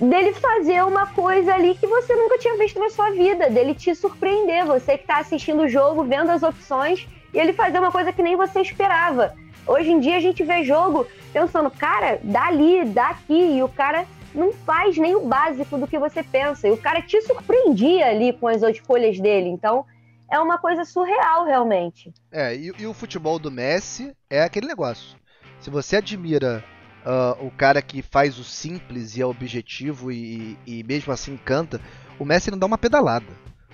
dele 0.00 0.32
fazer 0.32 0.84
uma 0.84 1.06
coisa 1.06 1.54
ali 1.54 1.74
que 1.74 1.86
você 1.86 2.14
nunca 2.14 2.38
tinha 2.38 2.56
visto 2.56 2.78
na 2.78 2.90
sua 2.90 3.10
vida, 3.10 3.50
dele 3.50 3.74
te 3.74 3.94
surpreender, 3.94 4.64
você 4.64 4.98
que 4.98 5.06
tá 5.06 5.18
assistindo 5.18 5.62
o 5.62 5.68
jogo, 5.68 6.04
vendo 6.04 6.30
as 6.30 6.42
opções, 6.42 7.06
e 7.32 7.38
ele 7.38 7.52
fazer 7.52 7.78
uma 7.78 7.92
coisa 7.92 8.12
que 8.12 8.22
nem 8.22 8.36
você 8.36 8.60
esperava. 8.60 9.34
Hoje 9.66 9.90
em 9.90 9.98
dia 9.98 10.16
a 10.16 10.20
gente 10.20 10.42
vê 10.42 10.62
jogo 10.62 11.06
pensando, 11.32 11.70
cara, 11.70 12.18
dali, 12.22 12.84
daqui, 12.84 13.56
e 13.56 13.62
o 13.62 13.68
cara 13.68 14.04
não 14.34 14.52
faz 14.52 14.96
nem 14.98 15.14
o 15.14 15.26
básico 15.26 15.78
do 15.78 15.86
que 15.86 15.98
você 15.98 16.22
pensa. 16.22 16.66
E 16.68 16.72
o 16.72 16.76
cara 16.76 17.00
te 17.00 17.20
surpreendia 17.22 18.06
ali 18.08 18.32
com 18.32 18.48
as 18.48 18.62
escolhas 18.62 19.18
dele. 19.20 19.48
Então, 19.48 19.84
é 20.30 20.38
uma 20.40 20.58
coisa 20.58 20.84
surreal, 20.84 21.44
realmente. 21.44 22.12
É, 22.32 22.54
e, 22.54 22.72
e 22.78 22.86
o 22.86 22.92
futebol 22.94 23.38
do 23.38 23.50
Messi 23.50 24.12
é 24.28 24.42
aquele 24.42 24.66
negócio. 24.66 25.16
Se 25.60 25.70
você 25.70 25.96
admira 25.96 26.64
ah, 27.04 27.36
o 27.40 27.50
cara 27.50 27.80
que 27.80 28.02
faz 28.02 28.38
o 28.38 28.44
simples 28.44 29.16
e 29.16 29.22
é 29.22 29.26
objetivo 29.26 30.10
e, 30.10 30.58
e 30.66 30.82
mesmo 30.82 31.12
assim 31.12 31.36
canta, 31.36 31.80
o 32.18 32.24
Messi 32.24 32.50
não 32.50 32.58
dá 32.58 32.66
uma 32.66 32.78
pedalada. 32.78 33.26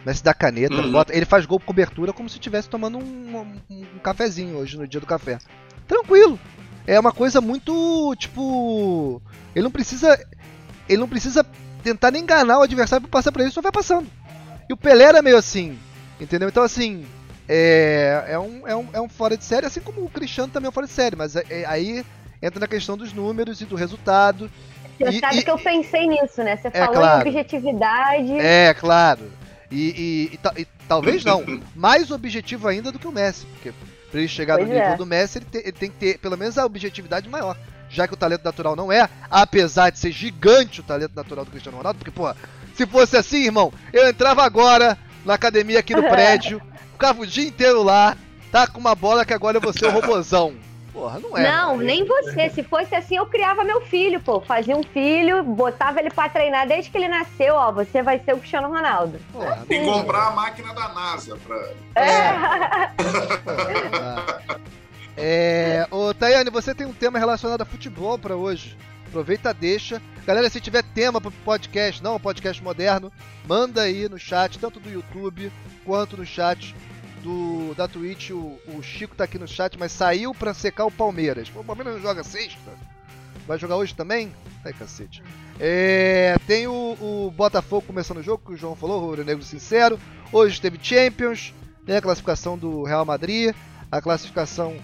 O 0.02 0.06
Messi 0.06 0.22
dá 0.22 0.32
caneta, 0.34 0.74
Uhum. 0.74 0.92
bota, 0.92 1.14
ele 1.14 1.24
faz 1.26 1.46
gol 1.46 1.58
com 1.58 1.66
cobertura 1.66 2.12
como 2.12 2.28
se 2.28 2.36
estivesse 2.36 2.68
tomando 2.68 2.98
um, 2.98 3.36
um- 3.70 3.86
um 3.96 3.98
cafezinho 3.98 4.56
hoje 4.56 4.76
no 4.78 4.86
dia 4.86 5.00
do 5.00 5.06
café. 5.06 5.38
Tranquilo. 5.86 6.38
É 6.86 6.98
uma 6.98 7.12
coisa 7.12 7.40
muito, 7.40 8.14
tipo, 8.16 9.20
ele 9.54 9.64
não 9.64 9.70
precisa 9.70 10.18
ele 10.88 10.98
não 10.98 11.08
precisa 11.08 11.46
tentar 11.84 12.10
nem 12.10 12.22
enganar 12.22 12.58
o 12.58 12.62
adversário 12.62 13.02
para 13.06 13.18
passar 13.18 13.30
pra 13.32 13.42
ele, 13.42 13.52
só 13.52 13.60
vai 13.62 13.70
passando. 13.72 14.06
E 14.68 14.72
o 14.72 14.76
Pelé 14.76 15.04
era 15.04 15.22
meio 15.22 15.36
assim, 15.36 15.78
entendeu? 16.20 16.48
Então 16.48 16.62
assim, 16.64 17.04
é, 17.48 18.24
é, 18.28 18.38
um, 18.38 18.66
é, 18.66 18.74
um, 18.76 18.88
é 18.94 19.00
um 19.00 19.08
fora 19.08 19.36
de 19.36 19.44
série, 19.44 19.66
assim 19.66 19.80
como 19.80 20.04
o 20.04 20.08
Cristiano 20.10 20.52
também 20.52 20.66
é 20.66 20.70
um 20.70 20.72
fora 20.72 20.86
de 20.86 20.92
série, 20.92 21.14
mas 21.16 21.36
é- 21.36 21.44
é- 21.48 21.64
aí 21.66 22.04
entra 22.42 22.58
na 22.58 22.66
questão 22.66 22.96
dos 22.96 23.12
números 23.12 23.60
e 23.60 23.66
do 23.66 23.76
resultado. 23.76 24.50
Você 24.98 25.10
E- 25.16 25.20
sabe 25.20 25.38
e- 25.38 25.42
que 25.44 25.50
eu 25.50 25.58
pensei 25.58 26.06
nisso, 26.08 26.42
né? 26.42 26.56
Você 26.56 26.68
É, 26.68 26.70
falou 26.72 26.94
claro. 26.94 27.26
em 27.26 27.30
objetividade. 27.30 28.32
É, 28.38 28.74
claro. 28.74 29.30
E, 29.70 30.30
e- 30.32 30.38
e 30.58 30.62
e 30.62 30.66
talvez 30.88 31.24
não, 31.24 31.44
mais 31.76 32.10
objetivo 32.10 32.66
ainda 32.66 32.90
do 32.90 32.98
que 32.98 33.06
o 33.06 33.12
Messi, 33.12 33.46
porque 33.46 33.72
pra 34.10 34.20
ele 34.20 34.28
chegar 34.28 34.56
Pois 34.56 34.68
no 34.68 34.74
nível 34.74 34.90
é. 34.90 34.96
do 34.96 35.06
Messi, 35.06 35.38
ele, 35.38 35.46
te- 35.46 35.58
ele 35.58 35.72
tem 35.72 35.90
que 35.90 35.96
ter 35.96 36.18
pelo 36.18 36.36
menos 36.36 36.58
a 36.58 36.64
objetividade 36.66 37.28
maior. 37.28 37.56
Já 37.88 38.06
que 38.06 38.14
o 38.14 38.16
talento 38.16 38.44
natural 38.44 38.76
não 38.76 38.92
é, 38.92 39.08
apesar 39.30 39.90
de 39.90 39.98
ser 39.98 40.12
gigante 40.12 40.80
o 40.80 40.84
talento 40.84 41.12
natural 41.14 41.44
do 41.44 41.50
Cristiano 41.50 41.76
Ronaldo, 41.78 41.98
porque, 41.98 42.10
porra, 42.12 42.36
se 42.74 42.86
fosse 42.86 43.16
assim, 43.16 43.44
irmão, 43.44 43.72
eu 43.92 44.08
entrava 44.08 44.44
agora 44.44 44.96
na 45.24 45.34
academia 45.34 45.80
aqui 45.80 45.94
no 45.94 46.02
prédio, 46.08 46.62
ficava 46.92 47.20
o 47.22 47.26
dia 47.26 47.48
inteiro 47.48 47.82
lá, 47.82 48.16
tá 48.52 48.66
com 48.66 48.78
uma 48.78 48.94
bola 48.94 49.24
que 49.24 49.34
agora 49.34 49.56
eu 49.56 49.60
vou 49.60 49.72
ser 49.72 49.86
o 49.86 49.90
robozão. 49.90 50.54
Porra, 50.92 51.18
não 51.20 51.36
é. 51.36 51.42
Não, 51.42 51.76
nem 51.76 52.04
você. 52.04 52.50
Se 52.50 52.62
fosse 52.62 52.94
assim, 52.94 53.16
eu 53.16 53.26
criava 53.26 53.62
meu 53.64 53.80
filho, 53.82 54.20
pô. 54.20 54.40
Fazia 54.40 54.76
um 54.76 54.82
filho, 54.82 55.42
botava 55.42 56.00
ele 56.00 56.10
pra 56.10 56.28
treinar 56.28 56.66
desde 56.66 56.90
que 56.90 56.98
ele 56.98 57.08
nasceu, 57.08 57.54
ó. 57.54 57.70
Você 57.72 58.02
vai 58.02 58.18
ser 58.18 58.34
o 58.34 58.38
Cristiano 58.38 58.68
Ronaldo. 58.68 59.20
Porra, 59.32 59.64
E 59.68 59.78
comprar 59.84 60.28
a 60.28 60.30
máquina 60.32 60.74
da 60.74 60.88
NASA 60.88 61.36
pra. 61.46 61.72
Ah. 61.96 62.90
É, 65.22 65.86
ô 65.90 66.14
Tayane, 66.14 66.48
você 66.48 66.74
tem 66.74 66.86
um 66.86 66.94
tema 66.94 67.18
relacionado 67.18 67.60
a 67.60 67.66
futebol 67.66 68.18
pra 68.18 68.36
hoje. 68.36 68.74
Aproveita, 69.06 69.52
deixa. 69.52 70.00
Galera, 70.24 70.48
se 70.48 70.60
tiver 70.60 70.82
tema 70.82 71.20
pro 71.20 71.30
podcast, 71.30 72.02
não, 72.02 72.16
um 72.16 72.20
podcast 72.20 72.62
moderno, 72.62 73.12
manda 73.46 73.82
aí 73.82 74.08
no 74.08 74.18
chat, 74.18 74.58
tanto 74.58 74.80
do 74.80 74.88
YouTube 74.88 75.52
quanto 75.84 76.16
no 76.16 76.24
chat 76.24 76.74
do 77.22 77.74
da 77.74 77.86
Twitch. 77.86 78.30
O, 78.30 78.58
o 78.68 78.82
Chico 78.82 79.14
tá 79.14 79.24
aqui 79.24 79.38
no 79.38 79.48
chat, 79.48 79.78
mas 79.78 79.92
saiu 79.92 80.34
pra 80.34 80.54
secar 80.54 80.84
o 80.84 80.90
Palmeiras. 80.90 81.48
Pô, 81.48 81.60
o 81.60 81.64
Palmeiras 81.64 81.94
não 81.94 82.02
joga 82.02 82.22
sexta? 82.24 82.70
Vai 83.46 83.58
jogar 83.58 83.76
hoje 83.76 83.94
também? 83.94 84.32
Ai, 84.64 84.72
cacete. 84.72 85.22
É, 85.58 86.36
tem 86.46 86.66
o, 86.66 86.96
o 87.00 87.32
Botafogo 87.34 87.86
começando 87.86 88.18
o 88.18 88.22
jogo, 88.22 88.44
que 88.44 88.52
o 88.52 88.56
João 88.56 88.76
falou, 88.76 89.12
o 89.12 89.24
Negro 89.24 89.42
Sincero. 89.42 89.98
Hoje 90.32 90.60
teve 90.60 90.78
Champions, 90.80 91.52
tem 91.84 91.96
a 91.96 92.02
classificação 92.02 92.56
do 92.56 92.84
Real 92.84 93.04
Madrid, 93.04 93.54
a 93.90 94.00
classificação 94.00 94.76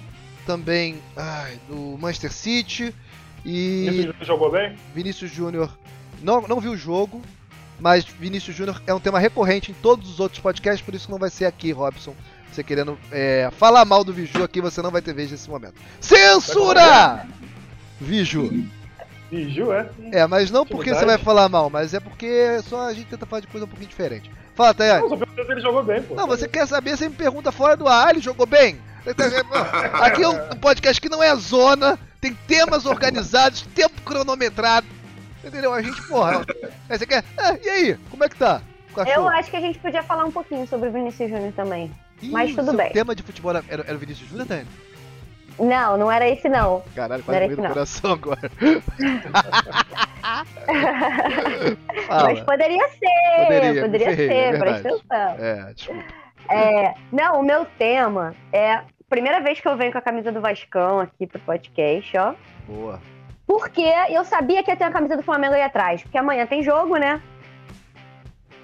também 0.44 1.01
ai, 1.16 1.59
do 1.68 1.96
Manchester 1.99 2.33
City 2.33 2.94
e 3.44 4.11
Isso 4.11 4.25
jogou 4.25 4.51
bem? 4.51 4.77
Vinícius 4.94 5.31
Júnior. 5.31 5.79
Não, 6.20 6.40
não 6.42 6.61
vi 6.61 6.68
o 6.68 6.77
jogo, 6.77 7.22
mas 7.79 8.05
Vinícius 8.05 8.57
Júnior 8.57 8.81
é 8.87 8.95
um 8.95 9.01
tema 9.01 9.19
recorrente 9.19 9.71
em 9.71 9.75
todos 9.75 10.09
os 10.11 10.21
outros 10.21 10.41
podcasts, 10.41 10.85
por 10.85 10.95
isso 10.95 11.11
não 11.11 11.19
vai 11.19 11.31
ser 11.31 11.45
aqui, 11.45 11.73
Robson. 11.73 12.15
Você 12.51 12.62
querendo 12.62 12.99
é, 13.12 13.51
falar 13.59 13.85
mal 13.85 14.03
do 14.03 14.12
Viju 14.12 14.43
aqui, 14.43 14.61
você 14.61 14.81
não 14.81 14.91
vai 14.91 15.03
ter 15.03 15.12
vez 15.12 15.31
nesse 15.31 15.49
momento. 15.51 15.75
Censura! 16.01 17.27
Viju. 18.01 18.67
Biju, 19.31 19.73
é? 19.73 19.91
É, 20.12 20.27
mas 20.27 20.51
não 20.51 20.65
porque 20.65 20.95
você 20.95 21.05
vai 21.05 21.19
falar 21.19 21.49
mal, 21.49 21.69
mas 21.69 21.93
é 21.93 22.01
porque 22.01 22.61
só 22.62 22.87
a 22.87 22.95
gente 22.95 23.09
tenta 23.09 23.27
falar 23.27 23.41
de 23.41 23.49
coisa 23.49 23.67
um 23.67 23.69
pouquinho 23.69 23.91
diferente. 23.91 24.31
Fala, 24.55 24.73
Tayane. 24.73 25.03
Não, 25.03 25.09
só 25.11 25.17
perguntei 25.17 25.45
se 25.45 25.53
ele 25.53 25.61
jogou 25.61 25.83
bem, 25.83 26.03
pô. 26.03 26.15
Não, 26.15 26.27
você 26.27 26.49
quer 26.49 26.67
saber, 26.67 26.97
você 26.97 27.09
me 27.09 27.15
pergunta 27.15 27.53
fora 27.53 27.77
do 27.77 27.87
ar, 27.87 28.11
ele 28.11 28.21
jogou 28.21 28.47
bem? 28.47 28.81
Aqui 30.01 30.23
é 30.23 30.29
um 30.29 30.57
podcast 30.57 31.01
que 31.01 31.09
não 31.09 31.23
é 31.23 31.35
zona, 31.37 31.99
tem 32.21 32.37
temas 32.47 32.87
organizados, 32.87 33.62
tempo 33.75 34.01
cronometrado. 34.03 34.87
Entendeu? 35.46 35.72
A 35.72 35.80
gente, 35.80 36.02
porra. 36.09 36.44
Aí 36.90 36.98
você 36.98 37.06
quer. 37.06 37.24
Ah, 37.38 37.56
e 37.62 37.68
aí? 37.68 37.96
Como 38.11 38.24
é 38.24 38.28
que 38.28 38.37
tá? 38.37 38.61
o 38.96 39.00
Eu 39.02 39.28
acho 39.28 39.50
que 39.50 39.56
a 39.56 39.61
gente 39.61 39.78
podia 39.78 40.02
falar 40.02 40.24
um 40.24 40.32
pouquinho 40.32 40.66
sobre 40.66 40.88
o 40.88 40.92
Vinícius 40.92 41.30
Júnior 41.30 41.52
também. 41.52 41.92
Ih, 42.20 42.30
mas 42.30 42.54
tudo 42.54 42.72
bem. 42.72 42.90
tema 42.92 43.14
de 43.14 43.22
futebol 43.22 43.50
era, 43.50 43.62
era 43.68 43.94
o 43.94 43.98
Vinícius 43.98 44.28
Júnior, 44.28 44.46
Dani? 44.46 44.66
Não, 45.59 45.96
não 45.96 46.11
era 46.11 46.28
esse 46.28 46.48
não. 46.48 46.82
Caralho, 46.94 47.24
Não 47.26 47.35
era 47.35 47.46
quase 47.46 47.54
veio 47.54 47.56
no 47.56 47.64
esse, 47.64 47.72
coração 47.72 48.11
não. 48.11 48.16
agora. 48.16 48.50
Mas 52.09 52.40
poderia 52.40 52.88
ser, 52.88 53.44
Poderia, 53.44 53.82
poderia, 53.82 54.07
ferrei, 54.09 54.28
ser, 54.28 54.55
é 54.55 54.59
presta 54.59 54.88
atenção. 54.88 55.36
É, 55.38 55.72
desculpa. 55.72 56.05
É, 56.51 56.94
não, 57.12 57.40
o 57.40 57.44
meu 57.44 57.64
tema 57.78 58.34
é. 58.53 58.80
Primeira 59.09 59.40
vez 59.40 59.61
que 59.61 59.68
eu 59.68 59.76
venho 59.76 59.92
com 59.92 59.99
a 59.99 60.03
camisa 60.03 60.32
do 60.32 60.40
Vascão 60.40 60.99
aqui 60.99 61.28
pro 61.28 61.38
podcast, 61.38 62.18
ó. 62.18 62.34
Boa. 62.66 63.01
Porque 63.47 63.84
eu 64.11 64.24
sabia 64.24 64.62
que 64.62 64.70
ia 64.70 64.76
ter 64.76 64.84
a 64.84 64.90
camisa 64.90 65.16
do 65.16 65.22
Flamengo 65.22 65.55
aí 65.55 65.62
atrás. 65.62 66.03
Porque 66.03 66.18
amanhã 66.18 66.47
tem 66.47 66.62
jogo, 66.62 66.97
né? 66.97 67.22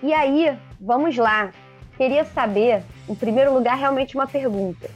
E 0.03 0.13
aí, 0.13 0.59
vamos 0.81 1.17
lá. 1.17 1.51
Queria 1.97 2.25
saber, 2.25 2.83
em 3.09 3.15
primeiro 3.15 3.53
lugar, 3.55 3.77
realmente 3.77 4.15
uma 4.17 4.27
pergunta. 4.27 4.91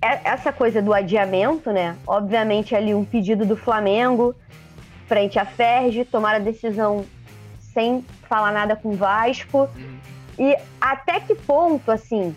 é, 0.00 0.20
essa 0.24 0.52
coisa 0.52 0.80
do 0.80 0.92
adiamento, 0.92 1.70
né? 1.72 1.96
Obviamente 2.06 2.74
ali 2.74 2.94
um 2.94 3.04
pedido 3.04 3.44
do 3.44 3.56
Flamengo 3.56 4.34
frente 5.06 5.38
à 5.38 5.44
Ferge, 5.44 6.04
tomar 6.04 6.34
a 6.34 6.38
decisão 6.38 7.04
sem 7.60 8.04
falar 8.28 8.52
nada 8.52 8.76
com 8.76 8.90
o 8.90 8.96
Vasco. 8.96 9.68
Uhum. 9.76 9.98
E 10.38 10.56
até 10.80 11.20
que 11.20 11.34
ponto, 11.34 11.90
assim, 11.90 12.34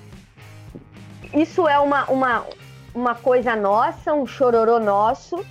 isso 1.33 1.67
é 1.67 1.79
uma, 1.79 2.05
uma, 2.05 2.45
uma 2.93 3.15
coisa 3.15 3.55
nossa, 3.55 4.13
um 4.13 4.25
chororô 4.25 4.79
nosso, 4.79 5.43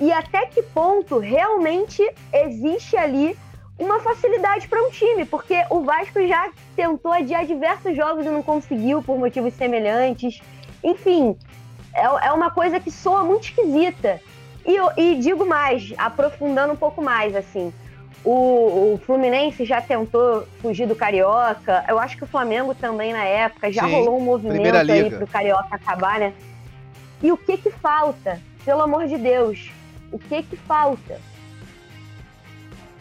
e 0.00 0.12
até 0.12 0.46
que 0.46 0.62
ponto 0.62 1.18
realmente 1.18 2.02
existe 2.32 2.96
ali 2.96 3.36
uma 3.78 4.00
facilidade 4.00 4.68
para 4.68 4.82
um 4.82 4.90
time, 4.90 5.24
porque 5.24 5.64
o 5.70 5.80
Vasco 5.80 6.24
já 6.26 6.50
tentou 6.76 7.12
adiar 7.12 7.44
diversos 7.44 7.96
jogos 7.96 8.24
e 8.24 8.28
não 8.28 8.42
conseguiu 8.42 9.02
por 9.02 9.18
motivos 9.18 9.54
semelhantes. 9.54 10.40
Enfim, 10.82 11.36
é, 11.92 12.26
é 12.26 12.32
uma 12.32 12.50
coisa 12.50 12.78
que 12.78 12.90
soa 12.90 13.24
muito 13.24 13.44
esquisita. 13.44 14.20
E, 14.64 14.76
e 15.00 15.16
digo 15.16 15.44
mais, 15.44 15.92
aprofundando 15.98 16.72
um 16.72 16.76
pouco 16.76 17.02
mais, 17.02 17.34
assim, 17.36 17.72
o, 18.24 18.94
o, 18.94 19.00
Fluminense 19.04 19.64
já 19.64 19.80
tentou 19.80 20.46
fugir 20.62 20.86
do 20.86 20.96
Carioca. 20.96 21.84
Eu 21.86 21.98
acho 21.98 22.16
que 22.16 22.24
o 22.24 22.26
Flamengo 22.26 22.74
também, 22.74 23.12
na 23.12 23.24
época, 23.24 23.70
já 23.70 23.84
Sim, 23.84 23.92
rolou 23.92 24.16
um 24.18 24.24
movimento 24.24 24.90
aí 24.90 25.10
pro 25.10 25.26
Carioca 25.26 25.68
acabar, 25.70 26.18
né? 26.18 26.32
E 27.22 27.30
o 27.30 27.36
que 27.36 27.58
que 27.58 27.70
falta? 27.70 28.40
Pelo 28.64 28.80
amor 28.80 29.06
de 29.06 29.18
Deus, 29.18 29.70
o 30.14 30.18
que 30.18 30.44
que 30.44 30.56
falta? 30.56 31.20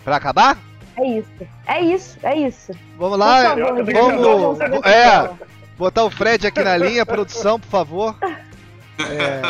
Pra 0.03 0.16
acabar? 0.16 0.57
É 0.97 1.05
isso, 1.05 1.47
é 1.68 1.82
isso, 1.82 2.18
é 2.24 2.36
isso. 2.36 2.72
Vamos 2.97 3.20
lá, 3.20 3.49
favor, 3.49 3.86
vamos, 3.86 4.57
vamos 4.57 4.86
é, 4.86 5.32
botar 5.78 6.03
o 6.03 6.09
Fred 6.09 6.47
aqui 6.47 6.64
na 6.64 6.76
linha, 6.76 7.05
produção, 7.05 7.59
por 7.59 7.70
favor. 7.70 8.16
É, 8.99 9.41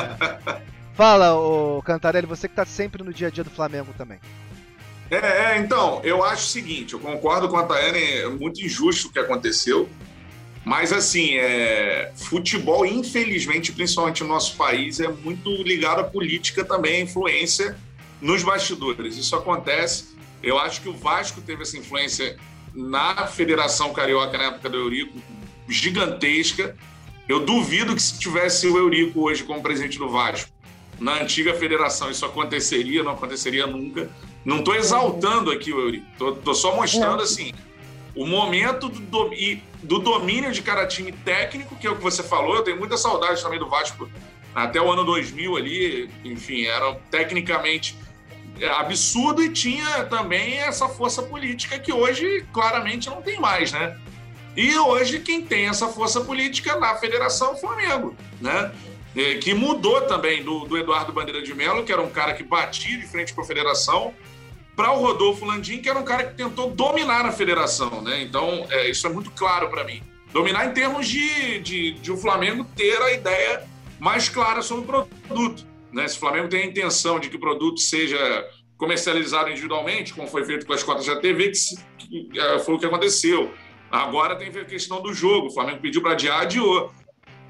fala, 0.94 1.36
o 1.36 1.82
Cantarelli, 1.84 2.28
você 2.28 2.48
que 2.48 2.56
tá 2.56 2.66
sempre 2.66 3.02
no 3.02 3.14
dia 3.14 3.28
a 3.28 3.32
dia 3.32 3.44
do 3.44 3.50
Flamengo 3.50 3.94
também. 3.98 4.20
É, 5.10 5.56
é, 5.56 5.58
então, 5.58 6.02
eu 6.04 6.24
acho 6.24 6.44
o 6.44 6.50
seguinte, 6.50 6.94
eu 6.94 7.00
concordo 7.00 7.48
com 7.48 7.58
a 7.58 7.64
Tayane, 7.64 8.04
é 8.04 8.28
muito 8.28 8.62
injusto 8.62 9.08
o 9.08 9.12
que 9.12 9.20
aconteceu, 9.20 9.88
mas 10.66 10.94
assim, 10.94 11.36
é, 11.36 12.12
futebol, 12.16 12.86
infelizmente, 12.86 13.72
principalmente 13.72 14.24
no 14.24 14.30
nosso 14.30 14.56
país, 14.56 15.00
é 15.00 15.10
muito 15.10 15.50
ligado 15.64 16.00
à 16.00 16.04
política 16.04 16.64
também, 16.64 16.98
à 16.98 17.00
influência 17.02 17.78
nos 18.22 18.44
bastidores. 18.44 19.18
Isso 19.18 19.36
acontece. 19.36 20.16
Eu 20.42 20.58
acho 20.58 20.82
que 20.82 20.88
o 20.88 20.94
Vasco 20.94 21.42
teve 21.42 21.64
essa 21.64 21.78
influência 21.78 22.38
na 22.74 23.28
Federação 23.28 23.94
Carioca 23.94 24.38
na 24.38 24.46
época 24.46 24.70
do 24.70 24.78
Eurico, 24.78 25.18
gigantesca. 25.68 26.76
Eu 27.28 27.42
duvido 27.42 27.94
que 27.94 28.02
se 28.02 28.18
tivesse 28.18 28.66
o 28.68 28.78
Eurico 28.78 29.22
hoje 29.22 29.44
como 29.44 29.62
presidente 29.62 29.98
do 29.98 30.10
Vasco, 30.10 30.50
na 31.00 31.22
antiga 31.22 31.54
federação, 31.54 32.10
isso 32.10 32.26
aconteceria, 32.26 33.04
não 33.04 33.12
aconteceria 33.12 33.68
nunca. 33.68 34.10
Não 34.46 34.60
estou 34.60 34.76
exaltando 34.76 35.52
aqui 35.52 35.74
o 35.74 35.80
Eurico, 35.80 36.06
estou 36.14 36.56
só 36.56 36.76
mostrando 36.76 37.18
não. 37.18 37.24
assim 37.24 37.54
o 38.16 38.26
momento 38.26 38.90
do, 38.90 39.00
do, 39.00 39.32
do, 39.82 40.00
domínio 40.00 40.52
de 40.52 40.62
cada 40.62 40.86
time 40.86 41.12
técnico, 41.12 41.76
que 41.76 41.88
é 41.88 41.90
o 41.90 41.96
que 41.96 42.04
você 42.04 42.22
falou. 42.22 42.56
Eu 42.56 42.64
tenho 42.64 42.78
muita 42.78 42.98
saudade 42.98 43.42
também 43.42 43.60
do 43.60 43.68
Vasco 43.68 44.10
até 44.54 44.80
o 44.80 44.92
ano 44.92 45.04
2000 45.04 45.58
ali, 45.58 46.10
enfim, 46.24 46.66
era 46.66 46.94
tecnicamente 47.10 47.98
absurdo 48.78 49.42
e 49.44 49.50
tinha 49.50 50.04
também 50.06 50.60
essa 50.60 50.88
força 50.88 51.24
política 51.24 51.80
que 51.80 51.92
hoje 51.92 52.46
claramente 52.54 53.10
não 53.10 53.22
tem 53.22 53.40
mais, 53.40 53.72
né? 53.72 53.98
E 54.56 54.78
hoje 54.78 55.20
quem 55.20 55.42
tem 55.42 55.68
essa 55.68 55.88
força 55.88 56.22
política 56.22 56.80
na 56.80 56.96
Federação 56.96 57.50
é 57.50 57.54
o 57.54 57.58
Flamengo, 57.58 58.16
né? 58.40 58.72
Que 59.42 59.54
mudou 59.54 60.02
também 60.02 60.44
do, 60.44 60.66
do 60.66 60.78
Eduardo 60.78 61.12
Bandeira 61.12 61.42
de 61.42 61.54
Mello, 61.54 61.84
que 61.84 61.92
era 61.92 62.02
um 62.02 62.10
cara 62.10 62.34
que 62.34 62.44
batia 62.44 62.98
de 62.98 63.08
frente 63.08 63.34
com 63.34 63.42
a 63.42 63.46
Federação, 63.46 64.14
para 64.76 64.92
o 64.92 65.00
Rodolfo 65.00 65.46
Landim, 65.46 65.80
que 65.80 65.90
era 65.90 66.00
um 66.00 66.04
cara 66.04 66.26
que 66.26 66.36
tentou 66.36 66.72
dominar 66.72 67.26
a 67.26 67.32
federação, 67.32 68.02
né? 68.02 68.22
Então, 68.22 68.66
é, 68.70 68.90
isso 68.90 69.06
é 69.06 69.10
muito 69.10 69.32
claro 69.32 69.70
para 69.70 69.84
mim. 69.84 70.02
Dominar 70.32 70.66
em 70.66 70.74
termos 70.74 71.08
de, 71.08 71.60
de, 71.60 71.92
de, 71.92 72.12
o 72.12 72.18
Flamengo 72.18 72.66
ter 72.76 73.00
a 73.02 73.12
ideia 73.12 73.64
mais 74.00 74.30
clara 74.30 74.62
sobre 74.64 74.98
o 74.98 75.06
produto. 75.28 75.66
Né? 75.92 76.08
Se 76.08 76.18
o 76.18 76.20
Flamengo 76.20 76.48
tem 76.48 76.64
a 76.64 76.66
intenção 76.66 77.20
de 77.20 77.30
que 77.30 77.36
o 77.36 77.40
produto 77.40 77.80
seja 77.80 78.18
comercializado 78.76 79.52
individualmente, 79.52 80.14
como 80.14 80.28
foi 80.28 80.44
feito 80.44 80.66
com 80.66 80.74
as 80.74 80.82
cotas 80.82 81.06
da 81.06 81.18
TV, 81.18 81.52
que, 82.00 82.24
que 82.26 82.40
é, 82.40 82.58
foi 82.60 82.74
o 82.74 82.80
que 82.80 82.86
aconteceu. 82.86 83.54
Agora 83.92 84.36
tem 84.36 84.48
a 84.48 84.66
questão 84.66 85.02
do 85.04 85.14
jogo. 85.14 85.48
O 85.48 85.52
Flamengo 85.52 85.80
pediu 85.80 86.02
para 86.02 86.14
adiar, 86.14 86.42
adiou. 86.42 86.92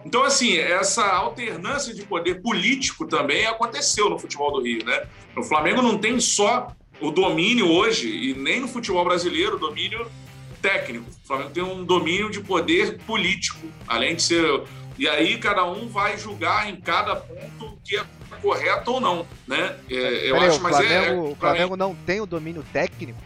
Então, 0.06 0.24
assim, 0.24 0.58
essa 0.58 1.06
alternância 1.06 1.94
de 1.94 2.04
poder 2.04 2.42
político 2.42 3.08
também 3.08 3.46
aconteceu 3.46 4.10
no 4.10 4.20
futebol 4.20 4.52
do 4.52 4.62
Rio, 4.62 4.84
né? 4.84 5.08
O 5.38 5.44
Flamengo 5.44 5.82
não 5.82 5.98
tem 5.98 6.20
só 6.20 6.68
o 7.02 7.12
domínio 7.12 7.70
hoje, 7.70 8.08
e 8.08 8.34
nem 8.34 8.60
no 8.60 8.68
futebol 8.68 9.04
brasileiro, 9.04 9.56
o 9.56 9.60
domínio 9.60 10.08
técnico. 10.62 11.06
O 11.10 11.28
Flamengo 11.28 11.50
tem 11.50 11.64
um 11.64 11.84
domínio 11.84 12.32
de 12.32 12.40
poder 12.40 12.98
político, 13.00 13.68
além 13.88 14.16
de 14.16 14.24
ser. 14.24 14.64
E 14.98 15.08
aí 15.08 15.38
cada 15.38 15.66
um 15.66 15.90
vai 15.90 16.18
julgar 16.18 16.70
em 16.70 16.76
cada 16.76 17.16
ponto 17.16 17.66
o 17.66 17.78
que 17.84 17.98
é 17.98 18.06
correto 18.42 18.92
ou 18.92 19.02
não, 19.02 19.28
né? 19.48 19.76
É, 19.90 20.30
eu 20.30 20.40
acho, 20.40 20.62
mas 20.62 20.76
o 20.76 20.82
Flamengo, 20.82 20.94
é, 20.94 21.08
é, 21.08 21.14
o 21.14 21.36
Flamengo 21.36 21.76
não 21.76 21.96
tem 21.96 22.22
o 22.22 22.26
domínio 22.26 22.64
técnico? 22.72 23.20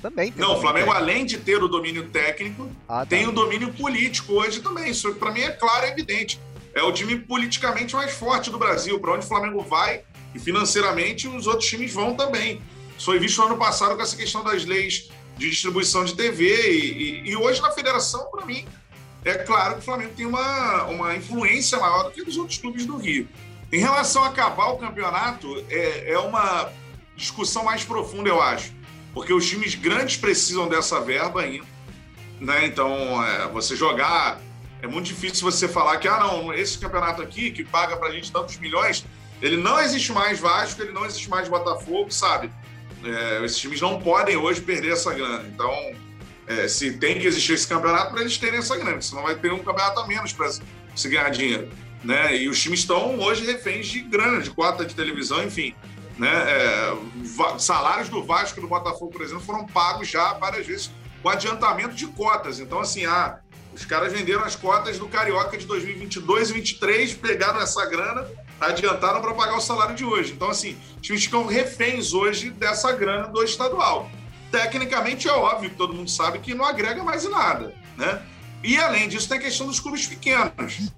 Também 0.00 0.30
tem. 0.30 0.40
Não, 0.40 0.56
o 0.56 0.60
Flamengo, 0.60 0.86
técnico. 0.86 1.10
além 1.10 1.24
de 1.24 1.38
ter 1.38 1.62
o 1.62 1.68
domínio 1.68 2.08
técnico, 2.10 2.70
ah, 2.88 3.00
tá. 3.00 3.06
tem 3.06 3.26
o 3.26 3.32
domínio 3.32 3.72
político 3.72 4.34
hoje 4.34 4.60
também. 4.60 4.90
Isso 4.90 5.12
para 5.14 5.32
mim 5.32 5.40
é 5.40 5.50
claro 5.50 5.86
e 5.86 5.90
evidente. 5.90 6.40
É 6.74 6.82
o 6.82 6.92
time 6.92 7.18
politicamente 7.18 7.96
mais 7.96 8.12
forte 8.12 8.50
do 8.50 8.58
Brasil. 8.58 9.00
Para 9.00 9.12
onde 9.12 9.24
o 9.24 9.28
Flamengo 9.28 9.62
vai 9.62 10.02
e 10.34 10.38
financeiramente 10.38 11.26
os 11.26 11.46
outros 11.46 11.68
times 11.68 11.92
vão 11.92 12.14
também 12.14 12.60
foi 13.04 13.18
visto 13.18 13.38
no 13.38 13.48
ano 13.48 13.56
passado 13.56 13.94
com 13.96 14.02
essa 14.02 14.16
questão 14.16 14.42
das 14.42 14.64
leis 14.64 15.10
de 15.36 15.50
distribuição 15.50 16.04
de 16.04 16.14
TV. 16.14 16.70
E, 16.70 17.20
e, 17.26 17.30
e 17.30 17.36
hoje 17.36 17.60
na 17.60 17.70
federação, 17.70 18.26
para 18.30 18.44
mim, 18.46 18.66
é 19.24 19.34
claro 19.34 19.74
que 19.74 19.80
o 19.80 19.82
Flamengo 19.82 20.12
tem 20.16 20.24
uma, 20.24 20.84
uma 20.84 21.16
influência 21.16 21.78
maior 21.78 22.04
do 22.04 22.10
que 22.10 22.22
os 22.22 22.36
outros 22.36 22.58
clubes 22.58 22.86
do 22.86 22.96
Rio. 22.96 23.28
Em 23.72 23.80
relação 23.80 24.22
a 24.22 24.28
acabar 24.28 24.68
o 24.68 24.78
campeonato, 24.78 25.64
é, 25.68 26.12
é 26.12 26.18
uma 26.18 26.70
discussão 27.16 27.64
mais 27.64 27.84
profunda, 27.84 28.28
eu 28.28 28.40
acho. 28.40 28.72
Porque 29.12 29.32
os 29.32 29.48
times 29.48 29.74
grandes 29.74 30.16
precisam 30.16 30.68
dessa 30.68 31.00
verba 31.00 31.40
ainda. 31.40 31.66
Né? 32.40 32.66
Então, 32.66 33.22
é, 33.24 33.48
você 33.48 33.74
jogar. 33.74 34.40
É 34.82 34.86
muito 34.86 35.06
difícil 35.06 35.50
você 35.50 35.66
falar 35.66 35.96
que, 35.96 36.06
ah, 36.06 36.20
não, 36.20 36.52
esse 36.52 36.78
campeonato 36.78 37.22
aqui, 37.22 37.50
que 37.50 37.64
paga 37.64 37.96
pra 37.96 38.10
gente 38.10 38.30
tantos 38.30 38.58
milhões, 38.58 39.04
ele 39.40 39.56
não 39.56 39.80
existe 39.80 40.12
mais 40.12 40.38
Vasco, 40.38 40.82
ele 40.82 40.92
não 40.92 41.04
existe 41.04 41.28
mais 41.28 41.48
Botafogo, 41.48 42.10
sabe? 42.12 42.52
É, 43.06 43.44
esses 43.44 43.58
times 43.58 43.80
não 43.80 44.00
podem 44.00 44.36
hoje 44.36 44.60
perder 44.60 44.92
essa 44.92 45.14
grana. 45.14 45.44
Então, 45.46 45.72
é, 46.46 46.66
se 46.66 46.92
tem 46.94 47.18
que 47.18 47.26
existir 47.26 47.52
esse 47.52 47.66
campeonato 47.66 48.10
para 48.10 48.20
eles 48.20 48.36
terem 48.36 48.58
essa 48.58 48.76
grana, 48.76 49.00
senão 49.00 49.22
vai 49.22 49.36
ter 49.36 49.52
um 49.52 49.58
campeonato 49.58 50.00
a 50.00 50.06
menos 50.06 50.32
para 50.32 50.50
se 50.50 51.08
ganhar 51.08 51.28
dinheiro. 51.30 51.68
Né? 52.02 52.36
E 52.36 52.48
os 52.48 52.60
times 52.60 52.80
estão 52.80 53.18
hoje 53.20 53.44
reféns 53.44 53.86
de 53.86 54.00
grana, 54.00 54.40
de 54.40 54.50
cota 54.50 54.84
de 54.84 54.94
televisão, 54.94 55.42
enfim. 55.44 55.74
Né? 56.18 56.30
É, 56.30 56.96
salários 57.58 58.08
do 58.08 58.24
Vasco 58.24 58.58
e 58.58 58.62
do 58.62 58.68
Botafogo, 58.68 59.12
por 59.12 59.22
exemplo, 59.22 59.42
foram 59.42 59.66
pagos 59.66 60.08
já 60.08 60.32
várias 60.34 60.66
vezes 60.66 60.90
com 61.22 61.28
adiantamento 61.28 61.94
de 61.94 62.06
cotas. 62.08 62.58
Então, 62.58 62.80
assim, 62.80 63.04
ah, 63.04 63.38
os 63.74 63.84
caras 63.84 64.12
venderam 64.12 64.42
as 64.42 64.56
cotas 64.56 64.98
do 64.98 65.06
Carioca 65.08 65.56
de 65.56 65.66
2022 65.66 66.50
e 66.50 66.52
2023, 66.52 67.14
pegaram 67.14 67.60
essa 67.60 67.84
grana 67.86 68.26
adiantaram 68.60 69.20
para 69.20 69.34
pagar 69.34 69.56
o 69.56 69.60
salário 69.60 69.94
de 69.94 70.04
hoje. 70.04 70.32
Então, 70.32 70.50
assim, 70.50 70.76
os 70.96 71.02
times 71.02 71.24
ficam 71.24 71.46
reféns 71.46 72.12
hoje 72.12 72.50
dessa 72.50 72.92
grana 72.92 73.28
do 73.28 73.42
estadual. 73.42 74.10
Tecnicamente 74.50 75.28
é 75.28 75.32
óbvio 75.32 75.70
que 75.70 75.76
todo 75.76 75.94
mundo 75.94 76.10
sabe 76.10 76.38
que 76.38 76.54
não 76.54 76.64
agrega 76.64 77.02
mais 77.02 77.24
em 77.24 77.30
nada, 77.30 77.74
né? 77.96 78.22
E 78.62 78.78
além 78.78 79.08
disso, 79.08 79.28
tem 79.28 79.38
a 79.38 79.40
questão 79.40 79.66
dos 79.66 79.78
clubes 79.80 80.06
pequenos, 80.06 80.90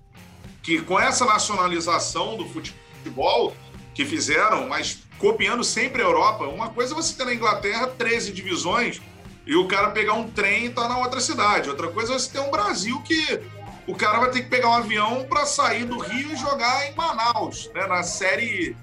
que 0.63 0.81
com 0.81 0.99
essa 0.99 1.25
nacionalização 1.25 2.37
do 2.37 2.47
futebol 2.47 3.55
que 3.95 4.05
fizeram, 4.05 4.69
mas 4.69 4.99
copiando 5.19 5.65
sempre 5.65 6.03
a 6.03 6.05
Europa, 6.05 6.45
uma 6.45 6.69
coisa 6.69 6.95
é 6.95 6.97
você 6.97 7.15
ter 7.15 7.25
na 7.25 7.35
Inglaterra 7.35 7.89
13 7.89 8.33
divisões 8.33 9.01
e 9.45 9.57
o 9.57 9.67
cara 9.67 9.91
pegar 9.91 10.13
um 10.13 10.31
trem 10.31 10.65
e 10.65 10.67
estar 10.67 10.83
tá 10.83 10.89
na 10.89 10.99
outra 10.99 11.21
cidade. 11.21 11.69
Outra 11.69 11.89
coisa 11.89 12.13
é 12.13 12.19
você 12.19 12.31
ter 12.31 12.41
um 12.41 12.51
Brasil 12.51 13.01
que 13.03 13.41
o 13.89 13.95
cara 13.95 14.19
vai 14.19 14.31
ter 14.31 14.43
que 14.43 14.51
pegar 14.51 14.69
um 14.69 14.75
avião 14.75 15.25
para 15.25 15.47
sair 15.47 15.87
do 15.87 15.99
Rio 15.99 16.33
e 16.33 16.37
jogar 16.37 16.87
em 16.87 16.95
Manaus, 16.95 17.71
né, 17.75 17.87
na 17.87 18.03
série 18.03 18.77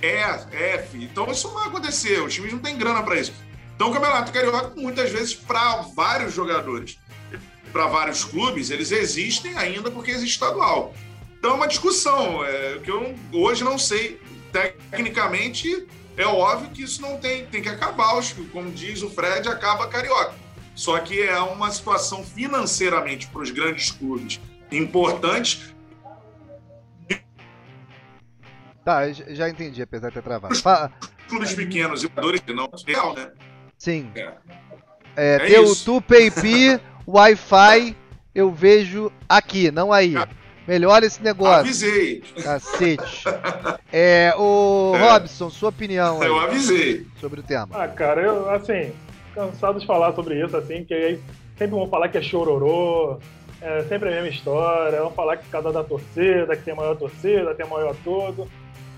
E, 0.00 0.06
F. 0.06 0.96
Então 0.96 1.28
isso 1.30 1.48
não 1.48 1.54
vai 1.54 1.66
acontecer, 1.66 2.22
os 2.22 2.32
times 2.32 2.52
não 2.52 2.60
têm 2.60 2.78
grana 2.78 3.02
para 3.02 3.18
isso. 3.18 3.32
Então 3.74 3.90
o 3.90 3.92
Campeonato 3.92 4.32
Carioca, 4.32 4.72
muitas 4.76 5.10
vezes, 5.10 5.34
para 5.34 5.82
vários 5.94 6.32
jogadores, 6.32 6.98
para 7.72 7.86
vários 7.88 8.24
clubes, 8.24 8.70
eles 8.70 8.92
existem 8.92 9.58
ainda 9.58 9.90
porque 9.90 10.12
existe 10.12 10.34
estadual. 10.34 10.94
Então 11.36 11.50
é 11.50 11.54
uma 11.54 11.68
discussão, 11.68 12.44
é, 12.44 12.78
que 12.78 12.90
eu 12.90 13.16
hoje 13.32 13.64
não 13.64 13.76
sei. 13.76 14.20
Tecnicamente, 14.52 15.86
é 16.16 16.26
óbvio 16.26 16.70
que 16.70 16.82
isso 16.82 17.02
não 17.02 17.18
tem, 17.18 17.44
tem 17.46 17.60
que 17.60 17.68
acabar. 17.68 18.14
Como 18.52 18.70
diz 18.70 19.02
o 19.02 19.10
Fred, 19.10 19.48
acaba 19.48 19.88
Carioca. 19.88 20.34
Só 20.78 20.96
que 21.00 21.20
é 21.20 21.36
uma 21.40 21.72
situação 21.72 22.22
financeiramente 22.22 23.26
para 23.26 23.42
os 23.42 23.50
grandes 23.50 23.90
clubes 23.90 24.40
importante 24.70 25.74
Tá, 28.84 29.10
já 29.12 29.48
entendi, 29.50 29.82
apesar 29.82 30.08
de 30.08 30.14
ter 30.14 30.22
travado. 30.22 30.54
Clubes 31.28 31.52
pequenos 31.52 32.04
e 32.04 32.08
dores 32.08 32.40
não 32.54 32.70
real, 32.86 33.12
né? 33.14 33.32
Sim. 33.76 34.10
É. 34.14 34.32
É, 35.16 35.34
É 35.34 35.38
teu 35.46 35.64
isso. 35.64 35.84
TuPayP, 35.84 36.80
Wi-Fi, 37.06 37.96
eu 38.34 38.50
vejo 38.52 39.12
aqui, 39.28 39.70
não 39.72 39.92
aí. 39.92 40.14
Melhora 40.66 41.04
esse 41.04 41.20
negócio. 41.22 41.60
Avisei. 41.60 42.22
Cacete. 42.42 43.24
É, 43.92 44.32
o 44.38 44.92
É. 44.94 44.98
Robson, 45.00 45.48
sua 45.50 45.70
opinião 45.70 46.22
Eu 46.22 46.38
avisei. 46.38 47.06
sobre 47.20 47.40
o 47.40 47.42
tema. 47.42 47.68
Ah, 47.72 47.88
cara, 47.88 48.20
eu, 48.22 48.48
assim, 48.50 48.92
cansado 49.38 49.78
de 49.78 49.86
falar 49.86 50.12
sobre 50.14 50.44
isso, 50.44 50.56
assim, 50.56 50.84
que 50.84 50.92
aí 50.92 51.20
sempre 51.56 51.76
vão 51.76 51.88
falar 51.88 52.08
que 52.08 52.18
é 52.18 52.22
chororô, 52.22 53.18
é 53.60 53.82
sempre 53.84 54.08
a 54.08 54.12
mesma 54.12 54.28
história, 54.28 55.00
vão 55.00 55.12
falar 55.12 55.36
que 55.36 55.48
cada 55.48 55.72
da 55.72 55.84
torcida, 55.84 56.56
que 56.56 56.64
tem 56.64 56.74
maior 56.74 56.96
torcida, 56.96 57.54
tem 57.54 57.66
maior 57.66 57.94
todo. 58.04 58.48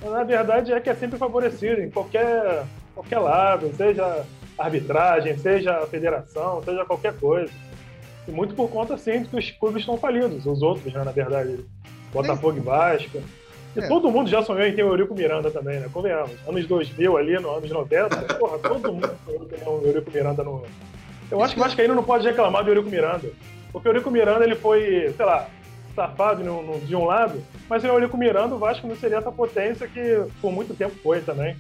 Mas, 0.03 0.11
na 0.11 0.25
verdade 0.25 0.73
é 0.73 0.81
que 0.81 0.89
é 0.89 0.95
sempre 0.95 1.19
favorecido 1.19 1.83
em 1.83 1.91
qualquer, 1.91 2.65
qualquer 2.95 3.19
lado, 3.19 3.71
seja 3.77 4.25
arbitragem, 4.59 5.37
seja 5.39 5.79
a 5.79 5.87
federação, 5.87 6.63
seja 6.63 6.85
qualquer 6.85 7.15
coisa. 7.19 7.53
E 8.27 8.31
muito 8.31 8.55
por 8.55 8.69
conta, 8.69 8.97
sim, 8.97 9.25
que 9.25 9.37
os 9.37 9.51
clubes 9.51 9.81
estão 9.81 9.97
falidos, 9.97 10.47
os 10.47 10.63
outros, 10.63 10.93
né, 10.93 11.03
na 11.05 11.13
verdade. 11.13 11.65
Botafogo 12.13 12.59
e 12.59 12.61
Vasco. 12.61 13.23
E 13.77 13.81
É. 13.81 13.87
todo 13.89 14.11
mundo 14.11 14.29
já 14.29 14.43
sonhou 14.43 14.67
em 14.67 14.75
ter 14.75 14.83
o 14.83 14.89
Eurico 14.89 15.15
Miranda 15.15 15.51
também, 15.51 15.79
né? 15.79 15.89
Convenhamos. 15.93 16.33
Anos 16.47 16.67
2000 16.67 17.17
ali, 17.17 17.35
nos 17.35 17.57
anos 17.59 17.71
90, 17.71 18.17
porra, 18.35 18.59
todo 18.59 18.93
mundo 18.93 19.11
sonhou 19.25 19.43
em 19.45 19.47
ter 19.49 19.63
o 19.69 19.83
Eurico 19.87 20.11
Miranda 20.11 20.43
no... 20.43 20.63
Eu 21.31 21.41
acho 21.43 21.55
que 21.55 21.61
o 21.61 21.63
Vascaíno 21.63 21.95
não 21.95 22.03
pode 22.03 22.27
reclamar 22.27 22.65
do 22.65 22.71
Eurico 22.71 22.91
Miranda. 22.91 23.31
Porque 23.73 23.89
o 23.89 23.91
Eurico 23.91 24.11
Miranda, 24.11 24.45
ele 24.45 24.57
foi, 24.57 25.15
sei 25.17 25.25
lá, 25.25 25.49
safado 25.95 26.43
no, 26.43 26.61
no- 26.63 26.81
de 26.81 26.97
um 26.97 27.05
lado, 27.05 27.41
mas 27.69 27.83
sem 27.83 27.91
o 27.91 27.95
Eurico 27.95 28.17
Miranda, 28.17 28.55
o 28.55 28.59
Vasco 28.59 28.87
não 28.89 28.97
seria 28.97 29.19
essa 29.19 29.31
potência 29.31 29.87
que 29.87 30.25
por 30.41 30.51
muito 30.51 30.75
tempo 30.75 30.95
foi 31.01 31.21
também. 31.21 31.57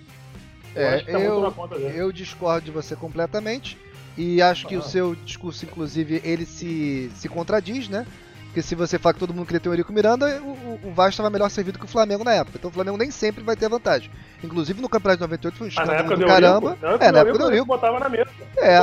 Eu 0.74 0.82
É, 0.82 0.94
acho 0.96 1.04
que 1.04 1.12
tá 1.12 1.20
eu-. 1.20 1.54
Eu 1.94 2.10
discordo 2.10 2.64
de 2.64 2.72
você 2.72 2.96
completamente. 2.96 3.78
E 4.18 4.42
acho 4.42 4.66
que 4.66 4.74
Ah. 4.74 4.78
o 4.78 4.82
seu 4.82 5.14
discurso, 5.14 5.64
inclusive, 5.64 6.20
ele 6.24 6.44
se, 6.44 7.08
se 7.14 7.28
contradiz, 7.28 7.88
né? 7.88 8.04
Porque 8.50 8.62
se 8.62 8.74
você 8.74 8.98
fala 8.98 9.12
que 9.14 9.20
todo 9.20 9.32
mundo 9.32 9.46
queria 9.46 9.60
ter 9.60 9.68
o 9.68 9.72
Eurico 9.72 9.92
Miranda, 9.92 10.26
o, 10.42 10.48
o, 10.48 10.80
o 10.88 10.92
Vasco 10.92 11.10
estava 11.10 11.30
melhor 11.30 11.48
servido 11.48 11.78
que 11.78 11.84
o 11.84 11.88
Flamengo 11.88 12.24
na 12.24 12.32
época. 12.34 12.58
Então 12.58 12.68
o 12.68 12.74
Flamengo 12.74 12.96
nem 12.96 13.08
sempre 13.08 13.44
vai 13.44 13.54
ter 13.54 13.68
vantagem. 13.68 14.10
Inclusive 14.42 14.82
no 14.82 14.88
Campeonato 14.88 15.18
de 15.18 15.22
98 15.22 15.56
foi 15.56 15.66
um 15.66 15.70
escândalo 15.70 15.98
época 16.00 16.16
do 16.16 16.26
caramba. 16.26 16.76
É, 16.98 17.12
na 17.12 17.20
época 17.20 17.38
do 17.38 17.44
Eurico. 17.44 17.64
botava 17.66 18.00
na 18.00 18.08
mesa. 18.08 18.28
É. 18.56 18.78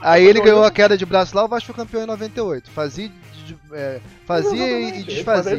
Aí 0.00 0.26
ele 0.26 0.42
ganhou 0.42 0.62
a 0.62 0.70
queda 0.70 0.94
de 0.94 1.06
braço 1.06 1.34
lá, 1.34 1.42
o 1.42 1.48
Vasco 1.48 1.72
foi 1.72 1.74
campeão 1.84 2.02
em 2.02 2.06
98. 2.06 2.70
Fazia, 2.70 3.08
de- 3.46 3.56
é, 3.72 3.98
fazia 4.26 4.78
e 4.78 5.00
é 5.00 5.02
desfazia. 5.02 5.58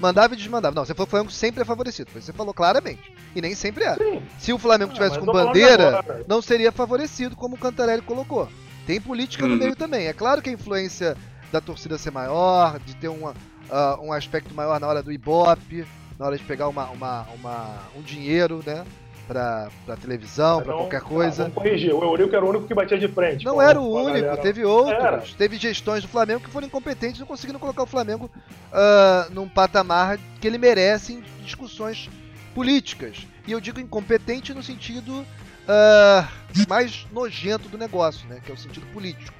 Mandava 0.00 0.34
e 0.34 0.36
desmandava. 0.36 0.74
Não, 0.74 0.84
você 0.84 0.92
falou 0.92 1.06
que 1.06 1.10
o 1.10 1.12
Flamengo 1.12 1.30
sempre 1.32 1.62
é 1.62 1.64
favorecido. 1.64 2.10
Você 2.12 2.32
falou 2.32 2.52
claramente. 2.52 3.12
E 3.36 3.40
nem 3.40 3.54
sempre 3.54 3.84
é. 3.84 3.94
Sim. 3.94 4.22
Se 4.40 4.52
o 4.52 4.58
Flamengo 4.58 4.90
Ah, 4.90 4.94
tivesse 4.94 5.16
mas 5.18 5.24
com 5.24 5.32
bandeira, 5.32 5.98
agora. 6.00 6.24
não 6.26 6.42
seria 6.42 6.72
favorecido, 6.72 7.36
como 7.36 7.54
o 7.54 7.58
Cantarelli 7.58 8.02
colocou. 8.02 8.48
Tem 8.88 9.00
política 9.00 9.46
no 9.46 9.52
Uhum. 9.52 9.58
meio 9.60 9.76
também. 9.76 10.08
É 10.08 10.12
claro 10.12 10.42
que 10.42 10.50
a 10.50 10.52
influência 10.52 11.16
da 11.52 11.60
torcida 11.60 11.96
ser 11.98 12.10
maior, 12.10 12.78
de 12.80 12.94
ter 12.96 13.08
uma, 13.08 13.34
ah, 13.70 13.98
um 14.02 14.12
aspecto 14.12 14.54
maior 14.54 14.78
na 14.80 14.86
hora 14.86 15.02
do 15.02 15.10
Ibope, 15.12 15.86
na 16.18 16.26
hora 16.26 16.36
de 16.36 16.44
pegar 16.44 16.68
uma, 16.68 16.86
uma, 16.90 17.22
uma- 17.34 17.78
um 17.96 18.02
dinheiro, 18.02 18.62
né? 18.66 18.84
Pra, 19.26 19.68
pra 19.84 19.94
televisão, 19.94 20.62
pra 20.62 20.72
Então, 20.72 20.78
qualquer 20.78 21.02
coisa. 21.02 21.42
vamos 21.42 21.54
corrigir. 21.54 21.92
O 21.94 22.02
Eurico 22.02 22.34
era 22.34 22.42
o 22.42 22.48
único 22.48 22.66
que 22.66 22.72
batia 22.72 22.98
de 22.98 23.08
frente. 23.08 23.44
Não 23.44 23.56
com- 23.56 23.62
era 23.62 23.78
o 23.78 23.86
único, 23.92 24.20
galera. 24.22 24.36
teve 24.40 24.64
outros. 24.64 25.04
Era. 25.04 25.22
Teve 25.36 25.58
gestões 25.58 26.00
do 26.02 26.08
Flamengo 26.08 26.40
que 26.40 26.48
foram 26.50 26.66
incompetentes 26.66 27.18
e 27.18 27.20
não 27.20 27.26
conseguiram 27.26 27.58
colocar 27.60 27.82
o 27.82 27.86
Flamengo 27.86 28.30
ah, 28.72 29.28
num 29.30 29.46
patamar 29.46 30.18
que 30.40 30.46
ele 30.46 30.56
merece 30.56 31.12
em 31.12 31.22
discussões 31.44 32.08
políticas. 32.54 33.18
E 33.46 33.52
eu 33.52 33.60
digo 33.60 33.78
incompetente 33.78 34.54
no 34.54 34.62
sentido 34.62 35.22
ah, 35.68 36.26
mais 36.66 37.06
nojento 37.12 37.68
do 37.68 37.76
negócio, 37.76 38.26
né? 38.28 38.40
Que 38.42 38.50
é 38.50 38.54
o 38.54 38.58
sentido 38.58 38.86
político. 38.94 39.36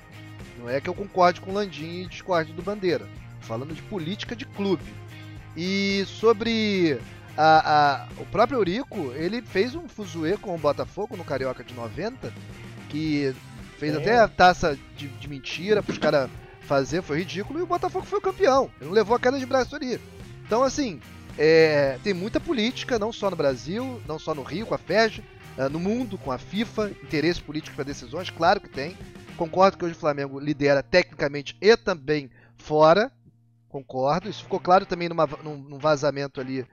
Não 0.68 0.74
é 0.74 0.82
que 0.82 0.88
eu 0.88 0.94
concorde 0.94 1.40
com 1.40 1.50
o 1.50 1.54
Landim 1.54 2.02
e 2.02 2.06
discorde 2.06 2.52
do 2.52 2.60
Bandeira. 2.62 3.08
Falando 3.40 3.74
de 3.74 3.80
política 3.80 4.36
de 4.36 4.44
clube. 4.44 4.84
E 5.56 6.04
sobre 6.06 7.00
a- 7.38 8.04
a- 8.04 8.08
o 8.20 8.26
próprio 8.26 8.58
Eurico, 8.58 9.10
ele 9.16 9.40
fez 9.40 9.74
um 9.74 9.88
fuzuê 9.88 10.36
com 10.36 10.54
o 10.54 10.58
Botafogo 10.58 11.16
no 11.16 11.24
Carioca 11.24 11.64
de 11.64 11.72
90, 11.72 12.30
que 12.90 13.34
fez 13.78 13.94
Sim. 13.94 14.00
até 14.02 14.18
a 14.18 14.28
taça 14.28 14.78
de, 14.94 15.08
de 15.08 15.26
mentira 15.26 15.82
pros 15.82 15.96
caras 15.96 16.28
fazer, 16.60 17.00
foi 17.00 17.20
ridículo, 17.20 17.58
e 17.58 17.62
o 17.62 17.66
Botafogo 17.66 18.04
foi 18.04 18.18
o 18.18 18.22
campeão. 18.22 18.70
Ele 18.78 18.90
não 18.90 18.94
levou 18.94 19.16
a 19.16 19.18
queda 19.18 19.38
de 19.38 19.46
braço 19.46 19.74
ali. 19.74 19.98
Então, 20.44 20.62
assim, 20.62 21.00
é, 21.38 21.98
tem 22.04 22.12
muita 22.12 22.38
política, 22.38 22.98
não 22.98 23.10
só 23.10 23.30
no 23.30 23.36
Brasil, 23.36 24.02
não 24.06 24.18
só 24.18 24.34
no 24.34 24.42
Rio, 24.42 24.66
com 24.66 24.74
a 24.74 24.78
FEG, 24.78 25.24
eh, 25.56 25.68
no 25.70 25.80
mundo, 25.80 26.18
com 26.18 26.30
a 26.30 26.36
FIFA, 26.36 26.90
interesse 27.02 27.40
político 27.40 27.74
para 27.74 27.84
decisões, 27.86 28.28
claro 28.28 28.60
que 28.60 28.68
tem. 28.68 28.94
Concordo 29.38 29.78
que 29.78 29.84
hoje 29.84 29.94
o 29.94 29.98
Flamengo 29.98 30.38
lidera 30.38 30.82
tecnicamente 30.82 31.56
e 31.60 31.76
também 31.76 32.28
fora. 32.58 33.10
Concordo. 33.68 34.28
Isso 34.28 34.42
ficou 34.42 34.58
claro 34.60 34.84
também 34.84 35.08
numa, 35.08 35.26
num, 35.42 35.56
num 35.56 35.78
vazamento 35.78 36.40
ali 36.40 36.66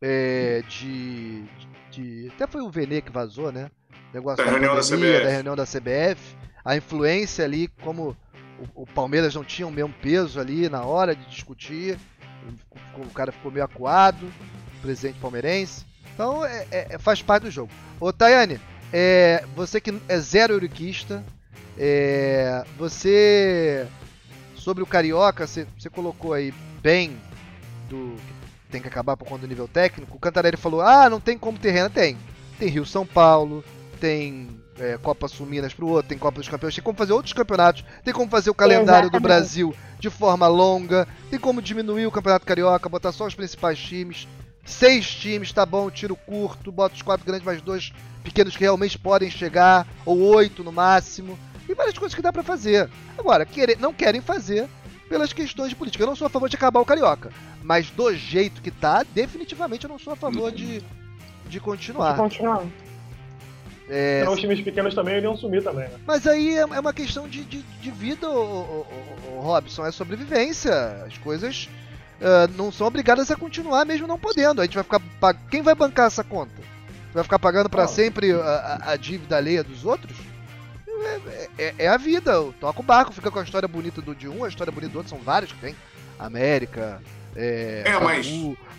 é, 0.00 0.62
de, 0.68 1.42
de- 1.90 2.30
Até 2.34 2.46
foi 2.46 2.62
o 2.62 2.70
Vene 2.70 3.02
que 3.02 3.10
vazou, 3.10 3.50
né? 3.50 3.70
Negócio 4.14 4.44
Da 4.44 4.50
reunião 4.50 4.74
da 4.74 4.80
pandemia, 4.82 5.08
CBF. 5.14 5.24
da 5.24 5.30
reunião 5.30 5.56
da 5.56 5.64
CBF. 5.66 6.36
A 6.64 6.76
influência 6.76 7.44
ali, 7.44 7.68
como 7.82 8.16
o, 8.76 8.82
o 8.82 8.86
Palmeiras 8.86 9.34
não 9.34 9.44
tinha 9.44 9.66
o 9.66 9.70
mesmo 9.70 9.92
peso 10.00 10.38
ali 10.40 10.68
na 10.68 10.82
hora 10.84 11.14
de 11.16 11.26
discutir. 11.28 11.98
O, 12.96 13.02
o 13.02 13.10
cara 13.10 13.32
ficou 13.32 13.50
meio 13.50 13.64
acuado, 13.64 14.24
o 14.78 14.80
presidente 14.82 15.18
palmeirense. 15.18 15.84
Então 16.14 16.44
é- 16.44 16.66
é- 16.70 16.98
faz 16.98 17.20
parte 17.22 17.44
do 17.44 17.50
jogo. 17.50 17.72
Ô 18.00 18.12
Tayane, 18.12 18.60
é, 18.92 19.44
você 19.54 19.80
que 19.80 19.92
é 20.08 20.18
zero 20.18 20.54
euriquista, 20.54 21.24
é, 21.78 22.64
você. 22.76 23.86
Sobre 24.56 24.82
o 24.82 24.86
Carioca, 24.86 25.46
você, 25.46 25.66
você 25.78 25.88
colocou 25.88 26.32
aí 26.32 26.52
bem 26.82 27.16
do. 27.88 28.14
que 28.16 28.70
Tem 28.70 28.82
que 28.82 28.88
acabar 28.88 29.16
por 29.16 29.26
conta 29.26 29.42
do 29.42 29.48
nível 29.48 29.68
técnico. 29.68 30.16
O 30.16 30.20
Cantarelli 30.20 30.56
falou: 30.56 30.80
ah, 30.80 31.08
não 31.08 31.20
tem 31.20 31.38
como 31.38 31.58
ter 31.58 31.70
renda. 31.70 31.90
Tem. 31.90 32.18
Tem 32.58 32.68
Rio 32.68 32.84
São 32.84 33.06
Paulo, 33.06 33.64
tem 34.00 34.48
é, 34.80 34.98
Copa 34.98 35.28
Sul 35.28 35.46
Minas 35.46 35.72
pro 35.72 35.86
outro, 35.86 36.08
tem 36.08 36.18
Copa 36.18 36.40
dos 36.40 36.48
Campeões, 36.48 36.74
tem 36.74 36.82
como 36.82 36.98
fazer 36.98 37.12
outros 37.12 37.32
campeonatos, 37.32 37.84
tem 38.04 38.12
como 38.12 38.28
fazer 38.28 38.50
o 38.50 38.54
calendário 38.54 39.10
do 39.10 39.16
Exatamente. 39.16 39.22
Brasil 39.22 39.74
de 39.98 40.10
forma 40.10 40.46
longa, 40.46 41.06
tem 41.30 41.38
como 41.38 41.62
diminuir 41.62 42.06
o 42.06 42.10
Campeonato 42.10 42.46
Carioca, 42.46 42.88
botar 42.88 43.12
só 43.12 43.26
os 43.26 43.34
principais 43.34 43.78
times. 43.78 44.26
Seis 44.64 45.08
times, 45.08 45.52
tá 45.52 45.64
bom, 45.64 45.90
tiro 45.90 46.14
curto, 46.14 46.70
bota 46.70 46.94
os 46.94 47.02
quatro 47.02 47.24
grandes 47.24 47.44
mais 47.44 47.62
dois 47.62 47.92
pequenos 48.22 48.56
que 48.56 48.64
realmente 48.64 48.98
podem 48.98 49.30
chegar, 49.30 49.86
ou 50.04 50.18
oito 50.34 50.62
no 50.62 50.70
máximo. 50.70 51.38
E 51.68 51.74
várias 51.74 51.98
coisas 51.98 52.14
que 52.14 52.22
dá 52.22 52.32
pra 52.32 52.42
fazer. 52.42 52.88
Agora, 53.18 53.44
querer, 53.44 53.78
não 53.78 53.92
querem 53.92 54.20
fazer 54.20 54.66
pelas 55.08 55.32
questões 55.32 55.70
de 55.70 55.76
política. 55.76 56.02
Eu 56.02 56.08
não 56.08 56.16
sou 56.16 56.26
a 56.26 56.30
favor 56.30 56.48
de 56.48 56.56
acabar 56.56 56.80
o 56.80 56.84
Carioca. 56.84 57.30
Mas 57.62 57.90
do 57.90 58.14
jeito 58.14 58.62
que 58.62 58.70
tá, 58.70 59.04
definitivamente 59.14 59.84
eu 59.84 59.90
não 59.90 59.98
sou 59.98 60.12
a 60.12 60.16
favor 60.16 60.50
de, 60.52 60.82
de 61.46 61.60
continuar. 61.60 62.16
Continuando. 62.16 62.70
É, 63.90 64.20
Senão 64.20 64.34
os 64.34 64.40
times 64.40 64.60
pequenos 64.60 64.94
também 64.94 65.16
iriam 65.16 65.34
sumir 65.34 65.62
também, 65.62 65.88
né? 65.88 65.94
mas 66.06 66.26
aí 66.26 66.56
é 66.56 66.60
é 66.60 66.64
uma 66.80 66.92
questão 66.92 67.26
de, 67.26 67.42
de, 67.42 67.62
de 67.62 67.90
vida, 67.90 68.28
ô, 68.28 68.34
ô, 68.34 68.86
ô, 69.36 69.40
Robson, 69.40 69.86
é 69.86 69.90
sobrevivência. 69.90 70.74
As 71.06 71.16
coisas 71.16 71.70
ah, 72.20 72.46
não 72.54 72.70
são 72.70 72.86
obrigadas 72.86 73.30
a 73.30 73.36
continuar 73.36 73.86
mesmo 73.86 74.06
não 74.06 74.18
podendo. 74.18 74.60
A 74.60 74.64
gente 74.64 74.74
vai 74.74 74.84
ficar. 74.84 75.00
pa- 75.18 75.32
Quem 75.32 75.62
vai 75.62 75.74
bancar 75.74 76.06
essa 76.08 76.22
conta? 76.22 76.52
Vai 77.14 77.22
ficar 77.24 77.38
pagando 77.38 77.70
pra 77.70 77.82
Não. 77.84 77.88
sempre 77.88 78.30
a, 78.32 78.36
a- 78.36 78.90
a 78.92 78.96
dívida 78.96 79.38
alheia 79.38 79.64
dos 79.64 79.86
outros? 79.86 80.14
É, 81.02 81.50
é- 81.58 81.74
é 81.78 81.88
a 81.88 81.96
vida. 81.96 82.32
Toca 82.60 82.80
o 82.80 82.82
barco, 82.82 83.12
fica 83.12 83.30
com 83.30 83.38
a 83.38 83.42
história 83.42 83.68
bonita 83.68 84.00
do 84.02 84.14
de 84.14 84.28
um, 84.28 84.44
a 84.44 84.48
história 84.48 84.72
bonita 84.72 84.92
do 84.92 84.96
outro, 84.98 85.10
são 85.10 85.18
vários 85.18 85.52
que 85.52 85.58
tem. 85.58 85.74
América, 86.18 87.00
é, 87.36 87.82
É, 87.86 87.98
mas- 88.00 88.26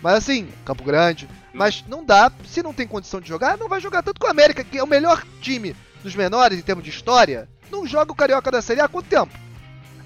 mas 0.02 0.14
assim, 0.14 0.48
Campo 0.64 0.84
Grande. 0.84 1.28
Mas 1.52 1.82
não 1.88 2.04
dá, 2.04 2.30
se 2.46 2.62
não 2.62 2.72
tem 2.72 2.86
condição 2.86 3.20
de 3.20 3.28
jogar, 3.28 3.56
não 3.56 3.68
vai 3.68 3.80
jogar 3.80 4.02
tanto 4.02 4.20
com 4.20 4.26
o 4.26 4.30
América, 4.30 4.62
que 4.62 4.78
é 4.78 4.82
o 4.82 4.86
melhor 4.86 5.24
time 5.40 5.74
dos 6.02 6.14
menores 6.14 6.58
em 6.58 6.62
termos 6.62 6.84
de 6.84 6.90
história. 6.90 7.48
Não 7.70 7.86
joga 7.86 8.12
o 8.12 8.14
Carioca 8.14 8.50
da 8.50 8.60
Série 8.62 8.80
A 8.80 8.84
há 8.84 8.88
quanto 8.88 9.06
tempo? 9.06 9.32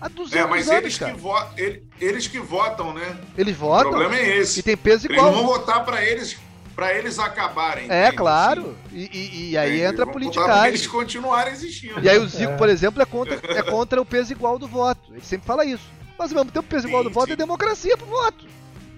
Há 0.01 0.09
200 0.09 0.37
É, 0.37 0.47
mas 0.49 0.69
anos, 0.69 0.83
eles 0.83 0.99
cara. 0.99 1.13
que, 1.13 1.19
vo- 1.21 1.47
ele- 1.57 1.83
eles 2.01 2.27
que 2.27 2.39
votam, 2.39 2.93
né? 2.93 3.17
Eles 3.39 3.57
O 3.57 3.61
votam 3.61 3.91
problema 3.91 4.17
é 4.17 4.39
esse. 4.39 4.61
e 4.61 4.63
tem 4.63 4.77
peso 4.77 5.07
Eles 5.07 5.17
igual. 5.17 5.33
vão 5.33 5.47
votar 5.47 5.85
pra 5.85 6.05
eles, 6.05 6.37
pra 6.75 6.93
eles 6.95 7.19
acabarem. 7.19 7.87
É, 7.91 8.03
entende? 8.05 8.17
claro. 8.17 8.77
E, 8.93 9.05
e- 9.13 9.51
e 9.51 9.59
aí 9.59 9.71
Eles 9.81 9.91
entra 9.93 10.05
a 10.05 10.07
pra 10.07 10.21
eles 10.21 10.35
politicagem. 10.35 10.89
continuarem 10.89 11.53
existindo. 11.53 12.01
E 12.01 12.09
aí 12.09 12.19
o 12.19 12.27
Zico, 12.29 12.53
É. 12.53 12.57
por 12.57 12.69
exemplo, 12.69 13.03
é 13.03 13.07
contra, 13.07 13.35
é 13.49 13.63
contra 13.63 14.01
o 14.01 14.05
peso 14.05 14.33
igual 14.33 14.59
do 14.59 14.67
voto. 14.67 15.01
Ele 15.13 15.21
sempre 15.25 15.47
fala 15.47 15.65
isso. 15.65 15.85
Mas 16.19 16.31
ao 16.33 16.37
mesmo 16.39 16.53
tempo, 16.53 16.67
o 16.67 16.69
peso 16.71 16.87
igual 16.89 17.03
do 17.03 17.09
Sim, 17.11 17.15
voto 17.15 17.27
sim. 17.27 17.33
é 17.33 17.37
democracia 17.37 17.97
pro 17.97 18.07
voto. 18.07 18.47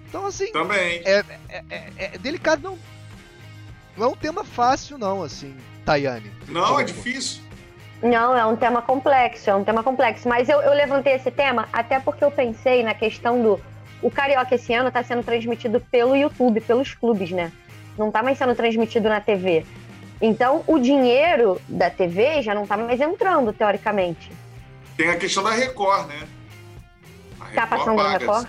Então, 0.07 0.25
assim, 0.25 0.51
Também. 0.51 1.01
é, 1.05 1.23
é- 1.49 1.91
é 1.97 2.17
delicado, 2.17 2.61
não. 2.63 2.77
Não 3.97 4.05
é 4.07 4.09
um 4.09 4.15
tema 4.15 4.43
fácil, 4.43 4.97
não, 4.97 5.23
assim, 5.23 5.55
Tayane. 5.83 6.31
Não, 6.47 6.79
é 6.79 6.83
difícil. 6.83 7.41
Não, 8.01 8.37
é 8.37 8.45
um 8.45 8.55
tema 8.55 8.79
complexo, 8.81 9.49
é 9.49 9.55
um 9.55 9.63
tema 9.63 9.81
complexo. 9.83 10.29
Mas 10.29 10.47
eu, 10.47 10.61
eu 10.61 10.71
levantei 10.73 11.13
esse 11.13 11.31
tema 11.31 11.67
até 11.73 11.99
porque 11.99 12.23
eu 12.23 12.29
pensei 12.29 12.83
na 12.83 12.93
questão 12.93 13.41
do. 13.41 13.59
O 13.99 14.11
Carioca 14.11 14.53
esse 14.53 14.71
ano 14.71 14.89
está 14.89 15.03
sendo 15.03 15.23
transmitido 15.23 15.79
pelo 15.91 16.15
YouTube, 16.15 16.61
pelos 16.61 16.93
clubes, 16.93 17.31
né? 17.31 17.51
Não 17.97 18.11
tá 18.11 18.21
mais 18.21 18.37
sendo 18.37 18.55
transmitido 18.55 19.09
na 19.09 19.19
TV. 19.19 19.65
Então, 20.21 20.63
o 20.65 20.79
dinheiro 20.79 21.61
da 21.67 21.89
TV 21.89 22.41
já 22.41 22.53
não 22.53 22.65
tá 22.65 22.75
mais 22.75 22.99
entrando, 22.99 23.53
teoricamente. 23.53 24.31
Tem 24.95 25.09
a 25.09 25.17
questão 25.17 25.43
da 25.43 25.51
Record, 25.51 26.07
né? 26.07 26.27
A 27.39 27.45
Tá 27.53 27.67
passando 27.67 27.97
na. 27.97 28.17
Record? 28.17 28.47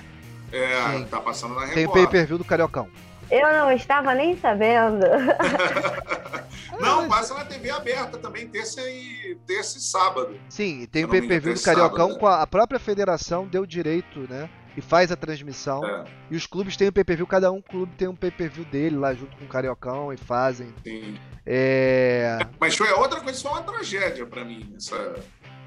É, 0.50 0.92
Sim. 0.92 1.04
tá 1.04 1.20
passando 1.20 1.54
na 1.54 1.60
Record. 1.60 1.74
Tem 1.74 1.86
o 1.86 1.92
pay-per-view 1.92 2.38
do 2.38 2.44
Cariocão. 2.44 2.88
Eu 3.30 3.52
não 3.52 3.70
estava 3.70 4.14
nem 4.14 4.38
sabendo. 4.38 5.04
Não, 6.80 7.08
passa 7.08 7.34
na 7.34 7.44
TV 7.44 7.70
aberta 7.70 8.18
também, 8.18 8.46
terça 8.46 8.80
e, 8.88 9.36
terça 9.44 9.78
e 9.78 9.80
sábado. 9.80 10.38
Sim, 10.48 10.86
tem 10.86 11.04
o 11.04 11.08
pay-per-view 11.08 11.54
do 11.54 11.60
Cariocão 11.60 12.10
sábado, 12.10 12.14
né? 12.14 12.20
com 12.20 12.26
a, 12.28 12.42
a 12.42 12.46
própria 12.46 12.78
federação 12.78 13.46
deu 13.48 13.66
direito, 13.66 14.20
né? 14.30 14.48
E 14.78 14.80
faz 14.80 15.10
a 15.10 15.16
transmissão. 15.16 15.84
É, 15.84 16.04
E 16.30 16.36
os 16.36 16.46
clubes 16.46 16.76
têm 16.76 16.86
o 16.86 16.92
pay-per-view, 16.92 17.26
cada 17.26 17.50
um 17.50 17.60
clube 17.60 17.92
tem 17.98 18.06
um 18.06 18.14
pay-per-view 18.14 18.64
dele 18.66 18.96
lá 18.96 19.12
junto 19.12 19.36
com 19.36 19.44
o 19.44 19.48
Cariocão 19.48 20.12
e 20.12 20.16
fazem. 20.16 20.72
sim. 20.84 21.18
É. 21.44 22.38
Mas 22.60 22.76
foi 22.76 22.88
outra 22.92 23.20
coisa, 23.20 23.40
foi 23.40 23.50
uma 23.50 23.62
tragédia 23.62 24.24
pra 24.26 24.44
mim, 24.44 24.72
essa 24.76 25.16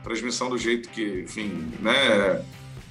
transmissão 0.04 0.48
do 0.48 0.58
jeito 0.58 0.88
que, 0.90 1.22
enfim, 1.24 1.74
né? 1.82 2.42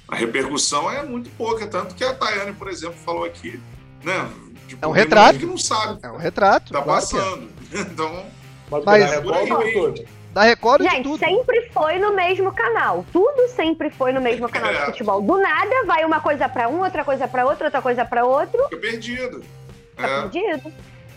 A 0.07 0.15
repercussão 0.15 0.91
é 0.91 1.01
muito 1.03 1.29
pouca, 1.31 1.65
tanto 1.65 1.95
que 1.95 2.03
a 2.03 2.13
Tayane, 2.13 2.53
por 2.53 2.67
exemplo, 2.67 2.97
falou 2.97 3.23
aqui, 3.23 3.59
né? 4.03 4.29
Tipo, 4.67 4.85
É 4.85 4.87
um 4.87 4.91
retrato. 4.91 5.39
que 5.39 5.45
não 5.45 5.57
sabe, 5.57 5.99
É 6.03 6.11
um 6.11 6.17
retrato. 6.17 6.71
tá 6.73 6.81
claro 6.83 6.99
é. 6.99 7.01
passando. 7.01 7.49
Então, 7.73 8.25
Mas, 8.69 8.83
Mas- 8.85 9.25
ou 9.25 9.71
tudo? 9.73 10.05
Da 10.33 10.43
Record 10.43 10.81
de 10.83 10.89
Gente, 10.89 11.03
tudo. 11.03 11.17
sempre 11.19 11.69
foi 11.73 11.99
no 11.99 12.13
mesmo 12.15 12.51
canal. 12.53 13.05
Tudo 13.11 13.49
sempre 13.49 13.89
foi 13.89 14.13
no 14.13 14.21
mesmo 14.21 14.47
canal 14.47 14.71
É. 14.71 14.79
de 14.79 14.85
futebol. 14.85 15.21
Do 15.21 15.37
nada 15.37 15.85
vai 15.85 16.05
uma 16.05 16.21
coisa 16.21 16.47
pra 16.47 16.69
um, 16.69 16.79
outra 16.79 17.03
coisa 17.03 17.27
pra 17.27 17.45
outro, 17.45 17.65
outra 17.65 17.81
coisa 17.81 18.05
pra 18.05 18.23
outro. 18.25 18.63
fica 18.69 18.77
perdido. 18.77 19.43
Tá 19.97 20.07
É. 20.07 20.21
perdido. 20.21 20.71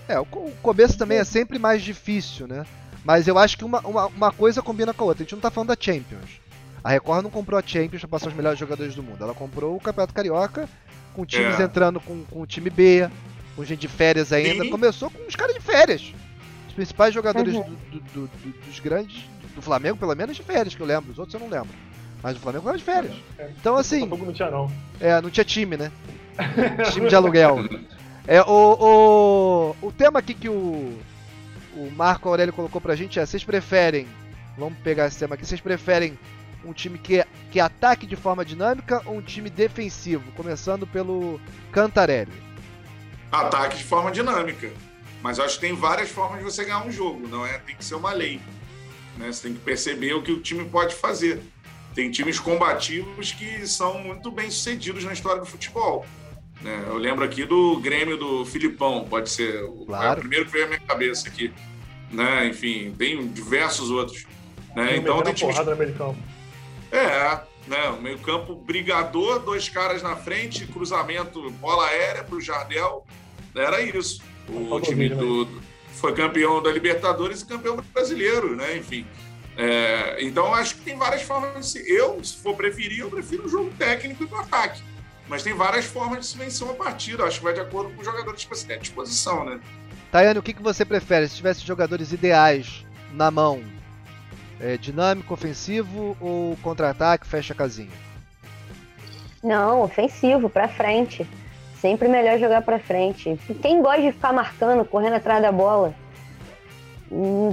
É, 0.09 0.19
o 0.19 0.27
começo 0.27 0.99
também 0.99 1.19
é 1.19 1.25
sempre 1.25 1.59
mais 1.59 1.81
difícil, 1.83 2.47
né? 2.49 2.67
Mas 3.05 3.29
eu 3.29 3.39
acho 3.39 3.57
que 3.57 3.65
uma, 3.65 3.81
uma, 3.81 4.07
uma 4.07 4.33
coisa 4.33 4.61
combina 4.63 4.93
com 4.93 5.05
a 5.05 5.07
outra. 5.09 5.23
A 5.23 5.25
gente 5.25 5.35
não 5.35 5.41
tá 5.41 5.51
falando 5.51 5.69
da 5.69 5.77
Champions. 5.79 6.41
A 6.83 6.91
Record 6.91 7.23
não 7.23 7.31
comprou 7.31 7.59
a 7.59 7.63
Champions 7.65 8.01
pra 8.01 8.09
passar 8.09 8.29
os 8.29 8.35
melhores 8.35 8.59
jogadores 8.59 8.95
do 8.95 9.03
mundo. 9.03 9.23
Ela 9.23 9.33
comprou 9.35 9.77
o 9.77 9.81
Campeonato 9.81 10.13
Carioca, 10.13 10.69
com 11.15 11.25
times 11.25 11.59
É. 11.61 11.63
entrando 11.63 12.01
com, 12.01 12.25
com 12.25 12.41
o 12.43 12.47
time 12.47 12.69
B, 12.69 13.09
com 13.55 13.65
gente 13.65 13.81
de 13.81 13.89
férias 13.89 14.33
ainda. 14.33 14.65
Sim. 14.65 14.71
Começou 14.71 15.09
com 15.11 15.27
os 15.27 15.37
caras 15.37 15.55
de 15.55 15.61
férias. 15.61 16.13
Os 16.75 16.77
principais 16.77 17.15
jogadores 17.15 17.55
Uhum. 17.55 17.63
do- 17.63 18.01
do- 18.01 18.01
do- 18.01 18.27
do- 18.27 18.67
dos 18.67 18.81
grandes, 18.81 19.23
do 19.55 19.63
Flamengo, 19.63 19.97
pelo 19.97 20.13
menos 20.17 20.37
de 20.37 20.43
férias, 20.43 20.75
que 20.75 20.81
eu 20.83 20.87
lembro. 20.87 21.13
Os 21.13 21.19
outros 21.21 21.33
eu 21.35 21.39
não 21.39 21.49
lembro. 21.49 21.71
Mas 22.21 22.37
o 22.37 22.41
Flamengo 22.41 22.69
era 22.69 22.77
de 22.77 22.83
férias. 22.83 23.15
Então, 23.61 23.77
assim, 23.77 24.05
não 24.05 24.33
tinha, 24.33 24.51
não. 24.51 24.69
é, 24.99 25.21
não 25.21 25.31
tinha 25.31 25.45
time, 25.45 25.77
né? 25.77 25.93
time 26.93 27.09
de 27.09 27.15
aluguel. 27.15 27.59
É, 28.27 28.43
o, 28.43 29.77
o, 29.81 29.87
o 29.87 29.93
tema 29.93 30.19
aqui 30.19 30.35
que 30.35 30.49
o, 30.49 30.99
o 31.77 31.91
Marco 31.95 32.29
Aurélio 32.29 32.53
colocou 32.53 32.81
pra 32.81 32.97
gente 32.97 33.21
é: 33.21 33.27
vocês 33.27 33.45
preferem, 33.45 34.09
vamos 34.59 34.77
pegar 34.81 35.07
esse 35.07 35.17
tema 35.21 35.37
aqui, 35.37 35.47
vocês 35.47 35.61
preferem 35.61 36.19
um 36.65 36.73
time 36.73 36.99
que, 36.99 37.25
que 37.53 37.61
ataque 37.61 38.05
de 38.05 38.17
forma 38.17 38.45
dinâmica 38.45 39.01
ou 39.07 39.19
um 39.19 39.23
time 39.23 39.49
defensivo? 39.49 40.33
Começando 40.33 40.89
pelo 40.89 41.41
Cantarelli. 41.71 42.33
Ataque 43.31 43.77
de 43.77 43.85
forma 43.85 44.11
dinâmica. 44.11 44.73
Mas 45.25 45.41
acho 45.41 45.55
que 45.55 45.63
tem 45.63 45.75
várias 45.75 46.11
formas 46.11 46.37
de 46.41 46.45
você 46.45 46.67
ganhar 46.67 46.85
um 46.87 46.93
jogo, 46.93 47.27
não 47.27 47.47
é? 47.47 47.57
Tem 47.57 47.75
que 47.75 47.83
ser 47.83 47.95
uma 47.95 48.13
lei. 48.13 48.43
Né? 49.17 49.33
Você 49.33 49.49
tem 49.49 49.55
que 49.55 49.61
perceber 49.61 50.13
o 50.13 50.23
que 50.23 50.31
o 50.31 50.39
time 50.39 50.67
pode 50.67 50.95
fazer. 50.95 51.41
Tem 51.95 52.11
times 52.11 52.39
combativos 52.39 53.33
que 53.33 53.67
são 53.67 53.99
muito 54.03 54.31
bem 54.31 54.51
sucedidos 54.51 55.03
na 55.03 55.15
história 55.15 55.41
do 55.41 55.47
futebol. 55.47 56.05
né? 56.61 56.85
Eu 56.87 56.99
lembro 56.99 57.25
aqui 57.25 57.47
do 57.47 57.81
Grêmio 57.81 58.19
do 58.19 58.45
Filipão, 58.45 59.07
pode 59.09 59.31
ser 59.31 59.65
o, 59.65 59.87
Claro. 59.87 60.09
é 60.09 60.13
o 60.13 60.21
primeiro 60.21 60.45
que 60.45 60.53
veio 60.53 60.67
à 60.67 60.69
minha 60.69 60.81
cabeça 60.81 61.27
aqui. 61.27 61.51
Né? 62.11 62.49
Enfim, 62.49 62.95
tem 62.99 63.27
diversos 63.29 63.91
outros. 63.91 64.27
Né? 64.77 64.99
Então 64.99 65.23
tem 65.23 65.33
times 65.33 65.57
é, 66.93 67.41
né? 67.67 67.89
O 67.89 68.03
meio-campo 68.03 68.55
brigador, 68.55 69.39
dois 69.39 69.71
caras 69.71 70.03
na 70.03 70.17
frente, 70.17 70.67
cruzamento, 70.67 71.51
bola 71.53 71.87
aérea 71.87 72.23
pro 72.25 72.43
Jardel. 72.43 73.07
Era 73.55 73.81
isso. 73.81 74.23
O 74.49 74.81
time 74.81 75.09
vídeo, 75.09 75.45
do. 75.45 75.63
Foi 75.93 76.15
campeão 76.15 76.63
da 76.63 76.71
Libertadores 76.71 77.41
e 77.43 77.47
campeão 77.47 77.77
brasileiro, 77.93 78.57
né? 78.57 78.77
Enfim. 78.77 79.07
É, 79.57 80.17
então 80.21 80.53
acho 80.53 80.77
que 80.77 80.81
tem 80.83 80.97
várias 80.97 81.23
formas 81.23 81.55
de 81.55 81.67
se. 81.67 81.93
Eu, 81.93 82.23
se 82.23 82.37
for 82.37 82.57
preferir, 82.57 83.01
eu 83.01 83.11
prefiro 83.11 83.47
o 83.47 83.49
jogo 83.49 83.71
técnico 83.79 84.25
e 84.25 84.27
do 84.27 84.37
ataque. 84.37 84.83
Mas 85.29 85.43
tem 85.43 85.55
várias 85.55 85.87
formas 85.87 86.21
de 86.21 86.27
se 86.27 86.37
vencer 86.37 86.67
uma 86.67 86.75
partida. 86.75 87.25
Acho 87.25 87.39
que 87.39 87.45
vai 87.45 87.55
de 87.55 87.61
acordo 87.61 87.91
com 87.95 88.03
o 88.03 88.05
jogador 88.05 88.35
de 88.35 88.47
é 88.69 88.77
disposição, 88.77 89.45
né? 89.45 89.61
Tayane, 90.11 90.39
o 90.39 90.43
que, 90.43 90.53
que 90.53 90.63
você 90.63 90.85
prefere? 90.85 91.29
Se 91.29 91.37
tivesse 91.37 91.65
jogadores 91.67 92.13
ideais 92.13 92.85
na 93.13 93.31
mão, 93.31 93.63
é, 94.61 94.77
dinâmico, 94.77 95.33
ofensivo 95.33 96.17
ou 96.21 96.57
contra-ataque, 96.59 97.27
fecha 97.27 97.53
a 97.53 97.57
casinha? 97.57 97.91
Não, 99.43 99.83
ofensivo, 99.83 100.49
pra 100.49 100.69
frente. 100.69 101.27
Sempre 101.85 102.09
melhor 102.09 102.39
jogar 102.39 102.63
pra 102.63 102.79
frente. 102.79 103.39
Quem 103.61 103.83
gosta 103.83 104.01
de 104.01 104.11
ficar 104.13 104.33
marcando, 104.33 104.87
correndo 104.87 105.17
atrás 105.17 105.43
da 105.43 105.53
bola? 105.53 105.93
hum, 107.13 107.51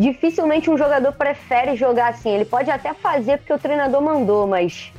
dificilmente 0.00 0.68
um 0.68 0.76
jogador 0.76 1.12
prefere 1.12 1.76
jogar 1.76 2.08
assim. 2.08 2.28
Ele 2.30 2.44
pode 2.44 2.68
até 2.72 2.92
fazer 2.92 3.38
porque 3.38 3.52
o 3.52 3.58
treinador 3.58 4.02
mandou, 4.02 4.48
mas 4.48 4.92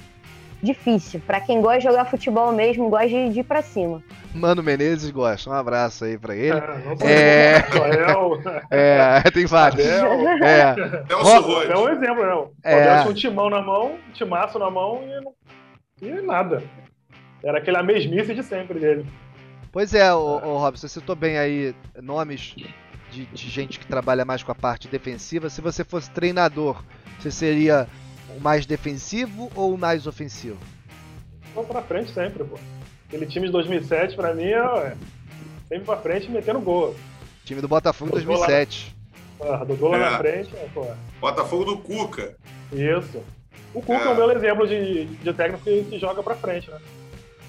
difícil. 0.63 1.21
Pra 1.27 1.41
quem 1.41 1.59
gosta 1.59 1.79
de 1.79 1.83
jogar 1.83 2.05
futebol 2.05 2.53
mesmo, 2.53 2.89
gosta 2.89 3.09
de, 3.09 3.29
de 3.31 3.39
ir 3.41 3.43
pra 3.43 3.61
cima. 3.61 4.01
Mano 4.33 4.63
Menezes 4.63 5.11
gosta. 5.11 5.49
Um 5.49 5.53
abraço 5.53 6.05
aí 6.05 6.17
pra 6.17 6.33
ele. 6.33 6.57
É, 6.57 6.61
não 6.85 7.07
É. 8.71 9.21
É, 9.27 9.29
tem 9.29 9.45
vários. 9.45 9.85
Abel. 9.85 10.29
É, 10.41 10.75
Nelson 11.09 11.63
É 11.69 11.75
um 11.77 11.81
Roy. 11.81 11.91
exemplo, 11.91 12.25
né? 12.25 12.33
O 12.33 12.51
É. 12.63 12.73
Abel 12.75 12.95
tinha 13.01 13.11
um 13.11 13.13
timão 13.13 13.49
na 13.49 13.61
mão, 13.61 13.95
um 14.07 14.11
timaço 14.13 14.57
na 14.57 14.71
mão 14.71 15.01
e, 15.03 15.21
não- 15.21 15.33
e 16.01 16.21
nada. 16.21 16.63
Era 17.43 17.57
aquela 17.59 17.81
mesmice 17.83 18.33
de 18.33 18.43
sempre 18.43 18.79
dele. 18.79 19.05
Pois 19.71 19.93
é, 19.93 20.13
o, 20.13 20.17
o 20.19 20.57
Robson, 20.57 20.87
você 20.87 20.99
citou 20.99 21.15
bem 21.15 21.37
aí 21.37 21.75
nomes 22.01 22.55
de, 23.11 23.25
de 23.25 23.49
gente 23.49 23.79
que 23.79 23.85
trabalha 23.85 24.25
mais 24.25 24.41
com 24.43 24.51
a 24.51 24.55
parte 24.55 24.87
defensiva. 24.87 25.49
Se 25.49 25.61
você 25.61 25.83
fosse 25.83 26.09
treinador, 26.11 26.83
você 27.19 27.29
seria 27.31 27.87
o 28.35 28.39
mais 28.41 28.65
defensivo 28.65 29.51
ou 29.55 29.73
o 29.73 29.77
mais 29.77 30.07
ofensivo? 30.07 30.57
Vou 31.53 31.63
pra 31.63 31.81
frente 31.81 32.11
sempre, 32.11 32.43
pô. 32.43 32.57
Aquele 33.07 33.25
time 33.25 33.47
de 33.47 33.51
2007, 33.51 34.15
pra 34.15 34.33
mim, 34.33 34.43
é 34.49 34.95
sempre 35.67 35.85
pra 35.85 35.97
frente 35.97 36.27
e 36.27 36.31
metendo 36.31 36.59
gol. 36.59 36.95
Time 37.45 37.61
do 37.61 37.67
Botafogo 37.67 38.15
lá. 38.15 38.21
2007. 38.23 38.95
Ah, 39.41 39.63
do 39.63 39.75
gol 39.75 39.91
lá 39.91 39.97
É. 39.97 39.99
na 40.11 40.17
frente, 40.17 40.55
é, 40.55 40.67
pô. 40.73 40.85
Botafogo 41.21 41.63
do 41.65 41.77
Cuca. 41.77 42.35
Isso. 42.71 43.23
O 43.73 43.81
Cuca 43.81 44.03
é, 44.03 44.07
É. 44.07 44.09
um 44.09 44.15
belo 44.15 44.31
exemplo 44.33 44.67
de, 44.67 45.05
de 45.05 45.33
técnico 45.33 45.63
que, 45.63 45.83
que 45.85 45.97
joga 45.99 46.21
pra 46.21 46.35
frente, 46.35 46.69
né? 46.69 46.77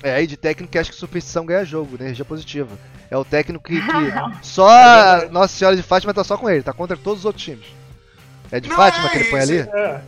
É, 0.02 0.14
aí 0.14 0.26
de 0.26 0.36
técnico 0.36 0.72
que 0.72 0.78
acha 0.78 0.90
que 0.90 0.96
superstição 0.96 1.44
ganha 1.44 1.64
jogo, 1.64 1.96
né? 1.98 2.06
Energia 2.06 2.24
positiva. 2.24 2.76
É 3.10 3.16
o 3.16 3.24
técnico 3.24 3.64
que, 3.64 3.80
que 3.80 3.92
só 4.42 4.68
a 4.68 5.28
Nossa 5.30 5.54
Senhora 5.54 5.76
de 5.76 5.82
Fátima 5.82 6.14
tá 6.14 6.24
só 6.24 6.36
com 6.36 6.48
ele, 6.48 6.62
tá 6.62 6.72
contra 6.72 6.96
todos 6.96 7.20
os 7.20 7.24
outros 7.24 7.44
times. 7.44 7.66
É 8.50 8.60
de 8.60 8.68
Não, 8.68 8.76
Fátima 8.76 9.06
é 9.06 9.10
que 9.10 9.16
ele 9.18 9.30
põe 9.30 9.40
ali? 9.40 9.58
É. 9.58 10.00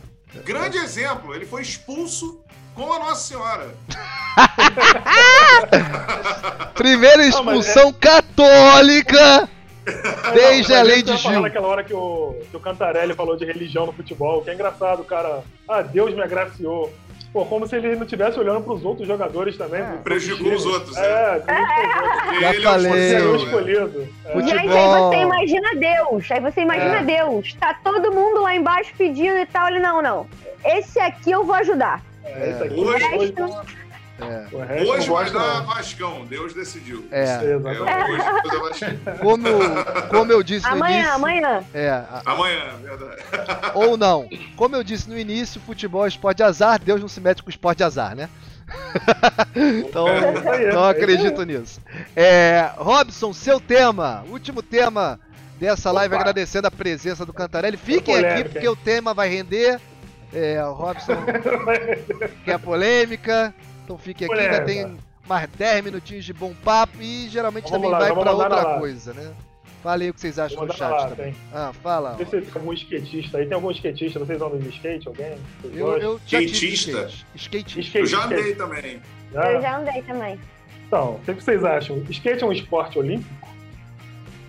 Grande 0.43 0.77
exemplo. 0.77 1.33
Ele 1.35 1.45
foi 1.45 1.61
expulso 1.61 2.41
com 2.73 2.91
a 2.91 2.99
Nossa 2.99 3.27
Senhora. 3.27 3.69
Primeira 6.73 7.17
Não, 7.17 7.23
mas 7.23 7.35
expulsão 7.35 7.93
católica 7.93 9.47
desde 10.33 10.73
Não, 10.73 10.79
a 10.79 10.83
lei 10.83 11.03
de 11.03 11.15
Gil. 11.17 11.41
naquela 11.41 11.67
hora 11.67 11.83
que 11.83 11.93
o, 11.93 12.35
que 12.49 12.57
o 12.57 12.59
Cantarelli 12.59 13.13
falou 13.13 13.35
de 13.35 13.45
religião 13.45 13.85
no 13.85 13.93
futebol, 13.93 14.41
que 14.41 14.49
é 14.49 14.53
engraçado, 14.53 15.03
cara. 15.03 15.43
Ah, 15.67 15.81
Deus 15.81 16.13
me 16.13 16.21
agraciou. 16.21 16.93
Pô, 17.33 17.43
como 17.45 17.65
se 17.67 17.75
ele 17.75 17.95
não 17.95 18.03
estivesse 18.03 18.39
olhando 18.39 18.61
pros 18.61 18.85
outros 18.85 19.07
jogadores 19.07 19.57
também. 19.57 19.83
Prejudicou 20.03 20.45
times. 20.51 20.65
os 20.65 20.73
outros, 20.73 20.97
É, 20.97 21.39
prejudicou 21.39 21.83
os 21.89 21.95
outros. 21.95 22.23
Porque 22.23 22.39
Já 22.39 22.49
ele 22.53 22.61
falei. 22.63 23.13
é 23.15 23.21
o 23.21 23.33
é 23.33 23.37
escolhido, 23.37 23.99
né? 23.99 24.07
É. 24.25 24.41
Gente, 24.41 24.53
aí 24.53 24.67
você 25.01 25.15
imagina 25.17 25.75
Deus. 25.75 26.31
Aí 26.31 26.39
você 26.39 26.61
imagina 26.61 26.97
É. 26.99 27.03
Deus. 27.03 27.53
Tá 27.55 27.73
todo 27.83 28.11
mundo 28.11 28.41
lá 28.41 28.55
embaixo 28.55 28.93
pedindo 28.95 29.37
e 29.39 29.45
tal. 29.47 29.67
Ele, 29.67 29.79
não, 29.79 29.99
não. 30.01 30.27
Esse 30.63 30.99
aqui 30.99 31.31
eu 31.31 31.43
vou 31.43 31.55
ajudar. 31.55 32.03
É, 32.23 32.51
isso 32.51 32.63
aqui. 32.63 32.79
Hoje- 32.79 33.15
hoje, 33.17 33.33
É. 34.23 34.83
Hoje 34.83 35.07
não 35.07 35.15
vai 35.15 35.29
dar 35.31 35.39
não. 35.61 35.65
Vascão. 35.65 36.25
Deus 36.25 36.53
decidiu. 36.53 37.05
É. 37.11 37.23
É, 37.25 37.37
hoje 37.55 37.57
vai 37.59 37.75
dar 37.75 38.59
Vascão. 38.59 38.89
Como, 39.19 39.47
eu- 39.47 39.85
como 40.09 40.31
eu 40.31 40.43
disse 40.43 40.65
no 40.67 40.73
Amanhã, 40.73 40.95
início. 40.97 41.13
amanhã. 41.13 41.63
É, 41.73 41.89
a- 41.89 42.21
Amanhã, 42.25 42.61
verdade. 42.81 43.21
ou 43.75 43.97
não. 43.97 44.27
Como 44.55 44.75
eu 44.75 44.83
disse 44.83 45.09
no 45.09 45.17
início, 45.17 45.59
futebol 45.61 46.05
é 46.05 46.07
esporte 46.07 46.37
de 46.37 46.43
azar, 46.43 46.79
Deus 46.79 47.01
não 47.01 47.07
se 47.07 47.19
mete 47.21 47.41
com 47.43 47.49
esporte 47.49 47.77
de 47.79 47.83
azar, 47.83 48.15
né? 48.15 48.29
então, 49.55 50.07
É 50.07 50.49
aí, 50.51 50.73
não 50.73 50.85
é 50.87 50.91
acredito 50.91 51.43
nisso. 51.43 51.79
É, 52.15 52.69
Robson, 52.77 53.33
seu 53.33 53.59
tema, 53.59 54.23
último 54.29 54.61
tema 54.61 55.19
dessa 55.59 55.91
live, 55.91 56.13
Opa. 56.15 56.21
agradecendo 56.23 56.67
a 56.67 56.71
presença 56.71 57.25
do 57.25 57.33
Cantarelli. 57.33 57.77
Fiquem 57.77 58.15
polêmica, 58.15 58.33
aqui 58.39 58.43
porque 58.49 58.65
hein? 58.65 58.71
o 58.71 58.75
tema 58.75 59.13
vai 59.13 59.29
render. 59.29 59.79
É, 60.33 60.63
o 60.65 60.73
Robson 60.73 61.13
quer 62.43 62.57
polêmica, 62.57 63.53
então 63.83 63.97
fiquem 63.97 64.27
aqui. 64.27 64.39
Ainda 64.39 64.61
tem 64.65 64.97
mais 65.27 65.49
10 65.57 65.83
minutinhos 65.83 66.25
de 66.25 66.33
bom 66.33 66.53
papo 66.63 66.97
e 67.01 67.27
geralmente 67.29 67.69
Vamos 67.69 67.75
também 67.77 67.91
lá, 67.91 67.99
vai 67.99 68.09
mandar 68.13 68.31
outra 68.33 68.55
lá. 68.63 68.79
coisa, 68.79 69.13
né? 69.13 69.31
Fala 69.81 70.01
aí 70.01 70.09
o 70.09 70.13
que 70.13 70.21
vocês 70.21 70.39
acham 70.39 70.65
no 70.65 70.73
chat 70.73 70.89
lá, 70.89 71.07
também. 71.09 71.33
tem. 71.33 71.35
Ah, 71.53 71.73
fala. 71.83 72.11
Não 72.11 72.25
sei 72.25 72.39
se 72.41 72.51
tem 72.51 72.61
algum 72.61 72.71
skatista 72.73 73.37
aí. 73.37 73.45
Tem 73.45 73.53
algum 73.53 73.69
skatista? 73.71 74.17
Vocês 74.19 74.41
andam 74.41 74.57
de 74.57 74.69
skate? 74.69 75.07
Alguém? 75.09 75.35
Vocês 75.61 75.75
Eu, 75.77 75.85
gostam? 75.87 76.03
eu 76.11 76.21
já 76.25 76.41
Skatista? 76.41 77.09
skate. 77.35 77.79
Skate, 77.81 77.99
Eu 77.99 78.05
já 78.05 78.17
skate. 78.19 78.33
andei 78.41 78.55
também. 78.55 79.01
Já? 79.33 79.51
Eu 79.51 79.61
já 79.61 79.77
andei 79.77 80.01
também. 80.03 80.39
Então, 80.87 81.15
o 81.15 81.19
que 81.19 81.33
vocês 81.33 81.63
acham? 81.65 81.97
Skate 82.09 82.43
é 82.43 82.47
um 82.47 82.51
esporte 82.53 82.97
olímpico? 82.97 83.49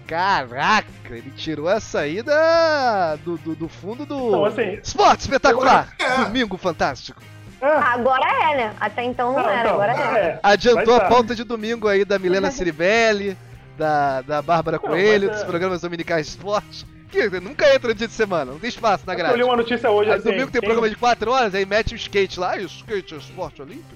Caraca, 0.06 0.86
ele 1.10 1.30
tirou 1.34 1.68
essa 1.68 2.00
aí 2.00 2.22
da, 2.22 3.16
do, 3.16 3.38
do, 3.38 3.56
do 3.56 3.68
fundo 3.68 4.04
do. 4.04 4.30
Não, 4.30 4.44
assim. 4.44 4.78
Esporte 4.82 5.20
espetacular! 5.20 5.94
É. 5.98 6.24
Domingo 6.24 6.56
fantástico. 6.58 7.20
É, 7.64 7.76
Agora 7.78 8.26
é, 8.52 8.56
né? 8.56 8.74
Até 8.80 9.04
então 9.04 9.32
não, 9.32 9.42
não, 9.42 9.48
era, 9.50 9.60
então, 9.60 9.74
agora 9.74 9.92
é. 9.92 10.20
é. 10.26 10.40
Adiantou 10.42 10.94
a 10.96 11.00
tá. 11.00 11.08
pauta 11.08 11.34
de 11.34 11.44
domingo 11.44 11.88
aí 11.88 12.04
da 12.04 12.18
Milena 12.18 12.50
Ciribelli, 12.52 13.36
da, 13.78 14.20
da 14.22 14.42
Bárbara 14.42 14.78
Não, 14.82 14.88
Coelho, 14.90 15.28
é- 15.30 15.32
dos 15.32 15.44
programas 15.44 15.80
dominicais 15.80 16.26
de 16.26 16.32
esporte. 16.32 16.86
Que 17.10 17.28
nunca 17.40 17.72
entra 17.72 17.88
no 17.88 17.94
dia 17.94 18.08
de 18.08 18.12
semana, 18.12 18.50
não 18.52 18.58
tem 18.58 18.68
espaço 18.68 19.06
na 19.06 19.12
Eu 19.12 19.16
li 19.18 19.22
grade. 19.22 19.42
uma 19.44 19.56
notícia 19.56 19.88
hoje 19.88 20.10
Aí 20.10 20.16
assim. 20.18 20.30
domingo 20.30 20.50
tem 20.50 20.60
quem- 20.60 20.68
programa 20.68 20.90
de 20.90 20.96
4 20.96 21.30
horas, 21.30 21.54
aí 21.54 21.64
mete 21.64 21.94
o 21.94 21.96
skate 21.96 22.40
lá, 22.40 22.58
e 22.58 22.64
o 22.64 22.66
skate 22.66 23.14
é 23.14 23.18
esporte 23.18 23.62
olímpico? 23.62 23.94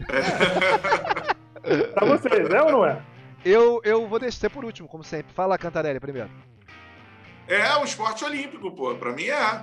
Pra 1.94 2.06
vocês, 2.06 2.50
é 2.50 2.62
ou 2.62 2.72
não 2.72 2.84
é? 2.86 2.98
Eu, 3.44 3.80
eu 3.84 4.06
vou 4.08 4.18
descer 4.18 4.50
por 4.50 4.64
último, 4.64 4.88
como 4.88 5.04
sempre. 5.04 5.32
Fala, 5.32 5.56
Cantarelli, 5.56 6.00
primeiro. 6.00 6.28
É 7.46 7.76
um 7.76 7.84
esporte 7.84 8.24
olímpico, 8.24 8.70
pô. 8.72 8.94
Pra 8.96 9.12
mim 9.12 9.24
é. 9.26 9.62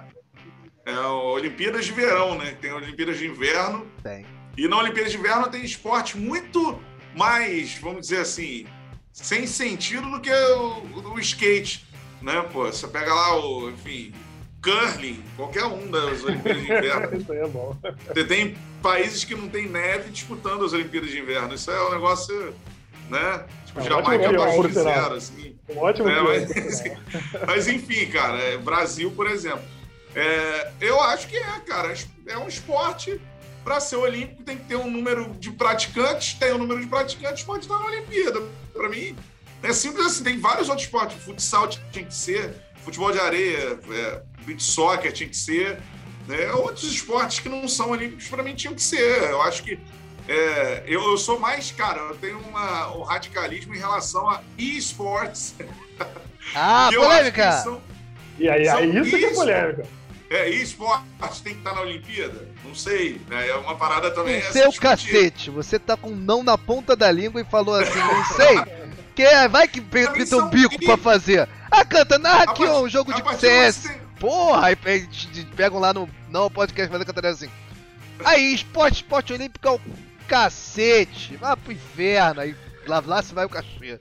É 0.88 0.98
Olimpíadas 1.00 1.84
de 1.86 1.92
Verão, 1.92 2.38
né? 2.38 2.56
Tem 2.62 2.72
Olimpíadas 2.72 3.18
de 3.18 3.28
Inverno. 3.28 3.86
Tem. 4.02 4.26
E 4.58 4.70
na 4.70 4.78
Olimpíada 4.78 5.10
de 5.10 5.18
Inverno 5.18 5.50
tem 5.50 5.62
esporte 5.62 6.18
muito 6.18 6.82
mais, 7.14 7.78
vamos 7.78 8.08
dizer 8.08 8.22
assim, 8.22 8.66
sem 9.12 9.46
sentido 9.46 10.10
do 10.10 10.22
que 10.22 10.32
o, 10.32 11.12
o 11.14 11.20
skate, 11.20 11.86
né? 12.22 12.42
Pô, 12.54 12.66
você 12.66 12.88
pega 12.88 13.14
lá 13.14 13.38
o, 13.38 13.70
enfim, 13.70 14.14
curling, 14.64 15.22
qualquer 15.36 15.66
um 15.66 15.92
das 15.92 16.24
Olimpíadas 16.24 16.62
de 16.64 16.72
Inverno. 16.72 17.18
Isso 17.20 17.32
aí 17.34 17.40
é 17.40 17.48
bom. 17.48 17.76
Você 18.08 18.24
tem 18.24 18.58
países 18.82 19.26
que 19.26 19.36
não 19.36 19.50
tem 19.50 19.68
neve 19.68 20.10
disputando 20.10 20.64
as 20.64 20.72
Olimpíadas 20.72 21.12
de 21.12 21.20
Inverno. 21.20 21.54
Isso 21.54 21.70
é 21.70 21.86
um 21.86 21.92
negócio, 21.92 22.56
né? 23.10 23.44
Tipo, 23.66 23.80
É 23.82 23.84
um 23.84 23.86
Jamaica 23.86 24.30
abaixo 24.30 24.68
de 24.70 24.74
zero, 24.74 25.14
assim. 25.16 25.56
Um 25.68 25.80
ótimo 25.80 26.08
É, 26.08 26.22
mas-. 26.22 26.84
Mas 27.46 27.68
enfim, 27.68 28.06
cara, 28.06 28.38
é, 28.38 28.58
Brasil, 28.58 29.12
por 29.12 29.28
exemplo. 29.28 29.76
É, 30.16 30.72
eu 30.82 31.00
acho 31.02 31.28
que 31.28 31.38
é, 31.38 31.60
cara. 31.66 31.94
É 32.28 32.38
um 32.38 32.48
esporte. 32.48 33.20
Para 33.64 33.82
ser 33.82 33.98
olímpico, 33.98 34.44
tem 34.44 34.58
que 34.58 34.64
ter 34.64 34.78
um 34.78 34.90
número 34.90 35.34
de 35.34 35.52
praticantes. 35.52 36.34
Tem 36.36 36.54
um 36.54 36.58
número 36.58 36.80
de 36.80 36.88
praticantes, 36.88 37.44
pode 37.44 37.66
estar 37.66 37.78
na 37.78 37.86
Olimpíada. 37.86 38.42
Para 38.74 38.88
mim, 38.88 39.14
é 39.62 39.74
simples 39.74 40.06
assim. 40.06 40.24
Tem 40.24 40.40
vários 40.40 40.70
outros 40.70 40.86
esportes. 40.86 41.22
Futsal 41.22 41.68
tinha 41.68 42.06
que 42.06 42.14
ser, 42.16 42.56
futebol 42.86 43.12
de 43.12 43.20
areia, 43.20 43.78
é, 43.92 44.22
beach 44.46 44.64
soccer 44.64 45.12
tinha 45.12 45.28
que 45.28 45.36
ser. 45.36 45.80
né? 46.28 46.50
Outros 46.54 46.86
esportes 46.86 47.40
que 47.40 47.50
não 47.50 47.68
são 47.68 47.90
olímpicos, 47.90 48.30
para 48.30 48.42
mim, 48.42 48.56
tinham 48.56 48.74
que 48.74 48.82
ser. 48.82 49.24
Eu 49.24 49.42
acho 49.42 49.62
que. 49.64 49.78
é, 50.30 50.84
eu, 50.88 51.04
eu 51.04 51.18
sou 51.18 51.38
mais, 51.38 51.70
cara, 51.72 52.00
eu 52.00 52.16
tenho 52.16 52.40
uma, 52.40 52.96
um 52.96 53.02
radicalismo 53.02 53.76
em 53.76 53.80
relação 53.80 54.30
a 54.30 54.42
e-sports. 54.58 55.56
Ah, 56.56 56.88
polêmica! 56.96 57.52
são- 57.64 57.82
E 58.40 58.50
aí, 58.50 58.66
São 58.66 58.78
aí 58.78 58.98
isso 58.98 59.10
que 59.10 59.16
é 59.16 59.20
isso. 59.28 59.36
polêmica. 59.36 59.86
É, 60.30 60.50
e 60.50 60.62
esporte 60.62 61.42
tem 61.42 61.54
que 61.54 61.60
estar 61.60 61.74
na 61.74 61.82
Olimpíada? 61.82 62.48
Não 62.66 62.76
sei. 62.76 63.20
né? 63.30 63.48
É 63.48 63.56
uma 63.56 63.76
parada 63.76 64.12
também. 64.12 64.42
se 64.42 64.52
Seu 64.52 64.70
discutir. 64.70 64.80
cacete, 64.82 65.50
você 65.50 65.80
tá 65.80 65.96
com 65.96 66.10
um 66.12 66.16
não 66.16 66.44
na 66.44 66.58
ponta 66.58 66.96
da 66.96 67.10
língua 67.12 67.40
e 67.40 67.46
falou 67.46 67.76
assim, 67.76 67.98
não 67.98 68.26
sei. 68.36 68.58
Que 69.16 69.24
é, 69.24 69.48
vai 69.48 69.68
que 69.68 69.80
pinta 69.82 70.38
um 70.38 70.50
bico 70.50 70.78
bi- 70.78 70.86
pra 70.86 70.98
fazer. 70.98 71.48
Ah, 71.72 71.86
canta, 71.86 72.20
narra 72.20 72.44
aqui 72.44 72.66
ó, 72.66 72.82
um 72.84 72.90
jogo 72.90 73.12
a 73.12 73.16
de 73.16 73.40
CS. 73.40 73.84
tem- 73.88 73.98
Porra, 74.20 74.68
aí 74.68 74.76
pegam 75.56 75.80
lá 75.80 75.94
no 75.94 76.10
não 76.30 76.50
podcast 76.52 76.92
fazer 76.92 77.06
cantarela 77.06 77.34
assim. 77.36 77.50
Aí, 78.26 78.54
esporte, 78.54 78.96
esporte 78.96 79.32
olímpico 79.32 79.68
é 79.68 79.72
o 79.72 79.80
cacete. 80.28 81.36
Vai 81.38 81.56
pro 81.56 81.72
inferno. 81.72 82.42
Aí 82.42 82.56
lá, 82.88 83.02
lá 83.06 83.22
se 83.24 83.34
vai 83.34 83.46
o 83.46 83.50
cachê. 83.50 84.00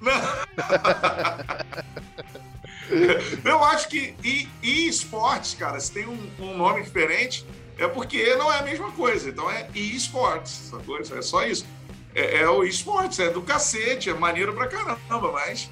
Eu 3.44 3.64
acho 3.64 3.88
que 3.88 4.14
e, 4.22 4.48
e 4.62 4.88
esportes, 4.88 5.54
cara, 5.54 5.78
se 5.80 5.92
tem 5.92 6.06
um, 6.06 6.30
um 6.38 6.56
nome 6.56 6.82
diferente, 6.82 7.46
é 7.78 7.86
porque 7.88 8.34
não 8.36 8.52
é 8.52 8.58
a 8.58 8.62
mesma 8.62 8.90
coisa. 8.92 9.28
Então 9.30 9.50
é 9.50 9.68
e-sports, 9.74 10.68
sacou? 10.70 10.98
É 10.98 11.22
só 11.22 11.44
isso. 11.44 11.66
É, 12.14 12.42
é 12.42 12.48
o 12.48 12.62
esportes, 12.64 13.18
é 13.18 13.30
do 13.30 13.42
cacete, 13.42 14.08
é 14.10 14.14
maneiro 14.14 14.52
pra 14.54 14.68
caramba, 14.68 15.32
mas. 15.32 15.70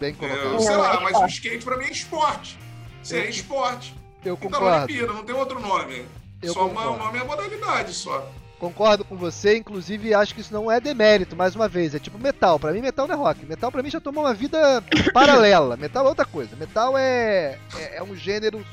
Bem 0.00 0.10
é, 0.10 0.12
colocado. 0.14 0.60
sei 0.60 0.70
Não, 0.72 0.80
lá, 0.80 0.94
é 0.94 1.00
mas 1.00 1.16
o 1.18 1.26
skate 1.26 1.64
pra 1.64 1.76
mim 1.76 1.84
é 1.84 1.90
esporte. 1.92 2.58
Isso 3.02 3.14
é 3.14 3.28
esporte. 3.28 3.94
Eu 4.24 4.34
Então, 4.34 4.50
na 4.50 4.56
concordo. 4.58 4.84
Olimpíada, 4.84 5.12
não 5.12 5.24
tem 5.24 5.34
outro 5.34 5.60
nome. 5.60 6.06
Eu 6.42 6.52
só 6.52 6.66
uma, 6.66 6.82
concordo. 6.82 6.92
o 6.94 6.96
nome 7.06 7.18
é 7.18 7.20
a 7.20 7.24
modalidade 7.24 7.92
só. 7.92 8.28
Concordo 8.58 9.04
com 9.04 9.16
você, 9.16 9.58
inclusive 9.58 10.14
acho 10.14 10.34
que 10.34 10.40
isso 10.40 10.52
não 10.54 10.70
é 10.70 10.80
demérito, 10.80 11.36
mais 11.36 11.54
uma 11.54 11.68
vez. 11.68 11.94
É 11.94 11.98
tipo 11.98 12.18
metal. 12.18 12.58
Pra 12.58 12.72
mim, 12.72 12.80
metal 12.80 13.06
não 13.06 13.14
é 13.14 13.18
rock. 13.18 13.44
Metal 13.44 13.70
pra 13.70 13.82
mim 13.82 13.90
já 13.90 14.00
tomou 14.00 14.24
uma 14.24 14.32
vida 14.34 14.82
paralela. 15.12 15.76
Metal 15.76 16.04
é 16.04 16.08
outra 16.08 16.24
coisa. 16.24 16.56
Metal 16.56 16.96
é, 16.96 17.58
é, 17.78 17.96
é 17.96 18.02
um 18.02 18.14
gênero 18.16 18.64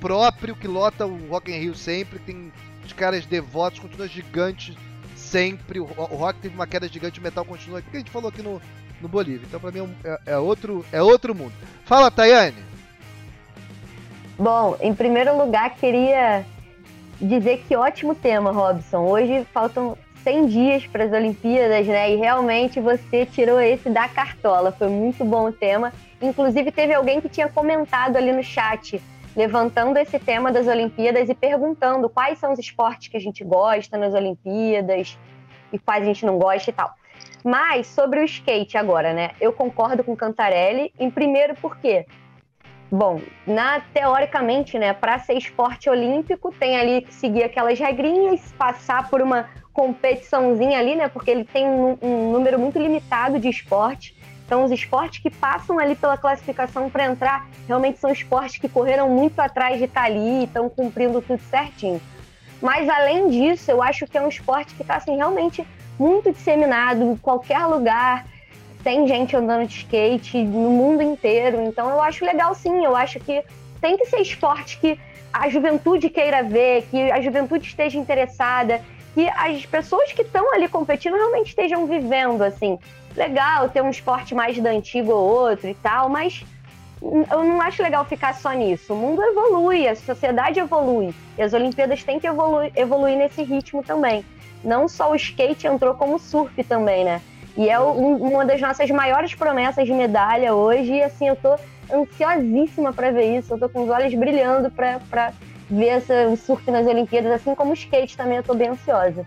próprio 0.00 0.54
que 0.54 0.68
lota 0.68 1.06
o 1.06 1.28
Rock 1.28 1.50
in 1.50 1.58
Rio 1.58 1.74
sempre. 1.74 2.18
Tem 2.20 2.52
os 2.84 2.92
caras 2.92 3.24
devotos, 3.26 3.80
continua 3.80 4.06
gigante 4.06 4.76
sempre. 5.16 5.80
O, 5.80 5.84
o 5.84 6.16
rock 6.16 6.38
teve 6.40 6.54
uma 6.54 6.66
queda 6.66 6.86
gigante, 6.86 7.18
o 7.18 7.22
metal 7.22 7.44
continua. 7.44 7.80
O 7.80 7.82
que 7.82 7.96
a 7.96 7.98
gente 8.00 8.10
falou 8.10 8.28
aqui 8.28 8.42
no, 8.42 8.60
no 9.00 9.08
Bolívia. 9.08 9.46
Então 9.48 9.58
pra 9.58 9.72
mim 9.72 9.78
é, 9.78 9.82
um- 9.82 9.94
é- 10.04 10.20
é 10.26 10.38
outro, 10.38 10.84
é 10.92 11.02
outro 11.02 11.34
mundo. 11.34 11.54
Fala, 11.86 12.10
Tayane. 12.10 12.62
Bom, 14.38 14.76
em 14.80 14.94
primeiro 14.94 15.36
lugar, 15.36 15.74
queria 15.76 16.44
dizer 17.20 17.64
que 17.66 17.76
ótimo 17.76 18.14
tema, 18.14 18.50
Robson. 18.50 18.98
Hoje 18.98 19.46
faltam 19.52 19.96
100 20.22 20.46
dias 20.46 20.86
para 20.86 21.04
as 21.04 21.12
Olimpíadas, 21.12 21.86
né? 21.86 22.12
E 22.12 22.16
realmente 22.16 22.80
você 22.80 23.26
tirou 23.26 23.60
esse 23.60 23.90
da 23.90 24.08
cartola. 24.08 24.72
Foi 24.72 24.88
muito 24.88 25.24
bom 25.24 25.48
o 25.48 25.52
tema. 25.52 25.92
Inclusive, 26.20 26.72
teve 26.72 26.94
alguém 26.94 27.20
que 27.20 27.28
tinha 27.28 27.48
comentado 27.48 28.16
ali 28.16 28.32
no 28.32 28.42
chat, 28.42 29.00
levantando 29.36 29.98
esse 29.98 30.18
tema 30.18 30.50
das 30.50 30.66
Olimpíadas 30.66 31.28
e 31.28 31.34
perguntando 31.34 32.08
quais 32.08 32.38
são 32.38 32.52
os 32.52 32.58
esportes 32.58 33.08
que 33.08 33.16
a 33.16 33.20
gente 33.20 33.44
gosta 33.44 33.98
nas 33.98 34.14
Olimpíadas 34.14 35.18
e 35.72 35.78
quais 35.78 36.02
a 36.02 36.06
gente 36.06 36.24
não 36.24 36.38
gosta 36.38 36.70
e 36.70 36.72
tal. 36.72 36.94
Mas 37.44 37.86
sobre 37.86 38.20
o 38.20 38.24
skate 38.24 38.78
agora, 38.78 39.12
né? 39.12 39.32
Eu 39.38 39.52
concordo 39.52 40.02
com 40.02 40.16
Cantarelli. 40.16 40.92
Em 40.98 41.10
primeiro, 41.10 41.54
por 41.56 41.76
quê? 41.76 42.06
Bom, 42.90 43.20
na, 43.46 43.80
teoricamente, 43.80 44.78
né, 44.78 44.92
para 44.92 45.18
ser 45.18 45.34
esporte 45.34 45.88
olímpico, 45.90 46.52
tem 46.52 46.76
ali 46.76 47.02
que 47.02 47.12
seguir 47.12 47.42
aquelas 47.42 47.78
regrinhas, 47.78 48.52
passar 48.58 49.08
por 49.08 49.20
uma 49.20 49.48
competiçãozinha 49.72 50.78
ali, 50.78 50.94
né, 50.94 51.08
porque 51.08 51.30
ele 51.30 51.44
tem 51.44 51.66
um, 51.66 51.98
um 52.00 52.32
número 52.32 52.58
muito 52.58 52.78
limitado 52.78 53.40
de 53.40 53.48
esportes. 53.48 54.14
Então, 54.46 54.62
os 54.62 54.70
esportes 54.70 55.20
que 55.20 55.30
passam 55.30 55.78
ali 55.78 55.96
pela 55.96 56.18
classificação 56.18 56.90
para 56.90 57.06
entrar, 57.06 57.48
realmente 57.66 57.98
são 57.98 58.10
esportes 58.10 58.58
que 58.58 58.68
correram 58.68 59.08
muito 59.08 59.40
atrás 59.40 59.78
de 59.78 59.84
estar 59.84 60.04
ali 60.04 60.42
e 60.42 60.44
estão 60.44 60.68
cumprindo 60.68 61.20
tudo 61.22 61.40
certinho. 61.44 62.00
Mas, 62.60 62.88
além 62.88 63.28
disso, 63.30 63.70
eu 63.70 63.82
acho 63.82 64.06
que 64.06 64.16
é 64.16 64.22
um 64.22 64.28
esporte 64.28 64.74
que 64.74 64.82
está, 64.82 64.96
assim, 64.96 65.16
realmente 65.16 65.66
muito 65.98 66.30
disseminado 66.30 67.02
em 67.02 67.16
qualquer 67.16 67.64
lugar 67.66 68.26
tem 68.84 69.08
gente 69.08 69.34
andando 69.34 69.66
de 69.66 69.78
skate 69.78 70.44
no 70.44 70.70
mundo 70.70 71.02
inteiro. 71.02 71.62
Então 71.62 71.88
eu 71.88 72.00
acho 72.00 72.24
legal 72.24 72.54
sim, 72.54 72.84
eu 72.84 72.94
acho 72.94 73.18
que 73.18 73.42
tem 73.80 73.96
que 73.96 74.06
ser 74.06 74.20
esporte 74.20 74.78
que 74.78 75.00
a 75.32 75.48
juventude 75.48 76.10
queira 76.10 76.42
ver, 76.44 76.86
que 76.90 77.10
a 77.10 77.20
juventude 77.20 77.66
esteja 77.66 77.98
interessada, 77.98 78.80
que 79.14 79.28
as 79.28 79.64
pessoas 79.66 80.12
que 80.12 80.22
estão 80.22 80.54
ali 80.54 80.68
competindo 80.68 81.14
realmente 81.14 81.48
estejam 81.48 81.86
vivendo 81.86 82.42
assim. 82.42 82.78
Legal 83.16 83.68
ter 83.68 83.82
um 83.82 83.90
esporte 83.90 84.34
mais 84.34 84.58
da 84.60 84.70
antiga 84.70 85.12
ou 85.12 85.28
outro 85.28 85.68
e 85.68 85.74
tal, 85.74 86.08
mas 86.08 86.44
eu 87.02 87.44
não 87.44 87.60
acho 87.60 87.82
legal 87.82 88.04
ficar 88.04 88.34
só 88.34 88.52
nisso. 88.52 88.92
O 88.92 88.96
mundo 88.96 89.22
evolui, 89.22 89.88
a 89.88 89.96
sociedade 89.96 90.60
evolui. 90.60 91.14
E 91.38 91.42
as 91.42 91.52
Olimpíadas 91.52 92.02
têm 92.04 92.20
que 92.20 92.26
evoluir, 92.26 92.72
evoluir 92.76 93.16
nesse 93.16 93.42
ritmo 93.42 93.82
também. 93.82 94.24
Não 94.62 94.88
só 94.88 95.10
o 95.10 95.14
skate 95.14 95.66
entrou 95.66 95.94
como 95.94 96.18
surf 96.18 96.62
também, 96.64 97.04
né? 97.04 97.20
E 97.56 97.68
é 97.68 97.78
um- 97.78 98.16
uma 98.16 98.44
das 98.44 98.60
nossas 98.60 98.90
maiores 98.90 99.34
promessas 99.34 99.86
de 99.86 99.92
medalha 99.92 100.54
hoje. 100.54 100.92
E 100.94 101.02
assim, 101.02 101.28
eu 101.28 101.36
tô 101.36 101.56
ansiosíssima 101.92 102.92
para 102.92 103.10
ver 103.10 103.38
isso. 103.38 103.54
Eu 103.54 103.58
tô 103.58 103.68
com 103.68 103.82
os 103.84 103.90
olhos 103.90 104.14
brilhando 104.14 104.70
para 104.70 105.32
ver 105.70 105.86
essa, 105.86 106.28
o 106.28 106.36
surf 106.36 106.68
nas 106.70 106.86
Olimpíadas, 106.86 107.32
assim 107.32 107.54
como 107.54 107.70
o 107.70 107.74
skate 107.74 108.16
também. 108.16 108.36
Eu 108.38 108.42
tô 108.42 108.54
bem 108.54 108.68
ansiosa. 108.68 109.24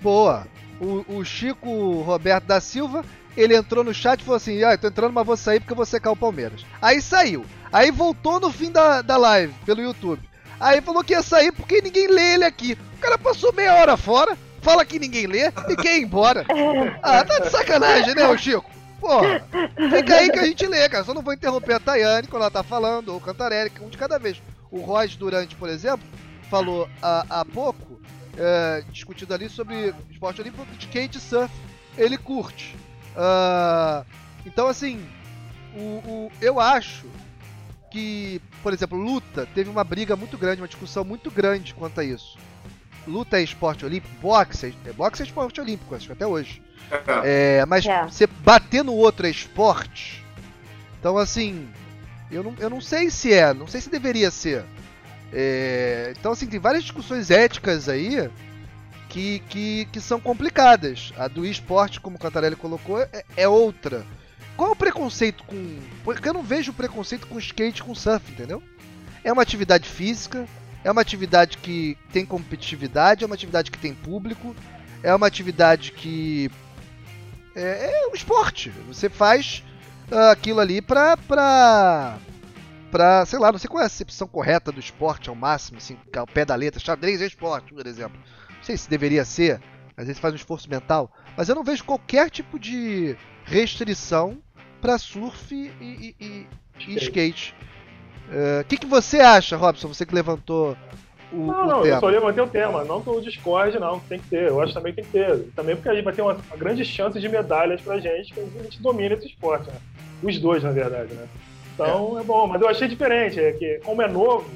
Boa. 0.00 0.46
O, 0.80 1.16
o 1.18 1.24
Chico 1.24 2.00
Roberto 2.02 2.44
da 2.44 2.60
Silva, 2.60 3.04
ele 3.36 3.54
entrou 3.56 3.84
no 3.84 3.94
chat 3.94 4.20
e 4.20 4.24
falou 4.24 4.36
assim: 4.36 4.62
Ah, 4.64 4.72
eu 4.72 4.78
tô 4.78 4.88
entrando, 4.88 5.12
mas 5.12 5.26
vou 5.26 5.36
sair 5.36 5.60
porque 5.60 5.72
eu 5.72 5.76
vou 5.76 5.86
secar 5.86 6.10
o 6.10 6.16
Palmeiras. 6.16 6.64
Aí 6.80 7.00
saiu. 7.00 7.44
Aí 7.72 7.90
voltou 7.90 8.38
no 8.40 8.50
fim 8.50 8.70
da, 8.70 9.00
da 9.00 9.16
live, 9.16 9.54
pelo 9.64 9.80
YouTube. 9.80 10.20
Aí 10.60 10.80
falou 10.80 11.02
que 11.02 11.12
ia 11.14 11.22
sair 11.22 11.52
porque 11.52 11.80
ninguém 11.80 12.06
lê 12.08 12.34
ele 12.34 12.44
aqui. 12.44 12.76
O 12.96 13.00
cara 13.00 13.16
passou 13.16 13.52
meia 13.52 13.74
hora 13.76 13.96
fora, 13.96 14.36
fala 14.62 14.84
que 14.84 14.98
ninguém 14.98 15.26
lê 15.26 15.48
e 15.68 15.76
quer 15.76 15.98
ir 15.98 16.04
embora. 16.04 16.46
Ah, 17.02 17.24
tá 17.24 17.40
de 17.40 17.50
sacanagem, 17.50 18.14
né, 18.14 18.26
ô 18.28 18.38
Chico? 18.38 18.70
Porra, 19.00 19.44
fica 19.90 20.14
aí 20.14 20.30
que 20.30 20.38
a 20.38 20.44
gente 20.44 20.66
lê, 20.66 20.88
cara. 20.88 21.04
Só 21.04 21.12
não 21.12 21.22
vou 21.22 21.34
interromper 21.34 21.74
a 21.74 21.80
Tayane 21.80 22.28
quando 22.28 22.42
ela 22.42 22.50
tá 22.50 22.62
falando, 22.62 23.08
ou 23.08 23.16
o 23.16 23.20
Cantarelli, 23.20 23.72
um 23.80 23.88
de 23.88 23.98
cada 23.98 24.18
vez. 24.18 24.40
O 24.70 24.80
Royce 24.80 25.18
Durante, 25.18 25.56
por 25.56 25.68
exemplo, 25.68 26.06
falou 26.48 26.88
há, 27.02 27.26
há 27.28 27.44
pouco, 27.44 28.00
é, 28.38 28.84
discutindo 28.90 29.34
ali 29.34 29.48
sobre 29.48 29.92
esporte 30.10 30.40
olímpico, 30.40 30.66
skate 30.78 31.18
e 31.18 31.20
surf. 31.20 31.52
Ele 31.98 32.16
curte. 32.16 32.76
Uh, 33.16 34.06
então, 34.46 34.68
assim, 34.68 35.04
o, 35.74 35.80
o, 35.80 36.32
eu 36.40 36.60
acho 36.60 37.06
que, 37.90 38.40
por 38.62 38.72
exemplo, 38.72 38.96
luta 38.96 39.46
teve 39.54 39.68
uma 39.68 39.84
briga 39.84 40.16
muito 40.16 40.38
grande, 40.38 40.62
uma 40.62 40.68
discussão 40.68 41.04
muito 41.04 41.30
grande 41.30 41.74
quanto 41.74 42.00
a 42.00 42.04
isso. 42.04 42.38
Luta 43.06 43.38
é 43.38 43.42
esporte 43.42 43.84
olímpico, 43.84 44.14
boxe 44.20 44.74
é, 44.86 44.92
boxe 44.92 45.22
é 45.22 45.26
esporte 45.26 45.60
olímpico, 45.60 45.94
acho 45.94 46.06
que 46.06 46.12
até 46.12 46.26
hoje. 46.26 46.62
É, 47.24 47.64
mas 47.66 47.86
É. 47.86 48.04
você 48.04 48.26
bater 48.26 48.84
no 48.84 48.94
outro 48.94 49.26
é 49.26 49.30
esporte. 49.30 50.24
Então, 51.00 51.16
assim, 51.18 51.68
eu 52.30 52.42
não, 52.42 52.54
eu 52.58 52.70
não 52.70 52.80
sei 52.80 53.10
se 53.10 53.32
é, 53.32 53.52
não 53.52 53.66
sei 53.66 53.80
se 53.80 53.90
deveria 53.90 54.30
ser. 54.30 54.64
É, 55.32 56.12
então, 56.18 56.32
assim, 56.32 56.46
tem 56.46 56.60
várias 56.60 56.82
discussões 56.84 57.30
éticas 57.30 57.88
aí 57.88 58.30
que, 59.08 59.40
que, 59.48 59.86
que 59.86 60.00
são 60.00 60.20
complicadas. 60.20 61.12
A 61.16 61.26
do 61.28 61.44
esporte, 61.44 62.00
como 62.00 62.16
o 62.16 62.18
Cantarelli 62.20 62.56
colocou, 62.56 63.00
é, 63.00 63.24
é 63.36 63.48
outra. 63.48 64.04
Qual 64.56 64.68
é 64.70 64.72
o 64.72 64.76
preconceito 64.76 65.42
com. 65.44 65.78
Porque 66.04 66.28
eu 66.28 66.34
não 66.34 66.42
vejo 66.42 66.72
preconceito 66.72 67.26
com 67.26 67.38
skate 67.38 67.82
com 67.82 67.94
surf, 67.94 68.30
entendeu? 68.30 68.62
É 69.24 69.32
uma 69.32 69.42
atividade 69.42 69.88
física, 69.88 70.46
é 70.84 70.90
uma 70.90 71.00
atividade 71.00 71.58
que 71.58 71.96
tem 72.12 72.24
competitividade, 72.24 73.22
é 73.22 73.26
uma 73.26 73.34
atividade 73.34 73.70
que 73.70 73.78
tem 73.78 73.94
público, 73.94 74.54
é 75.02 75.14
uma 75.14 75.26
atividade 75.26 75.92
que. 75.92 76.50
É, 77.54 78.02
é 78.04 78.08
um 78.08 78.14
esporte. 78.14 78.70
Você 78.88 79.08
faz 79.08 79.62
ah, 80.10 80.30
aquilo 80.30 80.60
ali 80.60 80.80
pra, 80.80 81.16
pra. 81.16 82.18
pra. 82.90 83.26
sei 83.26 83.38
lá, 83.38 83.52
não 83.52 83.58
sei 83.58 83.68
qual 83.68 83.80
é 83.80 83.84
a 83.84 83.86
acepção 83.86 84.26
correta 84.26 84.72
do 84.72 84.80
esporte 84.80 85.28
ao 85.28 85.34
máximo, 85.34 85.78
assim, 85.78 85.96
ao 86.16 86.26
pé 86.26 86.44
da 86.44 86.54
letra. 86.54 86.80
Xadrez 86.80 87.20
é 87.20 87.26
esporte, 87.26 87.72
por 87.72 87.86
exemplo. 87.86 88.18
Não 88.56 88.62
sei 88.62 88.76
se 88.76 88.88
deveria 88.88 89.24
ser, 89.24 89.60
às 89.96 90.06
vezes 90.06 90.20
faz 90.20 90.32
um 90.32 90.36
esforço 90.36 90.70
mental, 90.70 91.12
mas 91.36 91.48
eu 91.48 91.54
não 91.54 91.64
vejo 91.64 91.84
qualquer 91.84 92.30
tipo 92.30 92.58
de 92.58 93.16
restrição 93.44 94.38
para 94.80 94.98
surf 94.98 95.54
e, 95.54 95.66
e- 95.80 96.16
e- 96.20 96.46
e 96.88 96.94
skate. 96.96 97.54
O 98.60 98.64
que, 98.64 98.76
que 98.76 98.86
você 98.86 99.20
acha, 99.20 99.56
Robson? 99.56 99.88
Você 99.88 100.06
que 100.06 100.14
levantou 100.14 100.76
o, 101.32 101.46
Não, 101.46 101.64
o 101.64 101.66
não, 101.66 101.82
tema. 101.82 101.96
eu 101.96 102.00
só 102.00 102.06
levantei 102.08 102.42
o 102.44 102.48
tema, 102.48 102.84
não 102.84 103.02
que 103.02 103.08
eu 103.08 103.20
discorde, 103.20 103.78
não, 103.78 103.98
tem 104.00 104.18
que 104.20 104.28
ter. 104.28 104.48
Eu 104.48 104.60
acho 104.60 104.74
também 104.74 104.92
que 104.94 105.02
tem 105.02 105.10
que 105.10 105.12
ter. 105.18 105.38
Também 105.54 105.74
porque 105.76 105.88
a 105.88 105.94
gente 105.94 106.04
vai 106.04 106.14
ter 106.14 106.22
uma, 106.22 106.32
uma 106.34 106.56
grande 106.58 106.84
chance 106.84 107.18
de 107.18 107.28
medalhas 107.28 107.80
pra 107.80 107.98
gente, 107.98 108.32
que 108.34 108.40
a 108.40 108.62
gente 108.62 108.82
domina 108.82 109.14
esse 109.14 109.26
esporte, 109.26 109.66
né? 109.68 109.76
Os 110.22 110.38
dois, 110.38 110.62
na 110.62 110.70
verdade, 110.70 111.12
né? 111.14 111.26
Então 111.74 112.18
é. 112.18 112.22
bom, 112.22 112.46
mas 112.46 112.60
eu 112.60 112.68
achei 112.68 112.86
diferente, 112.86 113.40
é 113.40 113.52
que 113.52 113.80
como 113.82 114.02
é 114.02 114.08
novo, 114.08 114.50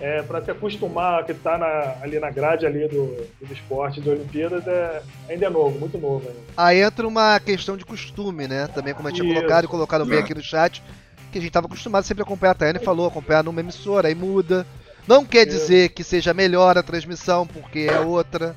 é, 0.00 0.22
para 0.22 0.42
se 0.42 0.50
acostumar 0.50 1.24
que 1.26 1.34
tá 1.34 1.58
na- 1.58 1.96
ali 2.02 2.18
na 2.18 2.30
grade 2.30 2.64
ali 2.64 2.88
do, 2.88 3.14
do 3.40 3.52
esporte 3.52 4.00
de 4.00 4.08
Olimpíadas, 4.08 4.66
é, 4.66 5.02
ainda 5.28 5.46
é 5.46 5.50
novo, 5.50 5.78
muito 5.78 5.98
novo 5.98 6.26
ainda. 6.26 6.40
Aí 6.56 6.80
entra 6.80 7.06
uma 7.06 7.38
questão 7.38 7.76
de 7.76 7.84
costume, 7.84 8.48
né? 8.48 8.66
Também 8.68 8.94
como 8.94 9.08
eu 9.08 9.12
tinha 9.12 9.28
colocado 9.34 9.64
e 9.64 9.68
colocaram 9.68 10.06
bem 10.06 10.18
aqui 10.18 10.34
no 10.34 10.42
chat, 10.42 10.82
que 11.30 11.38
a 11.38 11.40
gente 11.40 11.50
estava 11.50 11.66
acostumado 11.66 12.04
sempre 12.04 12.22
a 12.22 12.24
acompanhar. 12.24 12.52
A 12.52 12.54
Tayane 12.54 12.78
falou, 12.80 13.06
acompanhar 13.06 13.44
numa 13.44 13.60
emissora, 13.60 14.08
aí 14.08 14.14
muda. 14.14 14.66
Não 15.06 15.24
quer 15.24 15.46
Isso. 15.46 15.58
dizer 15.58 15.90
que 15.90 16.04
seja 16.04 16.34
melhor 16.34 16.76
a 16.76 16.82
transmissão, 16.82 17.46
porque 17.46 17.88
é 17.90 18.00
outra. 18.00 18.54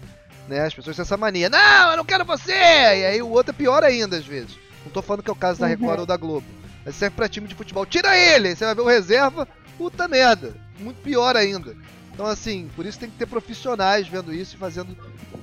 Né? 0.47 0.65
As 0.65 0.73
pessoas 0.73 0.95
têm 0.95 1.03
essa 1.03 1.17
mania. 1.17 1.49
Não, 1.49 1.91
eu 1.91 1.97
não 1.97 2.05
quero 2.05 2.25
você! 2.25 2.51
E 2.51 3.05
aí 3.05 3.21
o 3.21 3.29
outro 3.29 3.51
é 3.51 3.57
pior 3.57 3.83
ainda, 3.83 4.17
às 4.17 4.25
vezes. 4.25 4.57
Não 4.85 4.91
tô 4.91 5.01
falando 5.01 5.23
que 5.23 5.29
é 5.29 5.33
o 5.33 5.37
caso 5.37 5.59
da 5.59 5.67
Record 5.67 6.01
ou 6.01 6.05
da 6.05 6.17
Globo. 6.17 6.45
Mas 6.85 6.95
serve 6.95 7.15
pra 7.15 7.29
time 7.29 7.47
de 7.47 7.55
futebol. 7.55 7.85
Tira 7.85 8.17
ele! 8.17 8.55
Você 8.55 8.65
vai 8.65 8.75
ver 8.75 8.81
o 8.81 8.87
reserva, 8.87 9.47
puta 9.77 10.07
merda. 10.07 10.53
Muito 10.79 11.01
pior 11.01 11.37
ainda. 11.37 11.75
Então, 12.13 12.25
assim, 12.25 12.69
por 12.75 12.85
isso 12.85 12.99
tem 12.99 13.09
que 13.09 13.17
ter 13.17 13.25
profissionais 13.25 14.07
vendo 14.07 14.33
isso 14.33 14.55
e 14.55 14.59
fazendo 14.59 14.95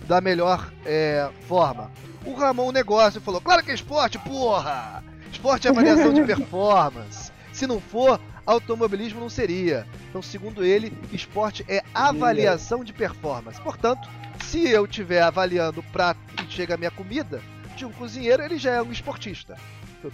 da 0.07 0.21
melhor 0.21 0.71
é, 0.85 1.29
forma. 1.49 1.91
O 2.25 2.35
Ramon 2.35 2.71
negócio 2.71 3.21
falou: 3.21 3.41
claro 3.41 3.63
que 3.63 3.71
é 3.71 3.75
esporte, 3.75 4.19
porra! 4.19 5.03
Esporte 5.33 5.67
é 5.67 5.71
avaliação 5.71 6.13
de 6.13 6.23
performance. 6.27 7.31
Se 7.53 7.67
não 7.67 7.81
for, 7.81 8.21
automobilismo 8.47 9.21
não 9.21 9.29
seria. 9.29 9.87
Então, 10.09 10.23
segundo 10.23 10.65
ele, 10.65 10.93
esporte 11.13 11.65
é 11.69 11.83
avaliação 11.95 12.83
de 12.85 12.93
performance. 12.93 13.61
Portanto, 13.61 14.09
se 14.45 14.69
eu 14.69 14.85
estiver 14.85 15.23
avaliando 15.23 15.81
o 15.81 15.85
prato 15.85 16.21
que 16.37 16.51
chega 16.53 16.75
a 16.75 16.79
minha 16.79 16.91
comida 16.91 17.41
de 17.77 17.85
um 17.85 17.93
cozinheiro, 17.93 18.43
ele 18.43 18.59
já 18.59 18.73
é 18.73 18.83
um 18.83 18.93
esportista. 18.93 19.57
Eu 20.03 20.11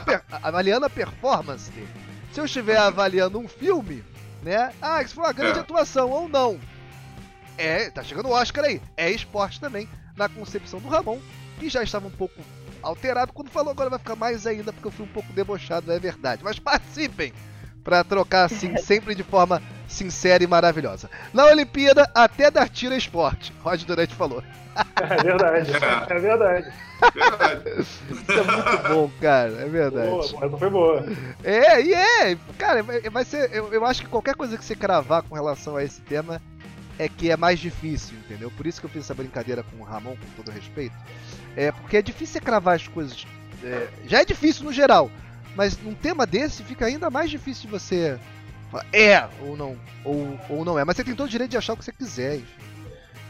per- 0.00 0.22
avaliando 0.42 0.86
a 0.86 0.90
performance 0.90 1.70
dele. 1.70 1.88
Se 2.32 2.40
eu 2.40 2.44
estiver 2.44 2.76
avaliando 2.76 3.38
um 3.38 3.48
filme, 3.48 4.02
né? 4.42 4.72
Ah, 4.80 5.02
isso 5.02 5.14
foi 5.14 5.24
uma 5.24 5.32
grande 5.32 5.58
É. 5.58 5.62
atuação 5.62 6.10
ou 6.10 6.28
não. 6.28 6.58
É, 7.56 7.90
tá 7.90 8.02
chegando 8.02 8.26
o 8.28 8.32
Oscar 8.32 8.64
aí. 8.64 8.80
É 8.96 9.10
esporte 9.10 9.60
também, 9.60 9.88
na 10.16 10.28
concepção 10.28 10.80
do 10.80 10.88
Ramon, 10.88 11.18
que 11.58 11.68
já 11.68 11.82
estava 11.82 12.06
um 12.06 12.10
pouco 12.10 12.40
alterado 12.84 13.32
quando 13.32 13.50
falou, 13.50 13.70
agora 13.72 13.90
vai 13.90 13.98
ficar 13.98 14.16
mais 14.16 14.46
ainda, 14.46 14.72
porque 14.72 14.86
eu 14.86 14.92
fui 14.92 15.04
um 15.04 15.08
pouco 15.08 15.32
debochado, 15.32 15.90
é 15.92 15.98
verdade. 15.98 16.42
Mas 16.44 16.58
participem! 16.58 17.32
Pra 17.82 18.02
trocar 18.02 18.44
assim, 18.44 18.76
sempre 18.80 19.14
de 19.14 19.22
forma 19.22 19.60
sincera 19.86 20.42
e 20.42 20.46
maravilhosa. 20.46 21.10
Na 21.34 21.44
Olimpíada, 21.46 22.10
até 22.14 22.50
dar 22.50 22.68
tiro 22.68 22.94
é 22.94 22.96
esporte. 22.96 23.52
Roger 23.62 23.86
Durante 23.86 24.14
falou. 24.14 24.42
É 24.96 25.22
verdade, 25.22 25.70
É. 25.70 26.14
é 26.14 26.18
verdade. 26.18 26.72
Isso 27.78 28.32
é 28.32 28.42
muito 28.42 28.88
bom, 28.88 29.10
cara. 29.20 29.52
É 29.60 29.68
verdade. 29.68 30.08
Boa, 30.08 30.46
essa 30.46 30.56
foi 30.56 30.70
boa. 30.70 31.04
É, 31.42 31.82
e 31.82 31.92
é, 31.94 32.36
cara, 32.58 32.82
vai 32.82 33.00
vai 33.02 33.24
ser. 33.24 33.52
Eu, 33.52 33.72
eu 33.72 33.84
acho 33.84 34.02
que 34.02 34.08
qualquer 34.08 34.34
coisa 34.34 34.56
que 34.56 34.64
você 34.64 34.74
cravar 34.74 35.22
com 35.22 35.34
relação 35.34 35.76
a 35.76 35.84
esse 35.84 36.00
tema 36.00 36.40
é 36.98 37.08
que 37.08 37.30
é 37.30 37.36
mais 37.36 37.58
difícil, 37.58 38.16
entendeu? 38.18 38.50
Por 38.50 38.66
isso 38.66 38.80
que 38.80 38.86
eu 38.86 38.90
fiz 38.90 39.02
essa 39.04 39.14
brincadeira 39.14 39.62
com 39.62 39.82
o 39.82 39.84
Ramon, 39.84 40.16
com 40.16 40.42
todo 40.42 40.50
respeito. 40.54 40.94
É 41.56 41.72
porque 41.72 41.96
é 41.96 42.02
difícil 42.02 42.40
cravar 42.40 42.76
as 42.76 42.88
coisas. 42.88 43.26
é, 43.62 43.88
já 44.06 44.20
é 44.20 44.24
difícil 44.24 44.64
no 44.64 44.72
geral, 44.72 45.10
mas 45.54 45.78
num 45.78 45.94
tema 45.94 46.26
desse 46.26 46.62
fica 46.62 46.86
ainda 46.86 47.10
mais 47.10 47.30
difícil 47.30 47.66
de 47.66 47.68
você 47.68 48.18
é 48.92 49.28
ou 49.40 49.56
não, 49.56 49.76
ou, 50.04 50.38
ou 50.48 50.64
não 50.64 50.78
é. 50.78 50.84
Mas 50.84 50.96
você 50.96 51.04
tem 51.04 51.14
todo 51.14 51.26
o 51.26 51.30
direito 51.30 51.52
de 51.52 51.56
achar 51.56 51.74
o 51.74 51.76
que 51.76 51.84
você 51.84 51.92
quiser, 51.92 52.36
enfim. 52.36 52.64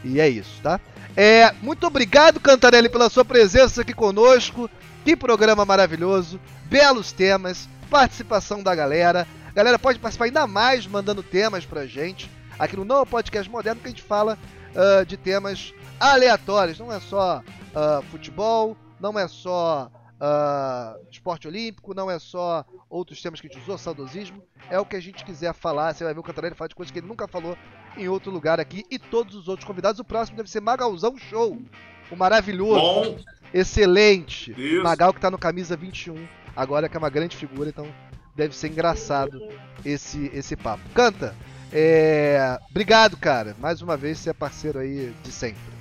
E 0.03 0.19
é 0.19 0.29
isso, 0.29 0.61
tá? 0.61 0.79
É, 1.15 1.51
muito 1.61 1.85
obrigado, 1.87 2.39
Cantarelli, 2.39 2.89
pela 2.89 3.09
sua 3.09 3.25
presença 3.25 3.81
aqui 3.81 3.93
conosco. 3.93 4.69
Que 5.03 5.15
programa 5.15 5.65
maravilhoso, 5.65 6.39
belos 6.65 7.11
temas, 7.11 7.69
participação 7.89 8.61
da 8.61 8.73
galera. 8.73 9.27
Galera 9.53 9.79
pode 9.79 9.99
participar 9.99 10.25
ainda 10.25 10.45
mais 10.47 10.85
mandando 10.85 11.23
temas 11.23 11.65
pra 11.65 11.85
gente. 11.85 12.29
Aqui 12.57 12.75
no 12.75 12.85
Não 12.85 13.05
Podcast 13.05 13.49
Moderno 13.49 13.81
que 13.81 13.87
a 13.87 13.91
gente 13.91 14.01
fala 14.01 14.37
ah, 14.75 15.03
de 15.03 15.15
temas 15.17 15.73
aleatórios. 15.99 16.79
Não 16.79 16.91
é 16.91 16.99
só 16.99 17.43
ah, 17.75 18.01
futebol, 18.09 18.77
não 18.99 19.19
é 19.19 19.27
só 19.27 19.91
ah, 20.19 20.95
esporte 21.11 21.47
olímpico, 21.47 21.93
não 21.93 22.09
é 22.09 22.17
só 22.17 22.65
outros 22.89 23.21
temas 23.21 23.41
que 23.41 23.47
a 23.47 23.49
gente 23.49 23.61
usou, 23.61 23.77
saudosismo. 23.77 24.41
É 24.69 24.79
o 24.79 24.85
que 24.85 24.95
a 24.95 24.99
gente 24.99 25.23
quiser 25.25 25.53
falar. 25.53 25.93
Você 25.93 26.03
vai 26.03 26.13
ver 26.13 26.19
o 26.19 26.23
Cantarelli 26.23 26.55
falar 26.55 26.69
de 26.69 26.75
coisas 26.75 26.91
que 26.91 26.99
ele 26.99 27.07
nunca 27.07 27.27
falou 27.27 27.57
em 27.97 28.07
outro 28.07 28.31
lugar 28.31 28.59
aqui. 28.59 28.85
E 28.89 28.97
todos 28.97 29.35
os 29.35 29.47
outros 29.47 29.67
convidados. 29.67 29.99
O 29.99 30.03
próximo 30.03 30.37
deve 30.37 30.49
ser 30.49 30.61
Magalzão 30.61 31.17
Show. 31.17 31.61
O 32.09 32.15
maravilhoso, 32.15 32.79
Bom, 32.79 33.17
excelente. 33.53 34.51
isso. 34.57 34.83
Magal 34.83 35.13
que 35.13 35.19
tá 35.19 35.29
no 35.31 35.37
camisa 35.37 35.75
21, 35.75 36.27
agora 36.55 36.87
que 36.87 36.95
é 36.95 36.99
uma 36.99 37.09
grande 37.09 37.35
figura, 37.35 37.69
então 37.69 37.87
deve 38.35 38.55
ser 38.55 38.67
engraçado 38.67 39.39
esse, 39.83 40.29
esse 40.33 40.55
papo. 40.55 40.83
Canta, 40.93 41.35
é... 41.73 42.59
obrigado, 42.69 43.17
cara. 43.17 43.55
Mais 43.59 43.81
uma 43.81 43.97
vez, 43.97 44.19
você 44.19 44.29
é 44.29 44.33
parceiro 44.33 44.77
aí 44.77 45.13
de 45.23 45.31
sempre. 45.31 45.74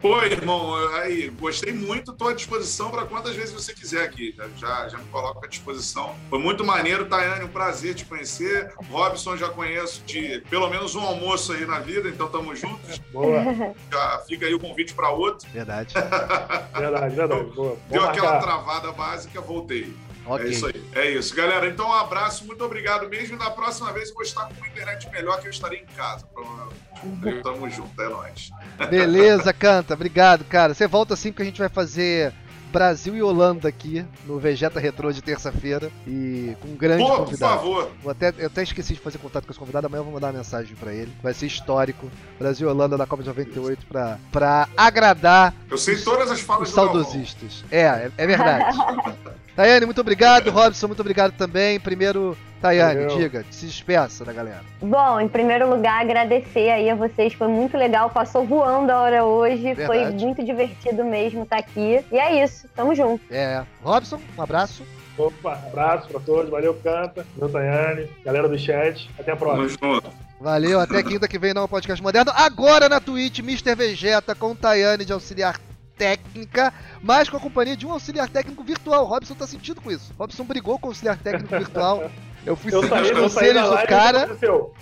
Pô, 0.00 0.22
irmão, 0.22 0.76
aí, 0.94 1.28
gostei 1.28 1.72
muito, 1.72 2.12
tô 2.12 2.28
à 2.28 2.32
disposição 2.32 2.88
para 2.90 3.04
quantas 3.04 3.34
vezes 3.34 3.52
você 3.52 3.74
quiser 3.74 4.04
aqui. 4.04 4.32
Já, 4.36 4.48
já, 4.56 4.88
já 4.90 4.98
me 4.98 5.04
coloco 5.06 5.44
à 5.44 5.48
disposição. 5.48 6.14
Foi 6.30 6.38
muito 6.38 6.64
maneiro, 6.64 7.06
Tayane, 7.06 7.44
um 7.44 7.48
prazer 7.48 7.94
te 7.94 8.04
conhecer. 8.04 8.72
Robson 8.90 9.36
já 9.36 9.48
conheço 9.48 10.02
de 10.04 10.40
pelo 10.48 10.70
menos 10.70 10.94
um 10.94 11.00
almoço 11.00 11.52
aí 11.52 11.66
na 11.66 11.80
vida, 11.80 12.08
então 12.08 12.28
tamo 12.28 12.54
juntos. 12.54 12.98
Boa, 13.12 13.42
Já 13.90 14.22
fica 14.28 14.46
aí 14.46 14.54
o 14.54 14.60
convite 14.60 14.94
para 14.94 15.10
outro. 15.10 15.48
Verdade. 15.50 15.92
verdade, 16.78 17.16
verdade. 17.16 17.50
Boa. 17.50 17.76
Deu 17.88 18.04
aquela 18.04 18.32
marcar. 18.34 18.42
travada 18.42 18.92
básica, 18.92 19.40
voltei. 19.40 19.92
Ok. 20.28 20.46
É 20.46 20.50
isso 20.50 20.66
aí. 20.66 20.84
É 20.94 21.10
isso, 21.10 21.34
galera. 21.34 21.66
Então, 21.66 21.88
um 21.88 21.92
abraço, 21.92 22.44
muito 22.44 22.62
obrigado 22.62 23.08
mesmo. 23.08 23.34
E 23.34 23.38
na 23.38 23.50
próxima 23.50 23.92
vez 23.92 24.08
eu 24.10 24.14
vou 24.14 24.22
estar 24.22 24.46
com 24.46 24.54
uma 24.54 24.68
internet 24.68 25.08
melhor 25.10 25.40
que 25.40 25.46
eu 25.46 25.50
estarei 25.50 25.80
em 25.80 25.96
casa, 25.96 26.26
provavelmente. 26.32 27.42
Tamo 27.42 27.70
junto, 27.70 28.00
é 28.02 28.08
nóis. 28.08 28.50
Beleza, 28.90 29.52
Canta. 29.52 29.94
Obrigado, 29.94 30.44
cara. 30.44 30.74
Você 30.74 30.86
volta 30.86 31.14
assim 31.14 31.30
porque 31.32 31.42
a 31.42 31.46
gente 31.46 31.58
vai 31.58 31.68
fazer 31.68 32.34
Brasil 32.72 33.16
e 33.16 33.22
Holanda 33.22 33.68
aqui 33.68 34.04
no 34.26 34.38
Vegeta 34.38 34.78
Retrô 34.78 35.12
de 35.12 35.22
terça-feira 35.22 35.90
e 36.06 36.56
com 36.60 36.68
um 36.68 36.76
grande 36.76 37.02
Pô, 37.02 37.10
por 37.10 37.24
convidado. 37.24 37.54
favor. 37.54 37.90
Vou 38.02 38.12
até, 38.12 38.32
eu 38.38 38.46
até 38.46 38.62
esqueci 38.62 38.94
de 38.94 39.00
fazer 39.00 39.18
contato 39.18 39.44
com 39.44 39.50
esse 39.50 39.58
convidado, 39.58 39.86
amanhã 39.86 40.00
eu 40.00 40.04
vou 40.04 40.12
mandar 40.12 40.28
uma 40.28 40.38
mensagem 40.38 40.76
pra 40.76 40.92
ele. 40.92 41.12
Vai 41.22 41.34
ser 41.34 41.46
histórico. 41.46 42.10
Brasil 42.38 42.68
e 42.68 42.70
Holanda 42.70 42.96
na 42.96 43.06
Copa 43.06 43.22
de 43.22 43.28
98 43.28 43.86
pra, 43.86 44.18
pra 44.30 44.68
agradar 44.76 45.54
Eu 45.70 45.78
sei 45.78 45.96
todas 45.96 46.30
as 46.30 46.40
falas 46.40 46.68
os 46.68 46.74
saudosistas. 46.74 47.64
É, 47.70 47.80
é, 47.82 48.10
é 48.16 48.26
verdade. 48.26 48.76
Tayane, 49.56 49.86
muito 49.86 50.00
obrigado. 50.00 50.50
Robson, 50.50 50.86
muito 50.86 51.00
obrigado 51.00 51.32
também. 51.32 51.80
Primeiro, 51.80 52.36
Tayane, 52.60 53.06
Valeu. 53.06 53.16
diga, 53.16 53.44
se 53.50 53.66
despeça 53.66 54.24
da 54.24 54.32
galera. 54.32 54.62
Bom, 54.80 55.20
em 55.20 55.28
primeiro 55.28 55.68
lugar, 55.68 56.00
agradecer 56.02 56.70
aí 56.70 56.90
a 56.90 56.94
vocês. 56.94 57.32
Foi 57.34 57.48
muito 57.48 57.76
legal. 57.76 58.10
Passou 58.10 58.44
voando 58.44 58.90
a 58.90 59.00
hora 59.00 59.24
hoje. 59.24 59.74
Foi 59.74 59.98
Verdade. 59.98 60.24
muito 60.24 60.44
divertido 60.44 61.04
mesmo 61.04 61.44
estar 61.44 61.58
aqui. 61.58 62.04
E 62.10 62.18
é 62.18 62.44
isso. 62.44 62.68
Tamo 62.74 62.94
junto. 62.94 63.22
É, 63.30 63.64
Robson, 63.82 64.20
um 64.36 64.42
abraço. 64.42 64.82
Opa, 65.16 65.54
abraço 65.54 66.08
pra 66.08 66.20
todos. 66.20 66.50
Valeu, 66.50 66.74
Canta. 66.74 67.26
Meu 67.36 67.48
Tayane. 67.48 68.08
Galera 68.24 68.48
do 68.48 68.58
chat. 68.58 69.10
Até 69.18 69.32
a 69.32 69.36
próxima. 69.36 69.78
Tamo 69.78 69.94
junto. 69.94 70.12
Valeu, 70.40 70.78
até 70.78 71.02
quinta 71.02 71.26
que 71.26 71.38
vem 71.38 71.52
no 71.52 71.66
podcast 71.66 72.00
moderno. 72.00 72.30
Agora 72.34 72.88
na 72.88 73.00
Twitch, 73.00 73.40
Mr. 73.40 73.74
Vegeta 73.74 74.36
com 74.36 74.54
Tayane 74.54 75.04
de 75.04 75.12
auxiliar 75.12 75.58
técnica, 75.96 76.72
mas 77.02 77.28
com 77.28 77.36
a 77.36 77.40
companhia 77.40 77.76
de 77.76 77.84
um 77.84 77.92
auxiliar 77.92 78.28
técnico 78.28 78.62
virtual. 78.62 79.04
Robson 79.04 79.34
tá 79.34 79.48
sentindo 79.48 79.80
com 79.80 79.90
isso. 79.90 80.14
Robson 80.16 80.44
brigou 80.44 80.78
com 80.78 80.86
o 80.86 80.90
auxiliar 80.90 81.18
técnico 81.18 81.48
virtual. 81.58 82.08
Eu 82.48 82.56
fui 82.56 82.74
Eu 82.74 82.82
saí, 82.88 83.02
os 83.02 83.08
saí 83.08 83.52
conselhos 83.52 83.68
do 83.68 83.86
cara. 83.86 84.26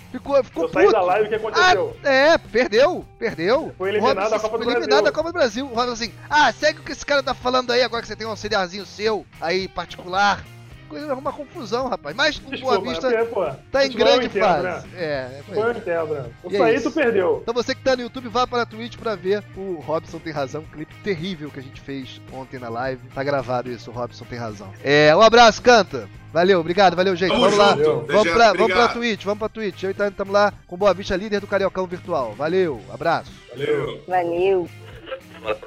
Ficou, 0.09 0.41
ficou 0.41 0.63
Eu 0.63 0.69
saí 0.69 0.85
puto. 0.85 0.93
da 0.93 1.01
live, 1.01 1.25
o 1.25 1.29
que 1.29 1.35
aconteceu? 1.35 1.97
Ah, 2.01 2.07
é, 2.07 2.37
perdeu, 2.37 3.05
perdeu. 3.19 3.73
Foi 3.77 3.89
eliminado 3.89 4.15
Robson 4.15 4.29
da 4.29 4.39
Copa 4.39 4.57
do 4.57 4.63
foi 4.63 4.73
eliminado 4.73 4.89
Brasil. 4.89 5.03
da 5.03 5.11
Copa 5.11 5.29
do 5.29 5.33
Brasil. 5.33 5.65
O 5.65 5.75
Robson 5.75 5.91
assim, 5.91 6.13
ah, 6.29 6.53
segue 6.53 6.79
o 6.79 6.83
que 6.83 6.93
esse 6.93 7.05
cara 7.05 7.21
tá 7.21 7.33
falando 7.33 7.71
aí, 7.71 7.83
agora 7.83 8.01
que 8.01 8.07
você 8.07 8.15
tem 8.15 8.25
um 8.25 8.29
auxiliarzinho 8.29 8.85
seu, 8.85 9.25
aí, 9.41 9.67
particular. 9.67 10.41
Coisa 10.87 11.13
uma 11.13 11.33
confusão, 11.33 11.87
rapaz. 11.87 12.15
Mas 12.15 12.37
o 12.37 12.57
Boa 12.59 12.79
Vista 12.79 13.09
é 13.09 13.23
pô, 13.25 13.45
tá 13.71 13.85
em 13.85 13.91
eu 13.91 13.97
grande 13.97 14.29
fase. 14.29 14.63
né? 14.63 14.83
É, 14.95 15.39
é 15.39 15.43
Foi 15.45 15.73
né? 15.73 16.29
É 16.45 16.57
saí, 16.57 16.75
isso. 16.75 16.89
tu 16.89 16.93
perdeu. 16.93 17.39
Então 17.41 17.53
você 17.53 17.75
que 17.75 17.81
tá 17.81 17.95
no 17.95 18.03
YouTube, 18.03 18.29
vá 18.29 18.47
para 18.47 18.61
a 18.61 18.65
Twitch 18.65 18.97
pra 18.97 19.15
ver 19.15 19.43
o 19.55 19.79
Robson 19.79 20.19
tem 20.19 20.31
razão, 20.31 20.61
um 20.61 20.65
clipe 20.65 20.93
terrível 21.03 21.49
que 21.51 21.59
a 21.59 21.63
gente 21.63 21.81
fez 21.81 22.21
ontem 22.31 22.59
na 22.59 22.69
live. 22.69 23.01
Tá 23.13 23.23
gravado 23.23 23.69
isso, 23.69 23.91
o 23.91 23.93
Robson 23.93 24.25
tem 24.25 24.39
razão. 24.39 24.71
É, 24.83 25.15
um 25.15 25.21
abraço, 25.21 25.61
canta. 25.61 26.09
Valeu, 26.31 26.59
obrigado, 26.59 26.95
valeu, 26.95 27.15
gente. 27.15 27.31
Tamo 27.31 27.41
vamos 27.41 27.57
lá. 27.57 27.69
junto. 27.71 27.83
Valeu. 27.83 28.05
Vamos 28.07 28.33
pra, 28.33 28.53
vamos 28.53 28.73
pra. 28.73 28.87
Twitch, 28.89 29.23
vamos 29.23 29.39
pra 29.39 29.49
Twitch. 29.49 29.83
Eu 29.83 29.91
e 29.91 29.93
Tânia 29.93 30.11
estamos 30.11 30.33
lá 30.33 30.53
com 30.67 30.77
Boa 30.77 30.93
Vista, 30.93 31.15
líder 31.15 31.39
do 31.39 31.47
Cariocão 31.47 31.87
Virtual. 31.87 32.33
Valeu, 32.33 32.81
abraço. 32.91 33.31
Valeu. 33.49 34.03
Valeu. 34.07 34.69
Valeu. 35.41 35.57